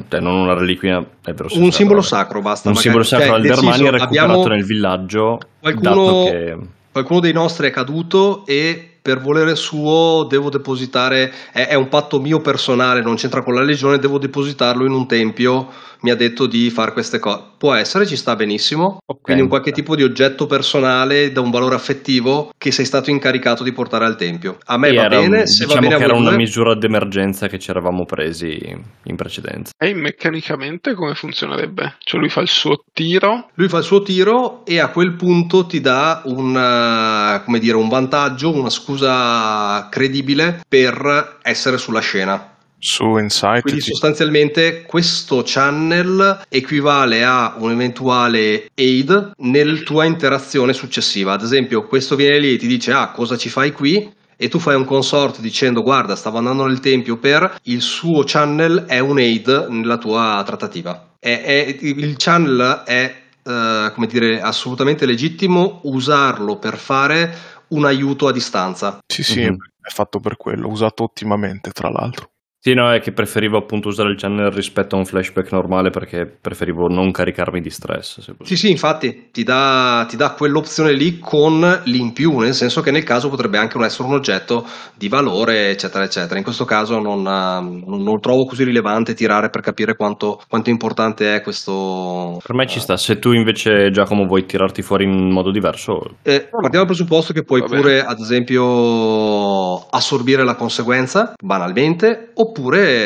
Cioè, 0.08 0.22
non 0.22 0.36
una 0.36 0.54
reliquia, 0.54 1.00
è 1.00 1.34
vero. 1.34 1.50
Un 1.56 1.72
simbolo 1.72 2.02
sacro, 2.02 2.42
basta. 2.42 2.70
Un 2.70 2.76
simbolo 2.76 3.04
sacro 3.04 3.26
cioè, 3.26 3.36
Eldermani 3.38 3.90
recuperato 3.90 4.48
nel 4.48 4.64
villaggio. 4.64 5.40
Qualcuno... 5.60 6.24
Che... 6.26 6.58
Qualcuno 6.94 7.22
dei 7.22 7.34
nostri 7.34 7.70
è 7.70 7.72
caduto 7.72 8.46
e 8.46 8.93
per 9.04 9.20
volere 9.20 9.56
suo 9.56 10.26
devo 10.30 10.50
depositare, 10.50 11.34
è, 11.52 11.68
è, 11.68 11.74
un 11.74 11.90
patto 11.90 12.22
mio 12.22 12.40
personale, 12.40 13.02
non 13.02 13.16
c'entra 13.16 13.44
con 13.44 13.54
la 13.54 13.62
legione, 13.62 14.00
devo 14.00 14.18
depositarlo 14.18 14.86
in 14.86 14.94
un 14.94 15.06
tempio, 15.06 15.70
mi 16.04 16.12
ha 16.12 16.16
detto 16.16 16.46
di 16.46 16.70
fare 16.70 16.92
queste 16.92 17.20
cose. 17.20 17.42
Può 17.58 17.74
essere, 17.74 18.06
ci 18.06 18.18
sta 18.18 18.36
benissimo, 18.36 18.98
okay. 19.06 19.22
quindi 19.22 19.42
un 19.44 19.48
qualche 19.48 19.72
tipo 19.72 19.96
di 19.96 20.04
oggetto 20.04 20.46
personale 20.46 21.32
da 21.32 21.42
un 21.42 21.50
valore 21.50 21.76
affettivo 21.76 22.52
che 22.58 22.72
sei 22.72 22.86
stato 22.86 23.10
incaricato 23.10 23.64
di 23.64 23.72
portare 23.72 24.06
al 24.06 24.18
tempio. 24.18 24.58
A 24.66 24.78
me 24.78 24.90
e 24.90 24.96
va 24.96 25.08
bene, 25.08 25.40
un, 25.40 25.48
se 25.48 25.66
diciamo 25.66 25.82
va 25.82 25.88
bene 25.88 25.98
che 25.98 26.04
era 26.04 26.16
una 26.16 26.36
misura 26.36 26.76
d'emergenza 26.76 27.48
che 27.48 27.58
ci 27.58 27.70
eravamo 27.70 28.06
presi 28.06 28.60
in 29.04 29.16
precedenza. 29.16 29.72
E 29.78 29.94
meccanicamente 29.94 30.94
come 30.94 31.16
funzionerebbe? 31.16 31.96
Cioè 32.00 32.20
lui 32.20 32.30
fa 32.30 32.42
il 32.42 32.50
suo 32.50 32.84
tiro? 32.92 33.50
Lui 33.54 33.70
fa 33.70 33.78
il 33.78 33.84
suo 33.84 34.02
tiro 34.02 34.66
e 34.66 34.80
a 34.80 34.90
quel 34.90 35.14
punto 35.14 35.66
ti 35.66 35.80
dà 35.80 36.22
un, 36.26 37.42
come 37.46 37.60
dire, 37.60 37.78
un 37.78 37.88
vantaggio, 37.88 38.54
una 38.54 38.70
scusa 38.70 39.88
credibile 39.90 40.62
per 40.68 41.40
essere 41.42 41.78
sulla 41.78 42.02
scena. 42.02 42.53
Su 42.86 43.18
Insight. 43.18 43.62
Quindi 43.62 43.80
ti- 43.82 43.88
sostanzialmente 43.92 44.82
questo 44.82 45.42
channel 45.46 46.42
equivale 46.50 47.24
a 47.24 47.56
un 47.58 47.72
eventuale 47.72 48.70
aid 48.76 49.32
nella 49.38 49.80
tua 49.84 50.04
interazione 50.04 50.74
successiva. 50.74 51.32
Ad 51.32 51.44
esempio, 51.44 51.88
questo 51.88 52.18
viene 52.18 52.40
lì 52.40 52.54
e 52.54 52.58
ti 52.58 52.68
dice: 52.68 52.92
Ah, 52.92 53.12
cosa 53.12 53.38
ci 53.38 53.48
fai 53.48 53.72
qui? 53.72 54.12
E 54.36 54.50
tu 54.50 54.60
fai 54.60 54.76
un 54.76 54.84
consorte 54.84 55.42
dicendo: 55.42 55.82
Guarda, 55.82 56.18
stavo 56.18 56.40
andando 56.40 56.66
nel 56.66 56.82
tempio 56.82 57.18
per 57.18 57.58
il 57.64 57.82
suo 57.82 58.24
channel 58.26 58.84
è 58.86 59.00
un 59.00 59.18
aid 59.18 59.68
nella 59.70 59.98
tua 59.98 60.44
trattativa. 60.46 61.14
È- 61.20 61.42
è- 61.42 61.78
il 61.82 62.16
channel 62.18 62.84
è 62.86 63.22
eh, 63.46 63.92
come 63.94 64.08
dire 64.08 64.42
assolutamente 64.42 65.06
legittimo 65.06 65.80
usarlo 65.84 66.58
per 66.58 66.78
fare 66.78 67.34
un 67.70 67.86
aiuto 67.86 68.28
a 68.28 68.32
distanza. 68.34 69.00
Sì, 69.08 69.24
sì, 69.24 69.42
Mhm. 69.42 69.56
è 69.82 69.90
fatto 69.90 70.20
per 70.20 70.36
quello, 70.38 70.68
usato 70.70 71.04
ottimamente, 71.04 71.72
tra 71.72 71.90
l'altro. 71.90 72.30
Sì, 72.66 72.74
no, 72.74 72.90
è 72.94 73.02
che 73.02 73.12
preferivo 73.12 73.58
appunto 73.58 73.90
usare 73.90 74.12
il 74.12 74.16
channel 74.18 74.50
rispetto 74.50 74.96
a 74.96 74.98
un 74.98 75.04
flashback 75.04 75.52
normale 75.52 75.90
perché 75.90 76.26
preferivo 76.26 76.88
non 76.88 77.12
caricarmi 77.12 77.60
di 77.60 77.70
stress. 77.70 78.22
Sì, 78.42 78.56
sì, 78.56 78.72
infatti 78.72 79.28
ti 79.34 79.44
dà, 79.44 80.06
ti 80.08 80.16
dà 80.16 80.32
quell'opzione 80.32 80.94
lì 80.94 81.20
con 81.20 81.60
l'in 81.84 82.14
più, 82.14 82.38
nel 82.38 82.54
senso 82.54 82.80
che 82.80 82.92
nel 82.92 83.04
caso 83.04 83.28
potrebbe 83.28 83.58
anche 83.58 83.78
non 83.78 83.86
essere 83.86 84.08
un 84.08 84.14
oggetto 84.14 84.66
di 84.96 85.10
valore, 85.10 85.72
eccetera, 85.72 86.06
eccetera. 86.06 86.38
In 86.38 86.46
questo 86.46 86.64
caso 86.64 87.00
non, 87.00 87.22
non- 87.24 87.84
non 87.86 88.20
trovo 88.22 88.46
così 88.46 88.64
rilevante 88.64 89.14
tirare 89.14 89.50
per 89.50 89.60
capire 89.60 89.98
quanto, 89.98 90.42
quanto 90.48 90.70
importante 90.70 91.36
è 91.36 91.42
questo. 91.42 92.40
Per 92.42 92.56
me 92.56 92.66
ci 92.66 92.80
sta, 92.80 92.96
se 92.96 93.20
tu 93.20 93.34
invece 93.34 93.90
Giacomo 93.92 94.24
vuoi 94.24 94.46
tirarti 94.46 94.82
fuori 94.82 95.04
in 95.04 95.30
modo 95.34 95.52
diverso, 95.52 96.00
Eh, 96.22 96.48
partiamo 96.50 96.70
dal 96.70 96.86
presupposto 96.86 97.34
che 97.34 97.44
puoi 97.44 97.60
Va 97.60 97.66
pure, 97.68 98.06
ad 98.06 98.22
esempio, 98.22 99.86
assorbire 99.90 100.46
la 100.46 100.56
conseguenza 100.56 101.34
banalmente, 101.44 102.30
oppure 102.36 102.52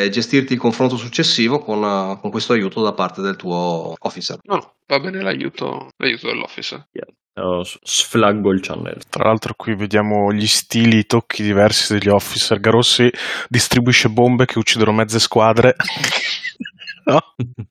gestirti 0.10 0.54
il 0.54 0.60
confronto 0.60 0.98
successivo 0.98 1.60
con, 1.60 1.84
eh, 1.84 2.20
con 2.20 2.30
questo 2.32 2.54
aiuto 2.54 2.82
da 2.82 2.93
parte 2.93 3.22
del 3.22 3.36
tuo 3.36 3.93
officer. 4.00 4.38
No, 4.43 4.56
no, 4.56 4.76
va 4.88 5.00
bene 5.00 5.22
l'aiuto, 5.22 5.89
l'aiuto 5.98 6.28
dell'officer. 6.28 6.88
eh, 6.93 7.62
s- 7.64 7.78
sflaggo 7.84 8.52
il 8.52 8.62
channel. 8.62 9.04
Tra 9.10 9.26
l'altro 9.26 9.54
qui 9.56 9.76
vediamo 9.76 10.32
gli 10.34 10.48
stili, 10.48 10.98
i 10.98 11.06
tocchi 11.06 11.43
diversi 11.43 11.93
degli 11.93 12.10
officer. 12.10 12.60
Garossi 12.60 13.10
distribuisce 13.48 14.10
bombe 14.10 14.45
che 14.45 14.58
uccidono 14.58 14.91
mezze 14.91 15.20
squadre. 15.20 15.76
no? 17.06 17.20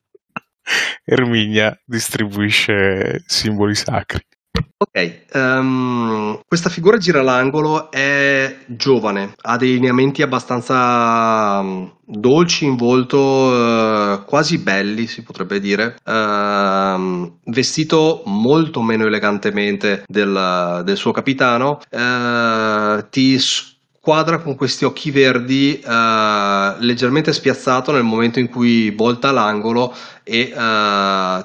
Erminia 1.05 1.77
distribuisce 1.85 3.23
simboli 3.25 3.75
sacri. 3.75 4.25
Ok, 4.79 5.21
ehm, 5.31 6.39
questa 6.47 6.69
figura 6.69 6.97
gira 6.97 7.21
l'angolo, 7.23 7.89
è 7.89 8.57
giovane, 8.67 9.33
ha 9.41 9.57
dei 9.57 9.71
lineamenti 9.73 10.21
abbastanza 10.21 11.61
mm, 11.63 11.85
dolci 12.05 12.65
in 12.65 12.75
volto, 12.75 13.53
eh, 13.53 14.23
quasi 14.25 14.59
belli 14.59 15.07
si 15.07 15.23
potrebbe 15.23 15.59
dire, 15.59 15.95
Ehm, 16.05 17.39
vestito 17.45 18.21
molto 18.25 18.81
meno 18.81 19.05
elegantemente 19.05 20.03
del, 20.07 20.81
del 20.85 20.97
suo 20.97 21.11
capitano, 21.11 21.79
eh, 21.89 23.05
ti 23.09 23.37
squadra 23.39 24.39
con 24.39 24.55
questi 24.55 24.85
occhi 24.85 25.11
verdi 25.11 25.79
eh, 25.79 26.75
leggermente 26.79 27.33
spiazzato 27.33 27.91
nel 27.91 28.03
momento 28.03 28.39
in 28.39 28.49
cui 28.49 28.91
volta 28.91 29.31
l'angolo 29.31 29.93
e 30.23 30.53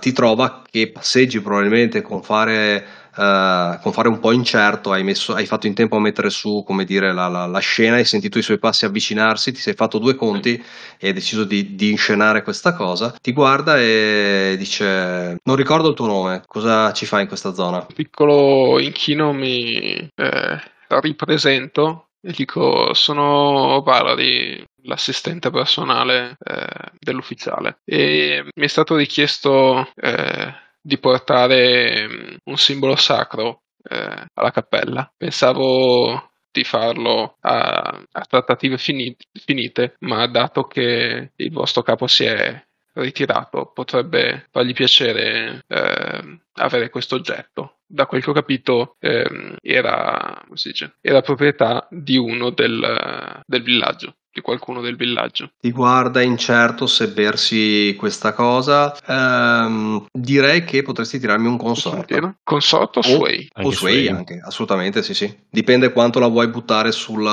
ti 0.01 0.13
trova 0.13 0.63
che 0.69 0.91
passeggi 0.91 1.41
probabilmente 1.41 2.03
con 2.03 2.23
fare, 2.23 2.85
eh, 3.17 3.79
con 3.83 3.93
fare 3.93 4.09
un 4.09 4.19
po' 4.19 4.33
incerto, 4.33 4.93
hai, 4.93 5.03
messo- 5.05 5.35
hai 5.35 5.47
fatto 5.47 5.67
in 5.67 5.75
tempo 5.75 5.97
a 5.97 6.01
mettere 6.01 6.31
su 6.31 6.63
come 6.67 6.85
dire, 6.85 7.13
la, 7.13 7.29
la- 7.29 7.47
la 7.47 7.59
scena, 7.59 7.97
hai 7.97 8.05
sentito 8.05 8.39
i 8.39 8.43
suoi 8.43 8.59
passi 8.59 8.85
avvicinarsi, 8.85 9.53
ti 9.53 9.61
sei 9.61 9.75
fatto 9.75 9.99
due 9.99 10.15
conti 10.15 10.63
e 10.99 11.07
hai 11.09 11.13
deciso 11.13 11.45
di, 11.45 11.75
di 11.75 11.91
inscenare 11.91 12.43
questa 12.43 12.75
cosa. 12.75 13.15
Ti 13.21 13.33
guarda 13.33 13.79
e 13.79 14.55
dice: 14.59 15.37
Non 15.45 15.57
ricordo 15.57 15.89
il 15.89 15.95
tuo 15.95 16.07
nome, 16.07 16.43
cosa 16.47 16.93
ci 16.93 17.07
fai 17.07 17.23
in 17.23 17.29
questa 17.29 17.53
zona? 17.55 17.85
Piccolo 17.85 18.79
inchino 18.79 19.33
mi 19.33 20.09
eh, 20.15 20.61
ripresento 21.01 22.09
e 22.21 22.33
dico 22.33 22.95
sono 22.95 23.83
Valerie, 23.83 24.67
l'assistente 24.85 25.51
personale 25.51 26.37
eh, 26.45 26.67
dell'ufficiale 26.99 27.79
e 27.85 28.45
mi 28.55 28.65
è 28.65 28.69
stato 28.69 28.97
richiesto 28.97 29.89
eh, 29.97 30.55
di 30.83 30.99
portare 30.99 32.09
mm, 32.09 32.35
un 32.45 32.57
simbolo 32.57 32.97
sacro 32.97 33.63
eh, 33.89 34.27
alla 34.35 34.51
cappella. 34.51 35.11
Pensavo 35.17 36.31
di 36.51 36.65
farlo 36.65 37.37
a, 37.41 38.05
a 38.11 38.25
trattative 38.29 38.77
fini- 38.77 39.17
finite, 39.33 39.97
ma 40.01 40.27
dato 40.27 40.65
che 40.65 41.33
il 41.35 41.53
vostro 41.53 41.83
capo 41.83 42.07
si 42.07 42.25
è 42.25 42.63
ritirato, 42.95 43.71
potrebbe 43.73 44.49
fargli 44.51 44.75
piacere 44.75 45.65
ehm, 45.67 46.41
avere 46.55 46.91
questo 46.91 47.15
oggetto. 47.17 47.79
Da 47.87 48.07
quel 48.07 48.23
che 48.23 48.31
ho 48.31 48.35
capito, 48.35 48.97
ehm, 49.01 49.57
era, 49.61 50.43
dice, 50.49 50.97
era 51.01 51.21
proprietà 51.21 51.87
di 51.91 52.17
uno 52.17 52.51
del, 52.51 53.43
del 53.45 53.63
villaggio, 53.63 54.17
di 54.33 54.41
qualcuno 54.41 54.81
del 54.81 54.97
villaggio. 54.97 55.51
Ti 55.61 55.71
guarda 55.71 56.23
incerto 56.23 56.87
se 56.87 57.09
bersi 57.09 57.95
questa 57.99 58.33
cosa. 58.33 58.95
Ehm, 59.07 60.07
direi 60.11 60.65
che 60.65 60.83
potresti 60.83 61.19
tirarmi 61.19 61.47
un 61.49 61.59
consorto. 61.59 62.37
Consorto 62.43 63.01
o 63.01 63.03
Sway? 63.03 63.49
O 63.57 63.61
Anche 63.61 63.77
sway 63.77 64.05
sway. 64.05 64.09
anche, 64.09 64.41
assolutamente 64.43 65.03
sì 65.03 65.13
sì. 65.13 65.35
Dipende 65.51 65.93
quanto 65.93 66.19
la 66.19 66.29
vuoi 66.29 66.49
buttare 66.49 66.93
sul, 66.93 67.29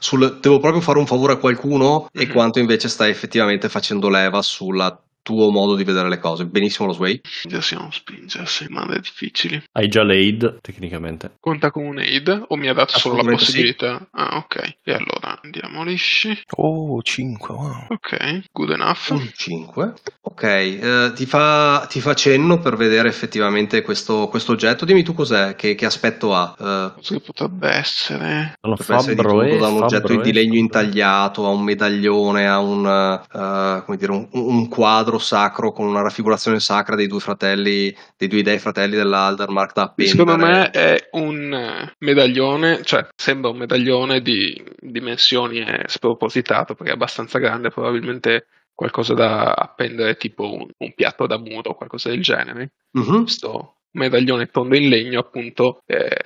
sul... 0.00 0.38
Devo 0.40 0.58
proprio 0.58 0.80
fare 0.82 0.98
un 0.98 1.06
favore 1.06 1.34
a 1.34 1.36
qualcuno 1.36 2.08
e 2.12 2.26
Mhm. 2.26 2.32
quanto 2.32 2.58
invece 2.58 2.88
stai 2.88 3.10
effettivamente 3.10 3.68
facendo 3.68 4.08
leva 4.08 4.42
sul 4.42 5.06
tuo 5.28 5.50
modo 5.50 5.74
di 5.76 5.84
vedere 5.84 6.08
le 6.08 6.18
cose. 6.18 6.46
Benissimo 6.46 6.88
lo 6.88 6.94
sway. 6.94 7.20
Spingersi 7.22 7.74
o 7.74 7.80
non 7.80 7.92
spingersi, 7.92 8.64
mande 8.70 8.98
difficili. 8.98 9.62
Hai 9.72 9.88
già 9.88 10.02
l'aid, 10.02 10.60
tecnicamente. 10.62 11.34
Conta 11.38 11.70
come 11.70 11.86
un 11.86 11.98
aid 11.98 12.44
o 12.48 12.56
mi 12.56 12.66
ha 12.68 12.72
dato 12.72 12.98
solo 12.98 13.16
la 13.16 13.20
Assolutamente 13.20 13.44
sì. 13.44 13.50
possibilità? 13.52 14.08
Ah, 14.12 14.36
ok. 14.38 14.76
E 14.82 14.92
allora 14.92 15.38
andiamo 15.42 15.84
lisci. 15.84 16.34
Oh, 16.56 17.02
5, 17.02 17.54
wow. 17.54 17.86
Ok, 17.88 18.44
good 18.50 18.70
enough. 18.70 19.10
Un 19.10 19.28
5. 19.34 19.92
Ok, 20.22 20.42
eh, 20.42 21.12
ti, 21.14 21.26
fa, 21.26 21.86
ti 21.90 22.00
fa 22.00 22.14
cenno 22.14 22.58
per 22.58 22.76
vedere 22.76 23.08
effettivamente 23.08 23.82
questo, 23.82 24.28
questo 24.28 24.52
oggetto. 24.52 24.86
Dimmi 24.86 25.02
tu 25.02 25.12
cos'è, 25.12 25.54
che, 25.56 25.74
che 25.74 25.84
aspetto 25.84 26.34
ha. 26.34 26.54
Eh, 26.58 26.92
Cosa 26.96 27.14
che 27.14 27.20
potrebbe 27.20 27.68
essere? 27.68 28.54
Potrebbe 28.58 28.94
essere 28.94 29.14
di 29.14 29.20
fabbro 29.20 29.40
tutto, 29.42 29.54
e 29.54 29.58
da 29.58 29.68
un 29.68 29.82
oggetto 29.82 30.20
di 30.20 30.32
legno 30.32 30.56
intagliato 30.56 31.44
a 31.44 31.50
un 31.50 31.62
medaglione, 31.64 32.48
a 32.48 32.58
un, 32.60 32.86
eh, 32.86 33.82
come 33.84 33.96
dire, 33.98 34.12
un, 34.12 34.26
un 34.32 34.68
quadro 34.68 35.17
sacro 35.18 35.72
con 35.72 35.86
una 35.86 36.02
raffigurazione 36.02 36.60
sacra 36.60 36.96
dei 36.96 37.06
due 37.06 37.20
fratelli, 37.20 37.94
dei 38.16 38.28
due 38.28 38.42
dei 38.42 38.58
fratelli 38.58 38.96
dell'Aldermark 38.96 39.74
da 39.74 39.82
appendere. 39.82 40.16
Secondo 40.16 40.46
me 40.46 40.70
è 40.70 41.08
un 41.12 41.52
eh, 41.52 41.94
medaglione, 41.98 42.82
cioè 42.82 43.06
sembra 43.14 43.50
un 43.50 43.58
medaglione 43.58 44.20
di 44.20 44.62
dimensioni 44.78 45.64
spropositato 45.86 46.74
perché 46.74 46.92
è 46.92 46.94
abbastanza 46.94 47.38
grande, 47.38 47.70
probabilmente 47.70 48.46
qualcosa 48.74 49.12
da 49.12 49.54
appendere 49.54 50.16
tipo 50.16 50.52
un, 50.52 50.68
un 50.76 50.94
piatto 50.94 51.26
da 51.26 51.36
muro 51.36 51.70
o 51.70 51.74
qualcosa 51.74 52.10
del 52.10 52.22
genere. 52.22 52.72
Mhm. 52.92 53.22
Questo 53.22 53.78
medaglione 53.90 54.46
tondo 54.46 54.76
in 54.76 54.88
legno 54.88 55.18
appunto 55.18 55.82
eh, 55.86 56.16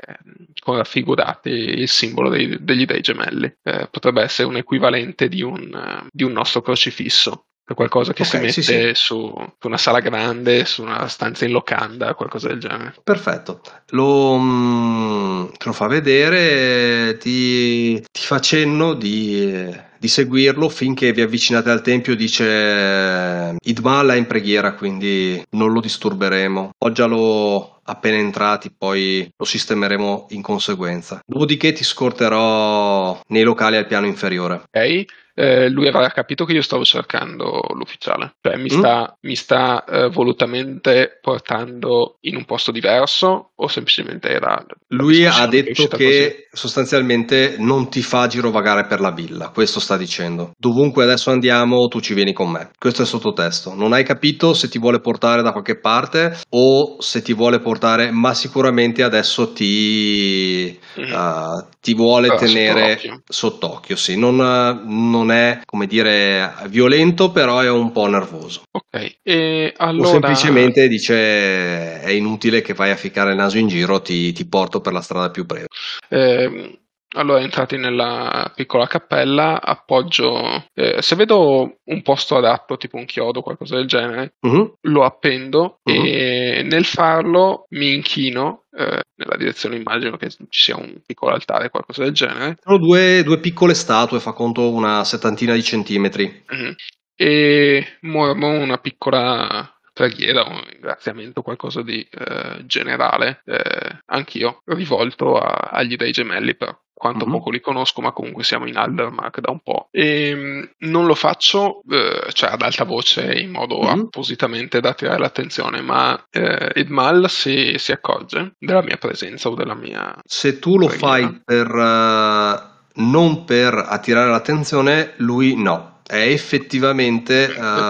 con 0.60 0.76
raffigurati 0.76 1.48
il 1.48 1.88
simbolo 1.88 2.28
dei- 2.28 2.62
degli 2.62 2.84
dei 2.84 3.00
gemelli. 3.00 3.52
Eh, 3.62 3.88
potrebbe 3.90 4.22
essere 4.22 4.48
un 4.48 4.56
equivalente 4.56 5.28
di 5.28 5.42
un, 5.42 5.72
eh, 5.74 6.06
di 6.10 6.24
un 6.24 6.32
nostro 6.32 6.60
crocifisso. 6.60 7.46
Qualcosa 7.74 8.12
che 8.12 8.24
si 8.24 8.36
Ok, 8.36 8.42
mette 8.42 8.52
sì, 8.52 8.62
sì. 8.62 8.90
Su, 8.94 9.34
una 9.62 9.76
sala 9.76 10.00
grande, 10.00 10.64
su 10.64 10.82
una 10.82 11.06
stanza 11.08 11.44
in 11.44 11.52
locanda, 11.52 12.14
qualcosa 12.14 12.48
del 12.48 12.60
genere. 12.60 12.94
Perfetto, 13.02 13.60
lo, 13.90 14.36
mm, 14.38 15.44
te 15.58 15.64
lo 15.66 15.72
fa 15.72 15.86
vedere, 15.86 17.16
ti, 17.18 18.00
ti 18.00 18.20
fa 18.20 18.38
cenno 18.40 18.94
di, 18.94 19.70
di 19.98 20.08
seguirlo 20.08 20.68
finché 20.68 21.12
vi 21.12 21.20
avvicinate 21.20 21.70
al 21.70 21.82
tempio, 21.82 22.16
dice 22.16 23.54
Idmal 23.60 24.08
è 24.08 24.16
in 24.16 24.26
preghiera, 24.26 24.74
quindi 24.74 25.42
non 25.50 25.72
lo 25.72 25.80
disturberemo. 25.80 26.70
Appoggialo 26.74 27.80
appena 27.84 28.16
entrati, 28.16 28.72
poi 28.76 29.28
lo 29.36 29.44
sistemeremo 29.44 30.26
in 30.30 30.42
conseguenza. 30.42 31.20
Dopodiché 31.24 31.72
ti 31.72 31.84
scorterò 31.84 33.20
nei 33.28 33.42
locali 33.42 33.76
al 33.76 33.86
piano 33.86 34.06
inferiore. 34.06 34.62
Ok? 34.66 35.04
Eh, 35.34 35.68
lui 35.68 35.88
avrà 35.88 36.08
capito 36.10 36.44
che 36.44 36.52
io 36.52 36.62
stavo 36.62 36.84
cercando 36.84 37.60
l'ufficiale, 37.74 38.34
cioè 38.40 38.56
mi 38.56 38.68
sta, 38.68 39.16
mi 39.22 39.34
sta 39.34 39.84
eh, 39.84 40.08
volutamente 40.08 41.18
portando 41.20 42.16
in 42.22 42.36
un 42.36 42.44
posto 42.44 42.70
diverso 42.72 43.50
o 43.54 43.68
semplicemente 43.68 44.28
era... 44.28 44.64
Lui 44.88 45.24
ha 45.26 45.48
che 45.48 45.62
detto 45.62 45.86
che 45.88 46.48
sostanzialmente 46.52 47.56
non 47.58 47.88
ti 47.88 48.02
fa 48.02 48.26
girovagare 48.26 48.86
per 48.86 49.00
la 49.00 49.10
villa, 49.10 49.48
questo 49.50 49.80
sta 49.80 49.96
dicendo. 49.96 50.52
Dovunque 50.58 51.04
adesso 51.04 51.30
andiamo, 51.30 51.86
tu 51.88 52.00
ci 52.00 52.14
vieni 52.14 52.32
con 52.32 52.50
me. 52.50 52.70
Questo 52.78 53.00
è 53.00 53.04
il 53.04 53.10
sottotesto. 53.10 53.74
Non 53.74 53.92
hai 53.92 54.04
capito 54.04 54.52
se 54.54 54.68
ti 54.68 54.78
vuole 54.78 55.00
portare 55.00 55.42
da 55.42 55.52
qualche 55.52 55.78
parte 55.78 56.36
o 56.50 57.00
se 57.00 57.22
ti 57.22 57.32
vuole 57.32 57.60
portare, 57.60 58.10
ma 58.10 58.34
sicuramente 58.34 59.02
adesso 59.02 59.52
ti, 59.52 60.78
Mhm. 60.96 61.04
eh, 61.04 61.66
ti 61.80 61.94
vuole 61.94 62.28
Però 62.28 62.38
tenere 62.38 62.98
sott'occhio. 62.98 63.22
sott'occhio. 63.28 63.96
Sì, 63.96 64.18
non, 64.18 64.36
non 64.36 65.21
è 65.30 65.60
come 65.64 65.86
dire 65.86 66.52
violento, 66.66 67.30
però 67.30 67.60
è 67.60 67.70
un 67.70 67.92
po' 67.92 68.06
nervoso. 68.06 68.62
Ok, 68.70 69.18
e 69.22 69.72
allora... 69.76 70.08
O 70.08 70.10
semplicemente 70.10 70.88
dice 70.88 72.00
è 72.00 72.10
inutile 72.10 72.62
che 72.62 72.74
vai 72.74 72.90
a 72.90 72.96
ficcare 72.96 73.30
il 73.30 73.36
naso 73.36 73.58
in 73.58 73.68
giro, 73.68 74.02
ti, 74.02 74.32
ti 74.32 74.46
porto 74.46 74.80
per 74.80 74.92
la 74.92 75.00
strada 75.00 75.30
più 75.30 75.44
breve. 75.44 75.66
Ehm, 76.08 76.78
allora, 77.14 77.40
entrati 77.40 77.76
nella 77.76 78.50
piccola 78.54 78.86
cappella, 78.86 79.60
appoggio. 79.60 80.64
eh, 80.74 81.02
se 81.02 81.14
vedo 81.16 81.78
un 81.84 82.02
posto 82.02 82.36
adatto, 82.36 82.76
tipo 82.76 82.96
un 82.96 83.04
chiodo 83.04 83.40
o 83.40 83.42
qualcosa 83.42 83.76
del 83.76 83.86
genere, 83.86 84.34
Mhm. 84.40 84.72
lo 84.82 85.04
appendo 85.04 85.80
Mhm. 85.84 86.04
e 86.04 86.62
nel 86.64 86.84
farlo 86.84 87.66
mi 87.70 87.94
inchino 87.94 88.64
eh, 88.74 89.02
nella 89.16 89.36
direzione, 89.36 89.76
immagino 89.76 90.16
che 90.16 90.30
ci 90.30 90.46
sia 90.48 90.76
un 90.76 91.02
piccolo 91.04 91.34
altare, 91.34 91.68
qualcosa 91.68 92.04
del 92.04 92.12
genere, 92.14 92.56
Sono 92.62 92.78
due, 92.78 93.22
due 93.22 93.38
piccole 93.38 93.74
statue, 93.74 94.18
fa 94.18 94.32
conto 94.32 94.70
una 94.70 95.04
settantina 95.04 95.52
di 95.54 95.62
centimetri. 95.62 96.44
Mhm. 96.48 96.74
e 97.14 97.86
mormo 98.00 98.48
una 98.48 98.78
piccola 98.78 99.70
preghiera, 99.92 100.42
un 100.44 100.62
ringraziamento, 100.68 101.42
qualcosa 101.42 101.82
di 101.82 102.00
eh, 102.10 102.64
generale, 102.66 103.42
eh, 103.44 103.98
anch'io, 104.06 104.62
rivolto 104.66 105.36
a- 105.36 105.70
agli 105.72 105.96
dei 105.96 106.12
gemelli 106.12 106.54
per 106.56 106.78
quanto 107.02 107.26
Mhm. 107.26 107.32
poco 107.32 107.50
li 107.50 107.60
conosco, 107.60 108.00
ma 108.00 108.12
comunque 108.12 108.44
siamo 108.44 108.66
in 108.68 108.76
Aldermark 108.76 109.40
da 109.40 109.50
un 109.50 109.58
po'. 109.60 109.88
E 109.90 110.34
mh, 110.34 110.70
non 110.88 111.04
lo 111.06 111.16
faccio, 111.16 111.80
eh, 111.90 112.30
cioè 112.32 112.50
ad 112.52 112.62
alta 112.62 112.84
voce, 112.84 113.32
in 113.40 113.50
modo 113.50 113.80
Mhm. 113.82 114.00
appositamente 114.06 114.78
da 114.80 114.90
attirare 114.90 115.18
l'attenzione, 115.18 115.80
ma 115.80 116.24
eh, 116.30 116.70
Edmal 116.74 117.28
si, 117.28 117.74
si 117.76 117.90
accorge 117.90 118.52
della 118.58 118.82
mia 118.82 118.96
presenza 118.98 119.48
o 119.48 119.54
della 119.56 119.74
mia... 119.74 120.14
Se 120.24 120.60
tu 120.60 120.78
lo 120.78 120.86
Preghiera. 120.86 121.08
fai 121.12 121.42
per 121.44 121.66
eh, 121.66 122.70
non 122.94 123.44
per 123.44 123.74
attirare 123.74 124.30
l'attenzione, 124.30 125.14
lui 125.16 125.60
no. 125.60 125.91
È 126.12 126.26
effettivamente 126.28 127.46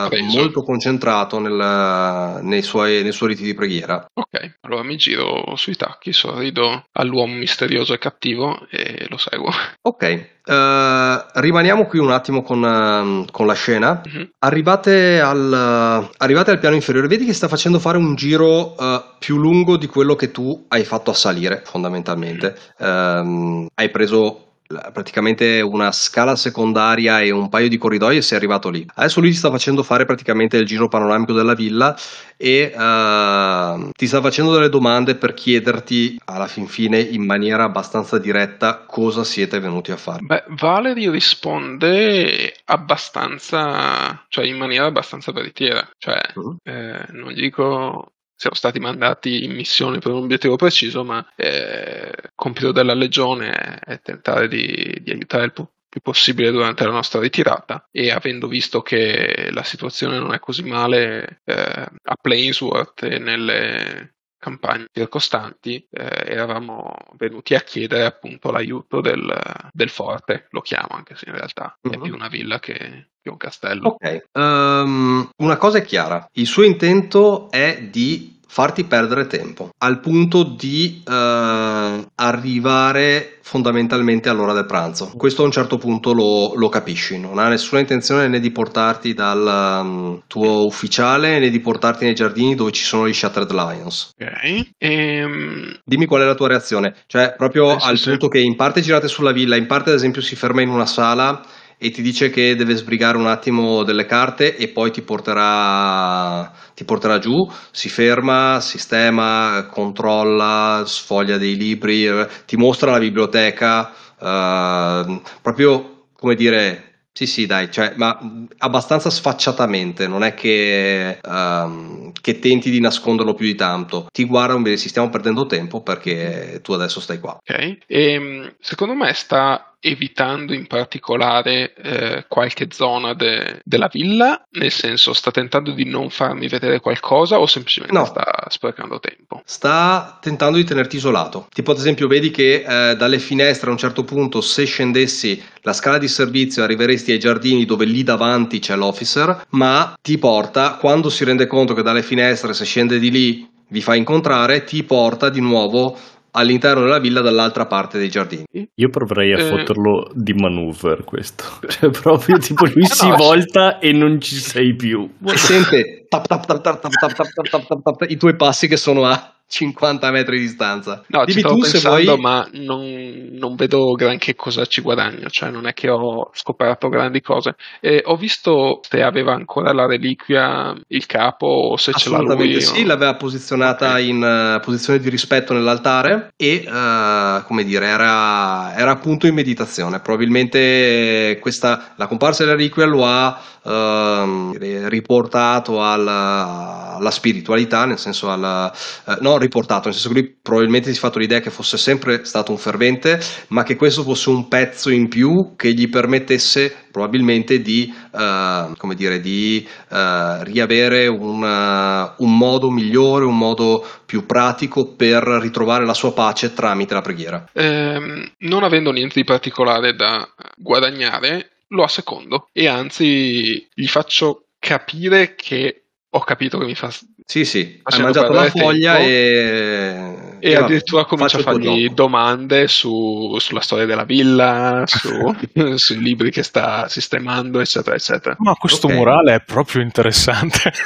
preso. 0.08 0.36
molto 0.36 0.62
concentrato 0.62 1.40
nel- 1.40 2.38
nei, 2.42 2.62
suoi, 2.62 3.02
nei 3.02 3.10
suoi 3.10 3.30
riti 3.30 3.42
di 3.42 3.52
preghiera. 3.52 4.06
Ok, 4.14 4.58
allora 4.60 4.84
mi 4.84 4.94
giro 4.94 5.56
sui 5.56 5.74
tacchi, 5.74 6.12
sorrido 6.12 6.84
all'uomo 6.92 7.34
misterioso 7.34 7.94
e 7.94 7.98
cattivo 7.98 8.64
e 8.70 9.06
lo 9.08 9.16
seguo. 9.16 9.50
Ok, 9.82 10.02
eh, 10.04 11.24
rimaniamo 11.32 11.86
qui 11.86 11.98
un 11.98 12.12
attimo 12.12 12.42
con, 12.42 12.64
ehm, 12.64 13.24
con 13.32 13.46
la 13.46 13.54
scena. 13.54 14.00
Mhm. 14.04 14.30
Arrivate 14.38 15.20
al, 15.20 16.08
arrivate 16.16 16.52
al 16.52 16.60
piano 16.60 16.76
inferiore, 16.76 17.08
vedi 17.08 17.24
che 17.24 17.32
sta 17.32 17.48
facendo 17.48 17.80
fare 17.80 17.98
un 17.98 18.14
giro 18.14 18.76
eh, 18.78 19.02
più 19.18 19.36
lungo 19.36 19.76
di 19.76 19.88
quello 19.88 20.14
che 20.14 20.30
tu 20.30 20.66
hai 20.68 20.84
fatto 20.84 21.10
a 21.10 21.14
salire, 21.14 21.62
fondamentalmente. 21.64 22.56
Ehm, 22.78 23.66
hai 23.74 23.90
preso 23.90 24.51
praticamente 24.92 25.60
una 25.60 25.92
scala 25.92 26.36
secondaria 26.36 27.20
e 27.20 27.30
un 27.30 27.48
paio 27.48 27.68
di 27.68 27.78
corridoi 27.78 28.16
e 28.16 28.22
sei 28.22 28.38
arrivato 28.38 28.68
lì. 28.70 28.86
Adesso 28.94 29.20
lui 29.20 29.30
ti 29.30 29.36
sta 29.36 29.50
facendo 29.50 29.82
fare 29.82 30.04
praticamente 30.04 30.56
il 30.56 30.66
giro 30.66 30.88
panoramico 30.88 31.32
della 31.32 31.54
villa 31.54 31.96
e 32.36 32.72
ehm, 32.74 33.90
ti 33.92 34.06
sta 34.06 34.20
facendo 34.20 34.52
delle 34.52 34.68
domande 34.68 35.14
per 35.16 35.34
chiederti 35.34 36.20
alla 36.24 36.46
fin 36.46 36.66
fine 36.66 36.98
in 37.00 37.24
maniera 37.24 37.64
abbastanza 37.64 38.18
diretta 38.18 38.84
cosa 38.86 39.24
siete 39.24 39.60
venuti 39.60 39.92
a 39.92 39.96
fare. 39.96 40.20
Beh, 40.22 40.44
Valerie 40.48 41.10
risponde 41.10 42.54
abbastanza, 42.64 44.24
cioè 44.28 44.44
in 44.46 44.56
maniera 44.56 44.86
abbastanza 44.86 45.32
veritiera, 45.32 45.88
cioè 45.98 46.20
Mhm. 46.34 46.56
eh, 46.64 47.06
non 47.10 47.30
gli 47.30 47.40
dico 47.40 48.12
siamo 48.42 48.56
stati 48.56 48.80
mandati 48.80 49.44
in 49.44 49.52
missione 49.52 49.98
per 49.98 50.10
un 50.10 50.24
obiettivo 50.24 50.56
preciso, 50.56 51.04
ma 51.04 51.24
eh, 51.36 52.10
il 52.10 52.32
compito 52.34 52.72
della 52.72 52.92
legione 52.94 53.52
è, 53.52 53.78
è 53.78 54.00
tentare 54.00 54.48
di, 54.48 54.98
di 55.00 55.12
aiutare 55.12 55.44
il 55.44 55.52
più, 55.52 55.64
più 55.88 56.00
possibile 56.00 56.50
durante 56.50 56.84
la 56.84 56.90
nostra 56.90 57.20
ritirata 57.20 57.86
e 57.92 58.10
avendo 58.10 58.48
visto 58.48 58.82
che 58.82 59.48
la 59.52 59.62
situazione 59.62 60.18
non 60.18 60.34
è 60.34 60.40
così 60.40 60.64
male 60.64 61.40
eh, 61.44 61.54
a 61.54 62.16
Plainsworth 62.20 63.04
e 63.04 63.18
nelle 63.18 64.14
campagne 64.42 64.86
circostanti 64.92 65.86
eh, 65.88 66.24
eravamo 66.26 66.96
venuti 67.16 67.54
a 67.54 67.60
chiedere 67.60 68.06
appunto 68.06 68.50
l'aiuto 68.50 69.00
del, 69.00 69.32
del 69.70 69.88
forte, 69.88 70.48
lo 70.50 70.62
chiamo 70.62 70.88
anche 70.96 71.14
se 71.14 71.26
in 71.28 71.36
realtà 71.36 71.78
è 71.80 71.96
Mhm. 71.96 72.02
più 72.02 72.12
una 72.12 72.26
villa 72.26 72.58
che, 72.58 73.10
che 73.22 73.30
un 73.30 73.36
castello. 73.36 73.90
Ok, 73.90 74.24
ehm, 74.32 75.30
una 75.36 75.56
cosa 75.56 75.78
è 75.78 75.84
chiara, 75.84 76.28
il 76.32 76.46
suo 76.48 76.64
intento 76.64 77.52
è 77.52 77.82
di 77.88 78.31
farti 78.52 78.84
perdere 78.84 79.26
tempo, 79.26 79.70
al 79.78 79.98
punto 80.00 80.42
di 80.42 81.02
eh, 81.08 82.06
arrivare 82.14 83.38
fondamentalmente 83.40 84.28
all'ora 84.28 84.52
del 84.52 84.66
pranzo. 84.66 85.10
Questo 85.16 85.40
a 85.40 85.46
un 85.46 85.50
certo 85.52 85.78
punto 85.78 86.12
lo, 86.12 86.52
lo 86.54 86.68
capisci, 86.68 87.18
non 87.18 87.38
ha 87.38 87.48
nessuna 87.48 87.80
intenzione 87.80 88.28
né 88.28 88.40
di 88.40 88.50
portarti 88.50 89.14
dal 89.14 89.80
um, 89.82 90.20
tuo 90.26 90.66
ufficiale 90.66 91.38
né 91.38 91.48
di 91.48 91.60
portarti 91.60 92.04
nei 92.04 92.14
giardini 92.14 92.54
dove 92.54 92.72
ci 92.72 92.84
sono 92.84 93.08
gli 93.08 93.14
Shattered 93.14 93.50
Lions. 93.52 94.10
Ok, 94.20 94.68
ehm, 94.76 95.78
Dimmi 95.82 96.04
qual 96.04 96.20
è 96.20 96.26
la 96.26 96.34
tua 96.34 96.48
reazione, 96.48 96.94
cioè 97.06 97.34
proprio 97.34 97.70
Eh, 97.72 97.78
al 97.80 97.96
sì. 97.96 98.10
punto 98.10 98.28
che 98.28 98.38
in 98.40 98.54
parte 98.56 98.82
girate 98.82 99.08
sulla 99.08 99.32
villa, 99.32 99.56
in 99.56 99.66
parte 99.66 99.88
ad 99.88 99.96
esempio 99.96 100.20
si 100.20 100.36
ferma 100.36 100.60
in 100.60 100.68
una 100.68 100.86
sala 100.86 101.40
e 101.82 101.90
ti 101.90 102.00
dice 102.00 102.30
che 102.30 102.54
deve 102.54 102.76
sbrigare 102.76 103.16
un 103.16 103.26
attimo 103.26 103.82
delle 103.82 104.06
carte 104.06 104.56
e 104.56 104.68
poi 104.68 104.92
ti 104.92 105.02
porterà, 105.02 106.48
ti 106.76 106.84
porterà 106.84 107.18
giù, 107.18 107.44
si 107.72 107.88
ferma, 107.88 108.60
sistema, 108.60 109.66
controlla, 109.68 110.84
sfoglia 110.86 111.38
dei 111.38 111.56
libri, 111.56 112.08
ti 112.46 112.56
mostra 112.56 112.92
la 112.92 113.00
biblioteca, 113.00 113.92
eh, 114.20 115.20
proprio 115.42 116.06
come 116.14 116.36
dire... 116.36 116.86
Sì, 117.14 117.26
sì, 117.26 117.44
dai, 117.44 117.70
cioè, 117.70 117.92
ma 117.96 118.18
abbastanza 118.56 119.10
sfacciatamente, 119.10 120.08
non 120.08 120.22
è 120.22 120.32
che, 120.32 121.18
ehm, 121.20 122.12
che 122.18 122.38
tenti 122.38 122.70
di 122.70 122.80
nasconderlo 122.80 123.34
più 123.34 123.44
di 123.44 123.54
tanto. 123.54 124.06
Ti 124.10 124.24
guarda 124.24 124.54
un 124.54 124.64
si 124.78 124.88
stiamo 124.88 125.10
perdendo 125.10 125.44
tempo 125.44 125.82
perché 125.82 126.60
tu 126.62 126.72
adesso 126.72 127.00
stai 127.00 127.20
qua. 127.20 127.36
ok. 127.36 127.76
Ehm, 127.86 128.54
secondo 128.60 128.94
me 128.94 129.12
sta 129.12 129.71
evitando 129.84 130.54
in 130.54 130.68
particolare 130.68 131.74
eh, 131.74 132.24
qualche 132.28 132.68
zona 132.70 133.14
de- 133.14 133.60
della 133.64 133.88
villa, 133.92 134.46
nel 134.52 134.70
senso 134.70 135.12
sta 135.12 135.32
tentando 135.32 135.72
di 135.72 135.84
non 135.84 136.08
farmi 136.08 136.46
vedere 136.46 136.78
qualcosa 136.78 137.40
o 137.40 137.46
semplicemente 137.46 137.96
No. 137.96 138.04
sta 138.04 138.44
sprecando 138.48 139.00
tempo. 139.00 139.42
Sta 139.44 140.18
tentando 140.22 140.56
di 140.56 140.64
tenerti 140.64 140.96
isolato. 140.96 141.48
Tipo, 141.52 141.72
ad 141.72 141.78
esempio, 141.78 142.06
vedi 142.06 142.30
che 142.30 142.64
eh, 142.66 142.96
dalle 142.96 143.18
finestre 143.18 143.68
a 143.68 143.72
un 143.72 143.78
certo 143.78 144.04
punto, 144.04 144.40
se 144.40 144.64
scendessi 144.64 145.42
la 145.62 145.72
scala 145.72 145.98
di 145.98 146.06
servizio, 146.08 146.62
arriveresti 146.62 147.10
ai 147.10 147.18
giardini 147.18 147.64
dove 147.64 147.84
lì 147.84 148.04
davanti 148.04 148.60
c'è 148.60 148.76
l'officer, 148.76 149.46
ma 149.50 149.98
ti 150.00 150.16
porta, 150.18 150.74
quando 150.76 151.10
si 151.10 151.24
rende 151.24 151.48
conto 151.48 151.74
che 151.74 151.82
dalle 151.82 152.02
finestre, 152.02 152.54
se 152.54 152.64
scende 152.64 153.00
di 153.00 153.10
lì, 153.10 153.50
vi 153.68 153.80
fa 153.80 153.94
incontrare, 153.94 154.64
ti 154.64 154.82
porta 154.84 155.30
di 155.30 155.40
nuovo 155.40 155.98
all'interno 156.32 156.82
della 156.82 156.98
villa 156.98 157.20
dall'altra 157.20 157.66
parte 157.66 157.98
dei 157.98 158.08
giardini. 158.08 158.44
Io 158.74 158.88
proverei 158.88 159.32
a 159.32 159.38
Eh. 159.38 159.48
fotterlo 159.48 160.10
di 160.14 160.32
maneuver 160.34 161.04
questo. 161.04 161.44
Cioè, 161.68 161.90
proprio 161.90 162.38
tipo 162.38 162.64
lui 162.66 162.84
si 162.86 163.08
No. 163.08 163.16
volta 163.16 163.78
e 163.78 163.92
non 163.92 164.20
ci 164.20 164.34
sei 164.36 164.74
più. 164.74 165.08
E 165.24 165.36
sente 165.36 166.06
tap, 166.08 166.26
tap, 166.26 166.44
tap, 166.46 166.60
tap, 166.60 166.80
tap, 166.80 166.92
tap, 166.92 167.12
tap, 167.14 167.28
tap, 167.32 167.48
tap, 167.50 167.66
tap, 167.66 167.82
tap, 167.82 168.10
i 168.10 168.16
tuoi 168.16 168.36
passi 168.36 168.68
che 168.68 168.76
sono 168.76 169.04
a 169.04 169.34
50 169.52 170.10
metri 170.10 170.38
di 170.38 170.44
distanza. 170.44 171.04
No, 171.08 171.26
ci 171.26 171.26
Dimmi 171.26 171.40
stavo 171.40 171.56
tu 171.56 171.62
se 171.64 171.72
pensando, 171.72 172.16
vuoi. 172.16 172.20
ma 172.20 172.48
non, 172.54 173.28
non 173.32 173.54
vedo 173.54 173.92
granché 173.92 174.34
cosa 174.34 174.64
ci 174.64 174.80
guadagno, 174.80 175.28
cioè 175.28 175.50
non 175.50 175.66
è 175.66 175.74
che 175.74 175.90
ho 175.90 176.30
scoperto 176.32 176.88
grandi 176.88 177.20
cose. 177.20 177.56
E 177.80 178.02
ho 178.06 178.16
visto 178.16 178.80
se 178.82 179.02
aveva 179.02 179.34
ancora 179.34 179.72
la 179.74 179.86
reliquia 179.86 180.74
il 180.88 181.04
capo 181.06 181.46
o 181.46 181.76
se 181.76 181.92
ce 181.92 182.08
l'ha 182.08 182.22
lui. 182.22 182.60
sì, 182.62 182.82
o- 182.82 182.86
l'aveva 182.86 183.14
posizionata 183.16 183.92
Ok. 183.92 184.00
in 184.00 184.22
eh, 184.24 184.60
posizione 184.64 184.98
di 185.00 185.10
rispetto 185.10 185.52
nell'altare 185.52 186.32
e, 186.36 186.64
eh, 186.66 187.42
come 187.46 187.64
dire, 187.64 187.86
era, 187.86 188.74
era 188.74 188.90
appunto 188.92 189.26
in 189.26 189.34
meditazione. 189.34 190.00
Probabilmente 190.00 191.38
questa, 191.40 191.92
la 191.96 192.06
comparsa 192.06 192.44
della 192.44 192.56
reliquia 192.56 192.86
lo 192.86 193.04
ha 193.04 193.38
ehm, 193.64 194.88
riportato 194.88 195.82
alla, 195.82 196.96
alla 196.96 197.10
spiritualità, 197.10 197.84
nel 197.84 197.98
senso 197.98 198.30
alla, 198.30 198.72
eh, 199.06 199.16
no, 199.20 199.38
riportato, 199.38 199.88
nel 199.88 199.94
senso 199.94 200.12
che 200.12 200.20
lui 200.20 200.36
probabilmente 200.40 200.90
si 200.90 200.96
è 200.96 201.00
fatto 201.00 201.18
l'idea 201.18 201.40
che 201.40 201.50
fosse 201.50 201.76
sempre 201.76 202.24
stato 202.24 202.52
un 202.52 202.58
fervente, 202.58 203.20
ma 203.48 203.62
che 203.62 203.76
questo 203.76 204.02
fosse 204.02 204.30
un 204.30 204.48
pezzo 204.48 204.90
in 204.90 205.08
più 205.08 205.54
che 205.56 205.72
gli 205.72 205.88
permettesse 205.88 206.74
probabilmente 206.92 207.60
di, 207.60 207.92
uh, 208.12 208.76
come 208.76 208.94
dire, 208.94 209.20
di 209.20 209.66
uh, 209.88 210.42
riavere 210.42 211.06
un, 211.06 211.42
uh, 211.42 212.22
un, 212.22 212.36
modo 212.36 212.70
migliore, 212.70 213.24
un 213.24 213.36
modo 213.36 213.84
più 214.04 214.26
pratico 214.26 214.94
per 214.94 215.22
ritrovare 215.40 215.86
la 215.86 215.94
sua 215.94 216.12
pace 216.12 216.52
tramite 216.52 216.92
la 216.92 217.00
preghiera. 217.00 217.48
Eh, 217.52 218.30
non 218.38 218.62
avendo 218.62 218.92
niente 218.92 219.14
di 219.14 219.24
particolare 219.24 219.94
da 219.94 220.28
guadagnare, 220.56 221.51
lo 221.72 221.82
assecondo 221.84 222.48
e 222.52 222.66
anzi 222.66 223.66
gli 223.72 223.86
faccio 223.86 224.48
capire 224.58 225.34
che 225.34 225.84
ho 226.14 226.20
capito 226.20 226.58
che 226.58 226.66
mi 226.66 226.74
fa 226.74 226.90
sì, 227.24 227.44
sì, 227.44 227.80
hai 227.82 228.00
mangiato 228.00 228.32
la 228.32 228.50
foglia 228.50 228.98
e... 228.98 230.36
E, 230.38 230.56
addirittura 230.56 231.04
comincia 231.04 231.38
a 231.38 231.42
fargli 231.42 231.88
domande 231.90 232.66
su, 232.66 233.36
sulla 233.38 233.60
storia 233.60 233.86
della 233.86 234.04
villa, 234.04 234.82
su, 234.86 235.08
sui 235.76 236.02
libri 236.02 236.32
che 236.32 236.42
sta 236.42 236.88
sistemando, 236.88 237.60
eccetera, 237.60 237.94
eccetera. 237.94 238.34
Ma 238.38 238.54
questo 238.54 238.86
okay. 238.86 238.98
morale 238.98 239.36
è 239.36 239.40
proprio 239.40 239.82
interessante. 239.82 240.72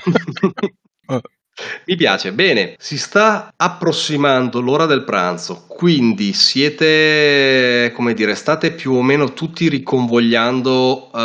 Mi 1.86 1.96
piace, 1.96 2.32
bene, 2.32 2.74
si 2.78 2.98
sta 2.98 3.52
approssimando 3.56 4.60
l'ora 4.60 4.86
del 4.86 5.02
pranzo, 5.02 5.64
quindi 5.66 6.32
siete, 6.32 7.90
come 7.94 8.12
dire, 8.14 8.34
state 8.34 8.72
più 8.72 8.92
o 8.92 9.02
meno 9.02 9.32
tutti 9.32 9.68
riconvogliando 9.68 11.10
uh, 11.12 11.18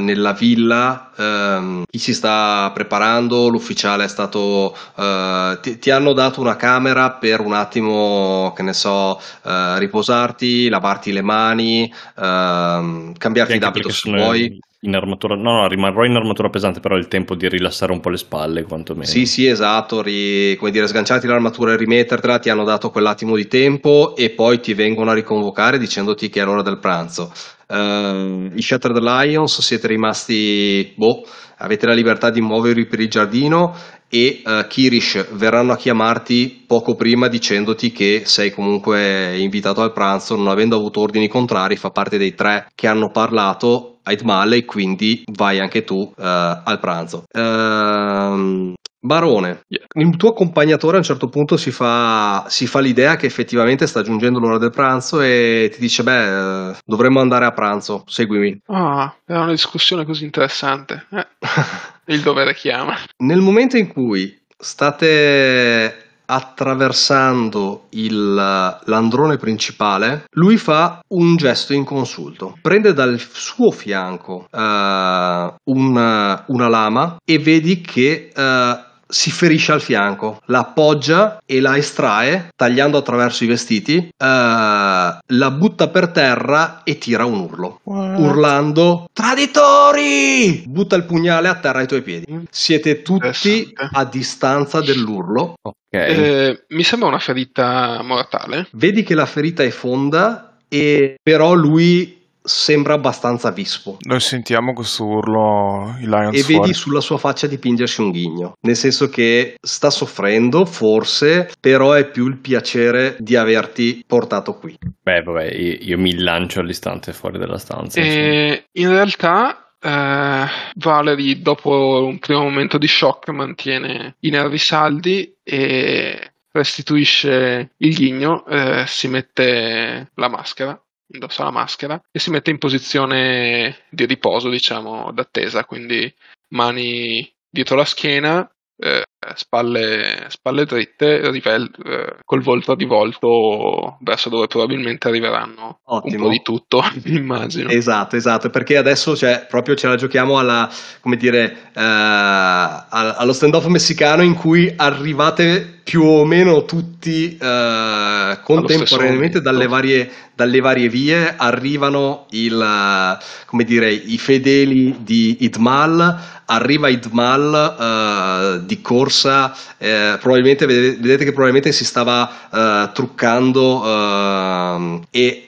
nella 0.00 0.32
villa, 0.32 1.10
uh, 1.14 1.82
chi 1.90 1.98
si 1.98 2.14
sta 2.14 2.70
preparando, 2.72 3.48
l'ufficiale 3.48 4.04
è 4.04 4.08
stato, 4.08 4.76
uh, 4.94 5.60
ti, 5.60 5.78
ti, 5.78 5.90
hanno 5.90 6.12
dato 6.12 6.40
una 6.40 6.56
camera 6.56 7.10
per 7.10 7.40
un 7.40 7.52
attimo, 7.52 8.52
che 8.54 8.62
ne 8.62 8.72
so, 8.72 9.20
riposarti, 9.42 10.68
lavarti 10.68 11.12
le 11.12 11.22
mani, 11.22 11.92
ehm, 12.16 13.12
cambiarti 13.16 13.58
d'abito 13.58 13.90
se 13.90 14.10
vuoi 14.10 14.58
in 14.80 14.94
armatura, 14.94 15.34
no, 15.34 15.60
no, 15.60 15.68
rimarrò 15.68 16.04
in 16.04 16.14
armatura 16.14 16.50
pesante, 16.50 16.78
però 16.78 16.96
il 16.96 17.08
tempo 17.08 17.34
di 17.34 17.48
rilassare 17.48 17.90
un 17.90 17.98
po' 18.00 18.10
le 18.10 18.16
spalle, 18.16 18.62
quantomeno. 18.62 19.06
Sì, 19.06 19.26
sì, 19.26 19.46
esatto, 19.46 20.02
ri, 20.02 20.54
come 20.56 20.70
dire, 20.70 20.86
sganciarti 20.86 21.26
l'armatura 21.26 21.72
e 21.72 21.76
rimettertela, 21.76 22.38
ti 22.38 22.48
hanno 22.48 22.64
dato 22.64 22.90
quell'attimo 22.90 23.34
di 23.34 23.48
tempo 23.48 24.14
e 24.14 24.30
poi 24.30 24.60
ti 24.60 24.74
vengono 24.74 25.10
a 25.10 25.14
riconvocare 25.14 25.78
dicendoti 25.78 26.28
che 26.28 26.40
è 26.40 26.44
l'ora 26.44 26.62
del 26.62 26.78
pranzo. 26.78 27.32
Uh, 27.66 28.50
I 28.54 28.62
Shattered 28.62 29.02
Lions 29.02 29.60
siete 29.60 29.88
rimasti, 29.88 30.92
boh, 30.96 31.24
avete 31.58 31.86
la 31.86 31.92
libertà 31.92 32.30
di 32.30 32.40
muovervi 32.40 32.86
per 32.86 33.00
il 33.00 33.08
giardino 33.08 33.74
e 34.08 34.42
uh, 34.42 34.66
Kirish 34.66 35.34
verranno 35.34 35.72
a 35.72 35.76
chiamarti 35.76 36.64
poco 36.66 36.94
prima 36.94 37.28
dicendoti 37.28 37.92
che 37.92 38.22
sei 38.24 38.52
comunque 38.52 39.36
invitato 39.36 39.82
al 39.82 39.92
pranzo, 39.92 40.36
non 40.36 40.48
avendo 40.48 40.76
avuto 40.76 41.00
ordini 41.00 41.28
contrari, 41.28 41.76
fa 41.76 41.90
parte 41.90 42.16
dei 42.16 42.34
tre 42.34 42.68
che 42.74 42.86
hanno 42.86 43.10
parlato 43.10 43.97
Ait 44.08 44.22
Male 44.22 44.56
e 44.56 44.64
quindi 44.64 45.22
vai 45.32 45.60
anche 45.60 45.84
tu 45.84 45.96
uh, 45.96 46.12
al 46.16 46.78
pranzo. 46.80 47.24
Uh, 47.30 48.72
Barone, 49.00 49.60
il 49.68 50.16
tuo 50.16 50.30
accompagnatore 50.30 50.96
a 50.96 50.98
un 50.98 51.04
certo 51.04 51.28
punto 51.28 51.56
si 51.56 51.70
fa, 51.70 52.46
si 52.48 52.66
fa, 52.66 52.80
l'idea 52.80 53.16
che 53.16 53.26
effettivamente 53.26 53.86
sta 53.86 54.02
giungendo 54.02 54.40
l'ora 54.40 54.58
del 54.58 54.70
pranzo 54.70 55.20
e 55.20 55.70
ti 55.72 55.78
dice: 55.78 56.02
Beh, 56.02 56.74
dovremmo 56.84 57.20
andare 57.20 57.44
a 57.44 57.52
pranzo, 57.52 58.02
seguimi. 58.06 58.60
Ah, 58.66 59.14
è 59.24 59.34
una 59.34 59.50
discussione 59.50 60.04
così 60.04 60.24
interessante. 60.24 61.06
Eh, 61.10 61.26
il 62.12 62.22
dovere 62.22 62.54
chiama. 62.54 62.96
Nel 63.18 63.40
momento 63.40 63.76
in 63.76 63.86
cui 63.86 64.36
state 64.58 66.07
attraversando 66.30 67.86
il, 67.90 68.34
l'androne 68.34 69.36
principale, 69.36 70.24
lui 70.32 70.56
fa 70.56 71.00
un 71.08 71.36
gesto 71.36 71.72
inconsulto. 71.72 72.56
Prende 72.60 72.92
dal 72.92 73.18
suo 73.18 73.70
fianco 73.70 74.46
uh, 74.50 74.58
una, 74.58 76.44
una, 76.46 76.68
lama 76.68 77.16
e 77.24 77.38
vedi 77.38 77.80
che 77.80 78.30
uh, 78.34 78.87
si 79.08 79.30
ferisce 79.30 79.72
al 79.72 79.80
fianco, 79.80 80.42
la 80.46 80.60
appoggia 80.60 81.42
e 81.46 81.60
la 81.60 81.76
estrae 81.76 82.50
tagliando 82.54 82.98
attraverso 82.98 83.44
i 83.44 83.46
vestiti, 83.46 83.96
uh, 83.96 84.24
la 84.26 85.50
butta 85.56 85.88
per 85.88 86.08
terra 86.08 86.82
e 86.84 86.98
tira 86.98 87.24
un 87.24 87.40
urlo, 87.40 87.80
What? 87.84 88.18
urlando 88.18 89.08
traditori! 89.12 90.62
Butta 90.66 90.96
il 90.96 91.04
pugnale 91.04 91.48
a 91.48 91.54
terra 91.54 91.78
ai 91.78 91.86
tuoi 91.86 92.02
piedi. 92.02 92.46
Siete 92.50 93.02
tutti 93.02 93.72
a 93.74 94.04
distanza 94.04 94.80
dell'urlo. 94.80 95.54
Okay. 95.62 96.14
Eh, 96.14 96.64
mi 96.68 96.82
sembra 96.82 97.08
una 97.08 97.18
ferita 97.18 98.02
mortale. 98.02 98.68
Vedi 98.72 99.02
che 99.02 99.14
la 99.14 99.26
ferita 99.26 99.62
è 99.62 99.70
fonda 99.70 100.56
e 100.68 101.16
però 101.22 101.54
lui 101.54 102.17
sembra 102.42 102.94
abbastanza 102.94 103.50
vispo. 103.50 103.96
Noi 104.00 104.20
sentiamo 104.20 104.72
questo 104.72 105.04
urlo, 105.04 105.96
i 106.00 106.06
Lions 106.06 106.36
E 106.36 106.42
fuori. 106.42 106.60
vedi 106.60 106.74
sulla 106.74 107.00
sua 107.00 107.18
faccia 107.18 107.46
dipingersi 107.46 108.00
un 108.00 108.10
ghigno, 108.10 108.52
nel 108.60 108.76
senso 108.76 109.08
che 109.08 109.56
sta 109.60 109.90
soffrendo, 109.90 110.64
forse, 110.64 111.50
però 111.60 111.92
è 111.92 112.08
più 112.10 112.26
il 112.26 112.38
piacere 112.38 113.16
di 113.18 113.36
averti 113.36 114.04
portato 114.06 114.54
qui. 114.54 114.76
Beh, 115.02 115.22
vabbè, 115.22 115.44
io, 115.54 115.76
io 115.80 115.98
mi 115.98 116.16
lancio 116.18 116.60
all'istante 116.60 117.12
fuori 117.12 117.38
dalla 117.38 117.58
stanza. 117.58 118.00
E 118.00 118.66
in 118.72 118.88
realtà 118.90 119.62
Uh, 119.80 120.44
Valerie 120.74 121.40
dopo 121.40 122.04
un 122.04 122.18
primo 122.18 122.42
momento 122.42 122.78
di 122.78 122.88
shock 122.88 123.28
mantiene 123.28 124.16
i 124.22 124.30
nervi 124.30 124.58
saldi 124.58 125.32
e 125.44 126.32
restituisce 126.50 127.70
il 127.76 127.94
ghigno, 127.94 128.42
uh, 128.44 128.84
si 128.86 129.06
mette 129.06 130.10
la 130.16 130.28
maschera 130.28 130.76
indossa 131.12 131.44
la 131.44 131.50
maschera 131.50 132.00
e 132.10 132.18
si 132.18 132.30
mette 132.30 132.50
in 132.50 132.58
posizione 132.58 133.84
di 133.90 134.04
riposo, 134.06 134.48
diciamo, 134.48 135.12
d'attesa, 135.12 135.64
quindi 135.64 136.12
mani 136.48 137.30
dietro 137.48 137.76
la 137.76 137.84
schiena, 137.84 138.50
eh, 138.80 139.02
spalle, 139.34 140.26
spalle, 140.28 140.64
dritte, 140.64 141.30
rivel, 141.30 141.68
eh, 141.84 142.16
col 142.24 142.42
volto 142.42 142.74
rivolto 142.74 143.98
verso 144.00 144.28
dove 144.28 144.46
probabilmente 144.46 145.08
arriveranno 145.08 145.80
Ottimo. 145.84 146.16
un 146.16 146.22
po' 146.22 146.28
di 146.28 146.42
tutto, 146.42 146.82
immagino. 147.06 147.70
Esatto, 147.70 148.14
esatto, 148.14 148.50
perché 148.50 148.76
adesso 148.76 149.16
cioè, 149.16 149.46
proprio 149.48 149.74
ce 149.74 149.88
la 149.88 149.96
giochiamo 149.96 150.38
alla, 150.38 150.70
come 151.00 151.16
dire, 151.16 151.70
eh, 151.74 151.82
allo 151.82 153.32
stand-off 153.32 153.66
messicano 153.66 154.22
in 154.22 154.34
cui 154.34 154.72
arrivate 154.76 155.80
più 155.82 156.04
o 156.04 156.24
meno 156.24 156.64
tutti 156.64 157.36
eh, 157.36 158.38
contemporaneamente 158.42 159.40
dalle 159.40 159.66
varie, 159.66 160.10
dalle 160.34 160.60
varie, 160.60 160.88
vie, 160.88 161.34
arrivano 161.36 162.26
il, 162.30 163.18
come 163.46 163.64
dire, 163.64 163.90
i 163.90 164.18
fedeli 164.18 164.98
di 165.00 165.38
Idmal 165.40 166.36
arriva 166.50 166.88
Idmal 166.88 168.60
uh, 168.62 168.66
di 168.68 168.82
corsa, 168.82 169.56
eh, 169.78 170.18
probabilmente 170.20 170.66
vedete, 170.66 171.00
vedete, 171.00 171.24
che 171.24 171.32
probabilmente 171.32 171.72
si 171.72 171.84
stava 171.84 172.30
uh, 172.50 172.92
truccando 172.92 173.80
uh, 173.80 175.02
e 175.10 175.42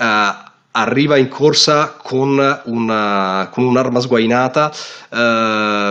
arriva 0.72 1.16
in 1.18 1.28
corsa 1.28 1.96
con, 2.02 2.60
una, 2.64 3.48
con 3.52 3.64
un'arma 3.64 4.00
sguainata. 4.00 4.72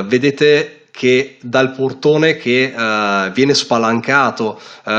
vedete 0.08 0.80
che 1.00 1.38
dal 1.40 1.72
portone 1.72 2.36
che 2.36 2.74
uh, 2.76 3.32
viene 3.32 3.54
spalancato 3.54 4.60
uh, 4.84 4.92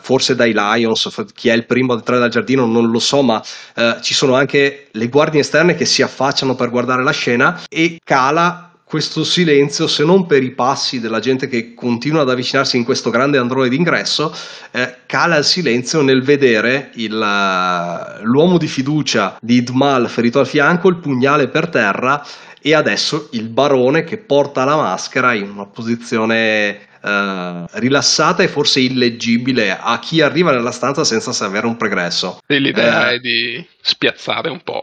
forse 0.00 0.34
dai 0.34 0.52
Lions, 0.52 1.08
chi 1.32 1.48
è 1.48 1.52
il 1.52 1.64
primo 1.64 1.92
ad 1.92 2.00
entrare 2.00 2.20
dal 2.20 2.30
giardino 2.30 2.66
non 2.66 2.90
lo 2.90 2.98
so, 2.98 3.22
ma 3.22 3.40
uh, 3.76 4.00
ci 4.00 4.14
sono 4.14 4.34
anche 4.34 4.88
le 4.90 5.08
guardie 5.08 5.42
esterne 5.42 5.76
che 5.76 5.84
si 5.84 6.02
affacciano 6.02 6.56
per 6.56 6.70
guardare 6.70 7.04
la 7.04 7.12
scena 7.12 7.62
e 7.68 8.00
cala 8.02 8.73
questo 8.94 9.24
silenzio, 9.24 9.88
se 9.88 10.04
non 10.04 10.24
per 10.24 10.44
i 10.44 10.52
passi 10.52 11.00
della 11.00 11.18
gente 11.18 11.48
che 11.48 11.74
continua 11.74 12.20
ad 12.20 12.30
avvicinarsi 12.30 12.76
in 12.76 12.84
questo 12.84 13.10
grande 13.10 13.38
androne 13.38 13.68
d'ingresso, 13.68 14.32
eh, 14.70 14.98
cala 15.06 15.36
il 15.36 15.42
silenzio 15.42 16.00
nel 16.00 16.22
vedere 16.22 16.92
il, 16.94 17.12
uh, 17.12 18.22
l'uomo 18.22 18.56
di 18.56 18.68
fiducia 18.68 19.36
di 19.40 19.56
Idmal 19.56 20.08
ferito 20.08 20.38
al 20.38 20.46
fianco, 20.46 20.88
il 20.88 21.00
pugnale 21.00 21.48
per 21.48 21.70
terra 21.70 22.24
e 22.62 22.72
adesso 22.72 23.30
il 23.32 23.48
barone 23.48 24.04
che 24.04 24.18
porta 24.18 24.62
la 24.62 24.76
maschera 24.76 25.34
in 25.34 25.50
una 25.50 25.66
posizione 25.66 26.92
Uh, 27.04 27.66
rilassata 27.72 28.42
e 28.42 28.48
forse 28.48 28.80
illeggibile 28.80 29.76
a 29.78 29.98
chi 29.98 30.22
arriva 30.22 30.52
nella 30.52 30.70
stanza 30.70 31.04
senza 31.04 31.44
avere 31.44 31.66
un 31.66 31.76
pregresso. 31.76 32.38
Sì, 32.46 32.58
l'idea 32.58 33.08
uh, 33.08 33.10
è 33.10 33.18
di 33.18 33.62
spiazzare 33.82 34.48
un 34.48 34.62
po'. 34.62 34.82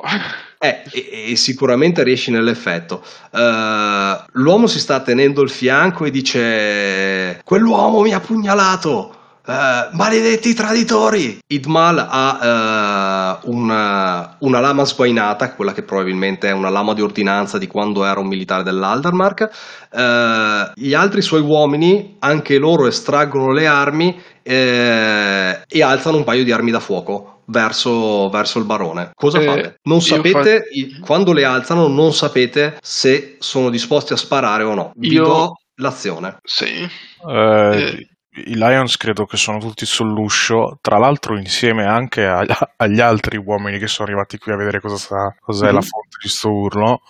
Eh, 0.64 0.84
e, 0.92 1.32
e, 1.32 1.36
sicuramente 1.38 2.04
riesci 2.04 2.30
nell'effetto. 2.30 3.04
Uh, 3.32 4.22
l'uomo 4.34 4.68
si 4.68 4.78
sta 4.78 5.00
tenendo 5.00 5.42
il 5.42 5.50
fianco 5.50 6.06
e 6.06 6.12
dice: 6.12 7.42
Quell'uomo 7.44 8.02
mi 8.02 8.14
ha 8.14 8.20
pugnalato. 8.20 9.16
eh, 9.44 9.90
maledetti 9.94 10.54
traditori! 10.54 11.40
Idmal 11.48 11.98
ha 12.08 13.40
eh, 13.42 13.50
una, 13.50 14.36
una 14.40 14.60
lama 14.60 14.86
sguainata, 14.86 15.54
quella 15.54 15.74
che 15.74 15.82
probabilmente 15.82 16.48
è 16.48 16.52
una 16.52 16.70
lama 16.70 16.94
di 16.94 17.02
ordinanza 17.02 17.58
di 17.58 17.66
quando 17.66 18.06
era 18.06 18.20
un 18.20 18.28
militare 18.28 18.62
dell'Aldermark. 18.62 19.50
Eh, 19.92 20.72
gli 20.76 20.94
altri 20.94 21.24
suoi 21.24 21.42
uomini, 21.42 22.18
anche 22.20 22.60
loro 22.60 22.86
estraggono 22.86 23.52
le 23.52 23.66
armi 23.66 24.16
eh, 24.44 25.62
e 25.68 25.84
alzano 25.84 26.18
un 26.18 26.24
paio 26.24 26.44
di 26.44 26.52
armi 26.52 26.72
da 26.72 26.80
fuoco 26.80 27.42
verso, 27.46 28.30
verso 28.30 28.60
il 28.60 28.66
barone. 28.66 29.12
Cosa 29.16 29.40
Eh, 29.40 29.46
fate? 29.46 29.80
Non 29.84 30.02
sapete, 30.02 30.58
fa- 30.60 30.66
i- 30.72 31.00
quando 31.00 31.34
le 31.34 31.44
alzano, 31.44 31.88
non 31.88 32.14
sapete 32.14 32.78
se 32.82 33.36
sono 33.40 33.70
disposti 33.70 34.14
a 34.14 34.18
sparare 34.18 34.64
o 34.64 34.74
no. 34.74 34.92
Vi 34.96 35.10
Io- 35.14 35.24
do 35.24 35.56
l'azione. 35.76 36.38
Sì. 36.44 36.66
Eh, 36.66 36.90
Eh. 37.28 38.06
I 38.34 38.56
Lions 38.56 38.96
credo 38.96 39.26
che 39.26 39.36
sono 39.36 39.58
tutti 39.60 39.86
sull'uscio, 39.86 40.78
tra 40.80 40.98
l'altro 40.98 41.38
insieme 41.38 41.84
anche 41.86 42.26
a- 42.26 42.46
agli 42.78 43.02
altri 43.02 43.36
uomini 43.36 43.78
che 43.78 43.88
sono 43.88 44.08
arrivati 44.08 44.38
qui 44.38 44.54
a 44.54 44.56
vedere 44.56 44.80
cosa 44.80 44.96
sta- 44.96 45.36
cos'è 45.38 45.68
Mhm. 45.68 45.74
la 45.74 45.82
fonte 45.82 46.18
di 46.24 46.30
sto 46.30 46.50
urlo. 46.50 47.02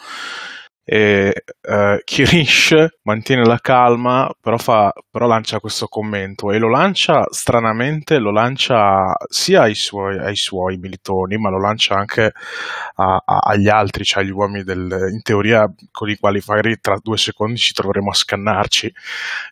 E 0.83 1.43
eh, 1.61 2.01
Kirish 2.03 2.75
mantiene 3.03 3.45
la 3.45 3.59
calma, 3.61 4.29
però, 4.41 4.57
fa, 4.57 4.91
però 5.09 5.27
lancia 5.27 5.59
questo 5.59 5.87
commento. 5.87 6.51
E 6.51 6.57
lo 6.57 6.69
lancia 6.69 7.25
stranamente, 7.29 8.17
lo 8.17 8.31
lancia 8.31 9.13
sia 9.29 9.61
ai 9.61 9.75
suoi, 9.75 10.17
ai 10.17 10.35
suoi 10.35 10.77
militoni, 10.77 11.37
ma 11.37 11.49
lo 11.49 11.59
lancia 11.59 11.95
anche 11.95 12.31
a- 12.95 13.21
a- 13.25 13.37
agli 13.43 13.69
altri, 13.69 14.03
cioè 14.03 14.23
agli 14.23 14.31
uomini 14.31 14.63
del, 14.63 15.09
in 15.11 15.21
teoria 15.21 15.71
con 15.91 16.09
i 16.09 16.17
quali 16.17 16.41
magari 16.45 16.77
tra 16.81 16.97
due 17.01 17.17
secondi 17.17 17.57
ci 17.57 17.73
troveremo 17.73 18.09
a 18.09 18.13
scannarci. 18.13 18.91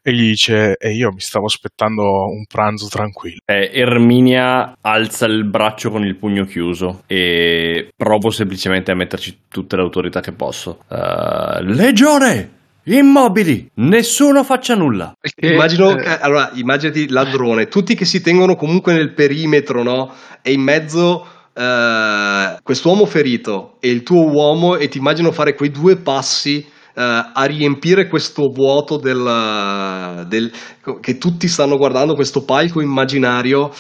E 0.01 0.13
gli 0.13 0.29
dice 0.29 0.75
e 0.77 0.91
io 0.93 1.11
mi 1.11 1.19
stavo 1.19 1.45
aspettando 1.45 2.27
un 2.29 2.45
pranzo 2.45 2.87
tranquillo 2.87 3.39
Eh, 3.45 3.69
Erminia 3.73 4.77
alza 4.81 5.25
il 5.25 5.43
braccio 5.45 5.89
con 5.91 6.03
il 6.05 6.15
pugno 6.15 6.45
chiuso 6.45 7.03
e 7.07 7.89
provo 7.95 8.29
semplicemente 8.29 8.91
a 8.91 8.95
metterci 8.95 9.43
tutte 9.47 9.75
le 9.75 9.81
autorità 9.81 10.19
che 10.21 10.31
posso. 10.31 10.79
Eh, 11.29 11.63
legione! 11.63 12.57
Immobili! 12.85 13.69
Nessuno 13.75 14.43
faccia 14.43 14.73
nulla! 14.73 15.13
Perché, 15.19 15.53
Immagino, 15.53 15.95
eh, 15.95 16.17
allora, 16.21 16.49
immaginati 16.55 17.07
ladrone, 17.07 17.67
tutti 17.67 17.93
che 17.93 18.05
si 18.05 18.21
tengono 18.21 18.55
comunque 18.55 18.93
nel 18.93 19.13
perimetro, 19.13 19.83
no? 19.83 20.11
E 20.41 20.53
in 20.53 20.61
mezzo 20.61 21.23
eh, 21.53 22.57
quest'uomo 22.63 23.05
ferito 23.05 23.75
e 23.79 23.89
il 23.91 24.01
tuo 24.01 24.25
uomo, 24.31 24.75
e 24.75 24.87
ti 24.87 24.97
immagino 24.97 25.31
fare 25.31 25.53
quei 25.53 25.69
due 25.69 25.97
passi 25.97 26.57
eh, 26.57 26.67
a 26.95 27.43
riempire 27.43 28.07
questo 28.07 28.49
vuoto 28.51 28.97
del, 28.97 30.25
del- 30.27 30.51
che 30.99 31.17
tutti 31.19 31.47
stanno 31.47 31.77
guardando, 31.77 32.15
questo 32.15 32.43
palco 32.43 32.81
immaginario. 32.81 33.71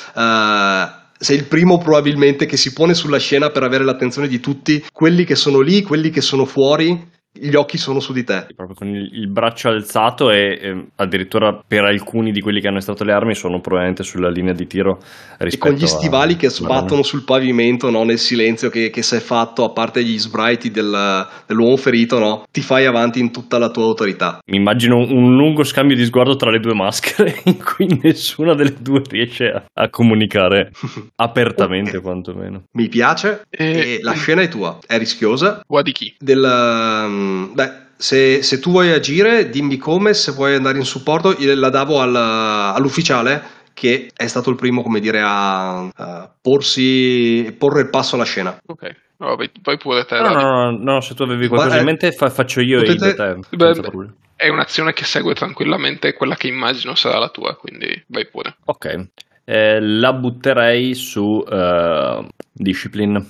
sei 1.21 1.35
il 1.35 1.45
primo 1.45 1.79
probabilmente 1.79 2.45
che 2.45 2.57
si 2.57 2.73
pone 2.73 2.93
sulla 2.93 3.17
scena 3.17 3.49
per 3.49 3.63
avere 3.63 3.83
l'attenzione 3.83 4.27
di 4.27 4.39
tutti, 4.39 4.85
quelli 4.93 5.23
che 5.23 5.35
sono 5.35 5.61
lì, 5.61 5.81
quelli 5.81 6.11
che 6.11 6.21
sono 6.21 6.45
fuori, 6.45 7.17
gli 7.41 7.55
occhi 7.55 7.77
sono 7.77 7.99
su 7.99 8.13
di 8.13 8.23
te. 8.23 8.47
Proprio 8.55 8.75
con 8.75 8.87
il, 8.89 9.09
il 9.13 9.27
braccio 9.27 9.69
alzato 9.69 10.31
e 10.31 10.59
eh, 10.61 10.85
addirittura 10.95 11.59
per 11.65 11.83
alcuni 11.83 12.31
di 12.31 12.41
quelli 12.41 12.61
che 12.61 12.67
hanno 12.67 12.77
estratto 12.79 13.03
le 13.03 13.13
armi 13.13 13.35
sono 13.35 13.59
probabilmente 13.61 14.03
sulla 14.03 14.29
linea 14.29 14.53
di 14.53 14.67
tiro 14.67 14.99
E 15.37 15.45
rispetto 15.45 15.71
con 15.71 15.81
gli 15.81 15.87
stivali 15.87 16.33
a- 16.33 16.37
che 16.37 16.49
sbattono 16.49 17.03
sul 17.03 17.23
pavimento 17.23 17.89
no, 17.89 18.03
nel 18.03 18.19
silenzio 18.19 18.69
che, 18.69 18.89
che 18.89 19.01
si 19.01 19.15
è 19.15 19.19
fatto, 19.19 19.63
a 19.63 19.71
parte 19.71 20.03
gli 20.03 20.17
sbraiti 20.19 20.71
del- 20.71 21.27
dell'uomo 21.45 21.77
ferito, 21.77 22.19
no, 22.19 22.43
ti 22.51 22.61
fai 22.61 22.85
avanti 22.85 23.19
in 23.19 23.31
tutta 23.31 23.57
la 23.57 23.69
tua 23.69 23.83
autorità. 23.85 24.39
Mi 24.47 24.57
immagino 24.57 24.97
un 24.97 25.35
lungo 25.35 25.63
scambio 25.63 25.95
di 25.95 26.05
sguardo 26.05 26.35
tra 26.35 26.49
le 26.51 26.59
due 26.59 26.73
maschere 26.73 27.41
in 27.45 27.57
cui 27.63 27.87
nessuna 28.01 28.53
delle 28.55 28.75
due 28.79 29.01
riesce 29.09 29.49
a, 29.49 29.63
a 29.73 29.89
comunicare 29.89 30.71
apertamente 31.15 31.97
Ok. 31.97 32.03
quantomeno. 32.03 32.63
Mi 32.73 32.87
piace 32.89 33.41
e 33.49 33.65
E- 33.69 33.99
la 34.01 34.13
scena 34.13 34.41
è 34.41 34.47
tua, 34.47 34.77
è 34.85 34.97
rischiosa. 34.97 35.61
Qua 35.65 35.81
di 35.81 35.91
chi? 35.91 36.15
Del, 36.17 36.43
um, 36.43 37.28
beh, 37.53 37.71
se, 37.97 38.41
se 38.43 38.59
tu 38.59 38.71
vuoi 38.71 38.91
agire, 38.91 39.49
dimmi 39.49 39.77
come, 39.77 40.13
se 40.13 40.31
vuoi 40.31 40.55
andare 40.55 40.77
in 40.77 40.85
supporto, 40.85 41.35
io 41.37 41.53
la 41.55 41.69
davo 41.69 41.99
al- 41.99 42.15
all'ufficiale 42.15 43.57
che 43.73 44.09
è 44.13 44.27
stato 44.27 44.49
il 44.49 44.55
primo, 44.57 44.81
come 44.83 44.99
dire, 44.99 45.21
a, 45.23 45.87
a 45.87 46.33
porsi, 46.41 47.55
porre 47.57 47.81
il 47.81 47.89
passo 47.89 48.15
alla 48.15 48.25
scena. 48.25 48.57
Ok. 48.65 48.95
No, 49.17 49.35
vai, 49.35 49.49
vai 49.61 49.77
pure 49.77 50.05
te. 50.05 50.19
No, 50.19 50.29
no, 50.33 50.41
no, 50.41 50.71
no, 50.71 50.77
no, 50.93 51.01
se 51.01 51.13
tu 51.13 51.23
avevi 51.23 51.47
qualcosa 51.47 51.75
Ma, 51.75 51.79
in 51.79 51.85
mente 51.85 52.11
fa- 52.13 52.29
faccio 52.29 52.61
io 52.61 52.79
potete- 52.79 53.09
e 53.09 53.13
te. 53.15 53.39
Beh, 53.55 53.73
beh. 53.73 53.89
È 54.35 54.47
un'azione 54.47 54.93
che 54.93 55.03
segue 55.03 55.33
tranquillamente 55.33 56.13
quella 56.13 56.35
che 56.35 56.47
immagino 56.47 56.95
sarà 56.95 57.19
la 57.19 57.27
tua, 57.29 57.55
quindi 57.55 58.01
vai 58.07 58.25
pure. 58.27 58.55
Ok, 58.65 59.07
Eh, 59.43 59.79
la 59.81 60.13
butterei 60.13 60.93
su 60.93 61.43
eh, 61.49 62.27
Discipline. 62.51 63.25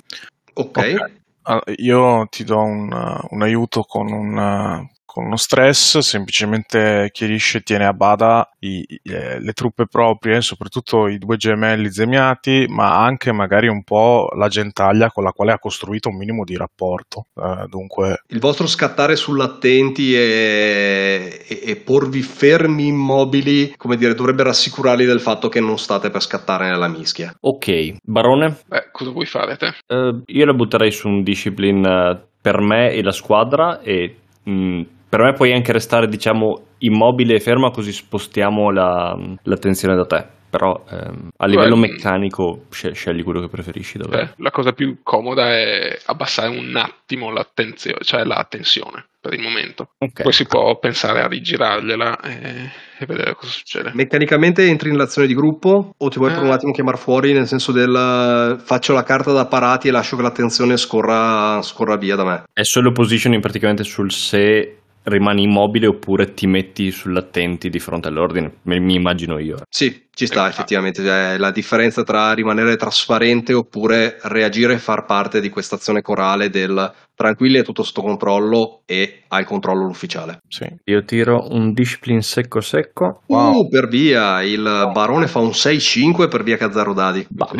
Ok, 0.54 0.76
Ok. 0.78 1.10
Ah, 1.44 1.62
io 1.78 2.26
ti 2.28 2.44
do 2.44 2.58
un, 2.60 2.92
uh, 2.92 3.26
un 3.34 3.42
aiuto 3.42 3.82
con, 3.82 4.12
un, 4.12 4.36
uh, 4.36 4.88
con 5.12 5.24
uno 5.24 5.36
stress, 5.36 5.98
semplicemente 5.98 7.08
Kirish 7.12 7.60
tiene 7.64 7.84
a 7.84 7.92
bada 7.92 8.48
i- 8.60 8.84
i- 8.88 9.00
le 9.02 9.52
truppe 9.54 9.86
proprie, 9.86 10.40
soprattutto 10.40 11.08
i 11.08 11.18
due 11.18 11.36
gemelli 11.36 11.90
zemiati, 11.90 12.66
ma 12.68 13.02
anche 13.04 13.32
magari 13.32 13.66
un 13.66 13.82
po' 13.82 14.28
la 14.36 14.46
gentaglia 14.46 15.10
con 15.10 15.24
la 15.24 15.32
quale 15.32 15.50
ha 15.52 15.58
costruito 15.58 16.08
un 16.10 16.16
minimo 16.16 16.44
di 16.44 16.56
rapporto. 16.56 17.26
Eh, 17.34 17.66
dunque, 17.68 18.22
il 18.28 18.38
vostro 18.38 18.68
scattare 18.68 19.16
sull'attenti 19.16 20.14
e, 20.14 21.44
e- 21.48 21.60
e 21.64 21.76
porvi 21.76 22.22
fermi 22.22 22.86
immobili, 22.86 23.74
come 23.76 23.96
dire, 23.96 24.14
dovrebbe 24.14 24.44
rassicurarli 24.44 25.04
del 25.04 25.20
fatto 25.20 25.48
che 25.48 25.60
non 25.60 25.78
state 25.78 26.10
per 26.10 26.22
scattare 26.22 26.68
nella 26.68 26.88
mischia. 26.88 27.34
Ok, 27.40 27.96
Barone, 28.02 28.58
Beh, 28.66 28.88
cosa 28.92 29.10
vuoi 29.10 29.26
fare 29.26 29.56
te? 29.56 29.74
eh, 29.88 30.22
io 30.24 30.44
la 30.44 30.54
butterei 30.54 30.92
su 30.92 31.08
un 31.08 31.22
Discipline 31.24 31.88
eh, 32.10 32.18
per 32.40 32.60
me 32.60 32.92
e 32.92 33.02
la 33.02 33.12
squadra 33.12 33.80
e 33.80 34.16
mh, 34.44 34.82
per 35.10 35.20
me 35.20 35.32
puoi 35.34 35.52
anche 35.52 35.72
restare 35.72 36.06
diciamo 36.06 36.62
immobile 36.78 37.34
e 37.34 37.40
ferma 37.40 37.70
così 37.70 37.92
spostiamo 37.92 38.70
la- 38.70 39.14
l'attenzione 39.42 39.94
da 39.96 40.06
te. 40.06 40.26
Però 40.50 40.82
ehm, 40.90 41.28
a 41.36 41.46
livello 41.46 41.76
Beh, 41.76 41.80
meccanico 41.88 42.62
scel- 42.70 42.94
scegli 42.94 43.22
quello 43.22 43.40
che 43.40 43.46
preferisci 43.48 43.98
davvero. 43.98 44.24
Beh, 44.24 44.32
la 44.38 44.50
cosa 44.50 44.72
più 44.72 44.98
comoda 45.04 45.48
è 45.52 45.96
abbassare 46.06 46.48
un 46.48 46.74
attimo 46.74 47.30
l'attenzione, 47.30 47.98
cioè 48.02 48.24
la 48.24 48.44
tensione 48.50 49.04
per 49.20 49.34
il 49.34 49.42
momento. 49.42 49.90
Ok. 49.98 50.22
Poi 50.22 50.32
si 50.32 50.46
può 50.46 50.76
pensare 50.80 51.20
a 51.22 51.28
rigirargliela 51.28 52.18
e, 52.22 52.70
e 52.98 53.06
vedere 53.06 53.34
cosa 53.36 53.52
succede. 53.52 53.92
Meccanicamente 53.94 54.66
entri 54.66 54.90
nell'azione 54.90 55.28
di 55.28 55.34
gruppo 55.34 55.94
o 55.96 56.08
ti 56.08 56.18
vuoi 56.18 56.32
per 56.32 56.42
un 56.42 56.48
Eh. 56.48 56.52
attimo 56.54 56.72
chiamare 56.72 56.96
fuori 56.96 57.32
nel 57.32 57.46
senso 57.46 57.70
del 57.70 58.58
faccio 58.60 58.92
la 58.92 59.04
carta 59.04 59.30
da 59.32 59.46
parati 59.46 59.86
e 59.86 59.92
lascio 59.92 60.16
che 60.16 60.22
l'attenzione 60.22 60.76
scorra, 60.76 61.62
scorra 61.62 61.96
via 61.96 62.16
da 62.16 62.24
me? 62.24 62.42
È 62.52 62.64
solo 62.64 62.90
positioning 62.90 63.40
praticamente 63.40 63.84
sul 63.84 64.10
se 64.10 64.78
rimani 65.04 65.42
immobile 65.42 65.86
oppure 65.86 66.34
ti 66.34 66.46
metti 66.46 66.90
sull'attenti 66.90 67.68
di 67.70 67.78
fronte 67.78 68.08
all'ordine. 68.08 68.58
Mi 68.62 68.94
immagino 68.94 69.38
io. 69.38 69.56
Sì, 69.68 70.08
ci 70.12 70.26
sta 70.26 70.46
Eh, 70.46 70.50
effettivamente, 70.50 71.02
cioè, 71.02 71.36
la 71.38 71.50
differenza 71.50 72.02
tra 72.02 72.32
rimanere 72.32 72.76
trasparente 72.76 73.52
oppure 73.54 74.18
reagire 74.22 74.74
e 74.74 74.78
far 74.78 75.04
parte 75.04 75.40
di 75.40 75.48
questa 75.48 75.76
azione 75.76 76.02
corale 76.02 76.50
del 76.50 76.92
tranquilli 77.14 77.58
è 77.58 77.62
tutto 77.62 77.82
sotto 77.82 78.00
controllo 78.00 78.80
e 78.86 79.24
hai 79.28 79.44
controllo 79.44 79.84
l'ufficiale. 79.84 80.38
sì. 80.48 80.66
Io 80.84 81.04
tiro 81.04 81.46
un 81.50 81.72
discipline 81.72 82.22
secco 82.22 82.60
secco. 82.60 83.22
Wow. 83.26 83.64
Uh, 83.64 83.68
per 83.68 83.88
via, 83.88 84.42
il 84.42 84.62
barone 84.92 85.26
fa 85.26 85.38
un 85.40 85.50
6-5 85.52 86.28
per 86.28 86.42
via 86.42 86.56
zero 86.70 86.94
dadi. 86.94 87.26
Infatti, 87.28 87.56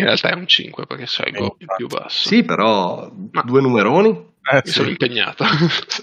in 0.00 0.04
realtà 0.04 0.28
è 0.30 0.34
un 0.34 0.46
5 0.46 0.84
perché 0.86 1.06
scelgo 1.06 1.44
Eh, 1.44 1.54
il 1.58 1.66
più 1.76 1.86
basso. 1.86 2.28
Sì, 2.28 2.42
però 2.42 3.10
Ma- 3.32 3.42
due 3.42 3.60
numeroni. 3.62 4.28
Eh, 4.52 4.62
sì. 4.64 4.72
sono 4.72 4.88
impegnato. 4.88 5.44
Sì. 5.88 6.02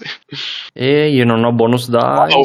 E 0.72 1.10
io 1.10 1.24
non 1.24 1.44
ho 1.44 1.52
bonus 1.52 1.88
dice. 1.88 2.36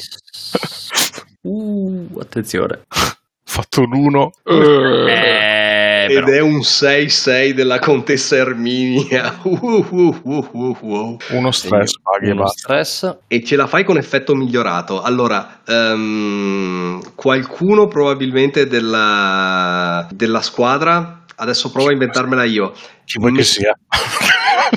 Uh, 1.42 2.10
attenzione. 2.20 2.86
Fatto 3.46 3.82
un 3.82 3.94
1. 3.94 4.32
Eh, 4.46 6.06
Ed 6.10 6.14
però. 6.24 6.28
è 6.28 6.40
un 6.40 6.60
6-6 6.60 7.52
della 7.52 7.78
contessa 7.80 8.36
Erminia. 8.36 9.42
Uh, 9.44 9.86
uh, 9.90 10.22
uh, 10.24 10.48
uh, 10.52 10.78
uh. 10.80 11.18
Uno 11.30 11.52
stress, 11.52 11.94
paghi 12.02 12.30
e 12.30 12.32
Uno 12.32 12.48
stress. 12.48 13.18
E 13.28 13.44
ce 13.44 13.56
la 13.56 13.68
fai 13.68 13.84
con 13.84 13.98
effetto 13.98 14.34
migliorato. 14.34 15.02
Allora, 15.02 15.62
ehm, 15.68 17.14
qualcuno 17.14 17.88
probabilmente 17.88 18.68
della, 18.68 20.08
della 20.12 20.42
squadra, 20.42 21.24
adesso 21.36 21.70
provo 21.72 21.90
a 21.90 21.92
inventarmela 21.92 22.44
io. 22.46 22.74
Chi 23.06 23.20
vuoi 23.20 23.34
che 23.34 23.44
sia. 23.44 23.78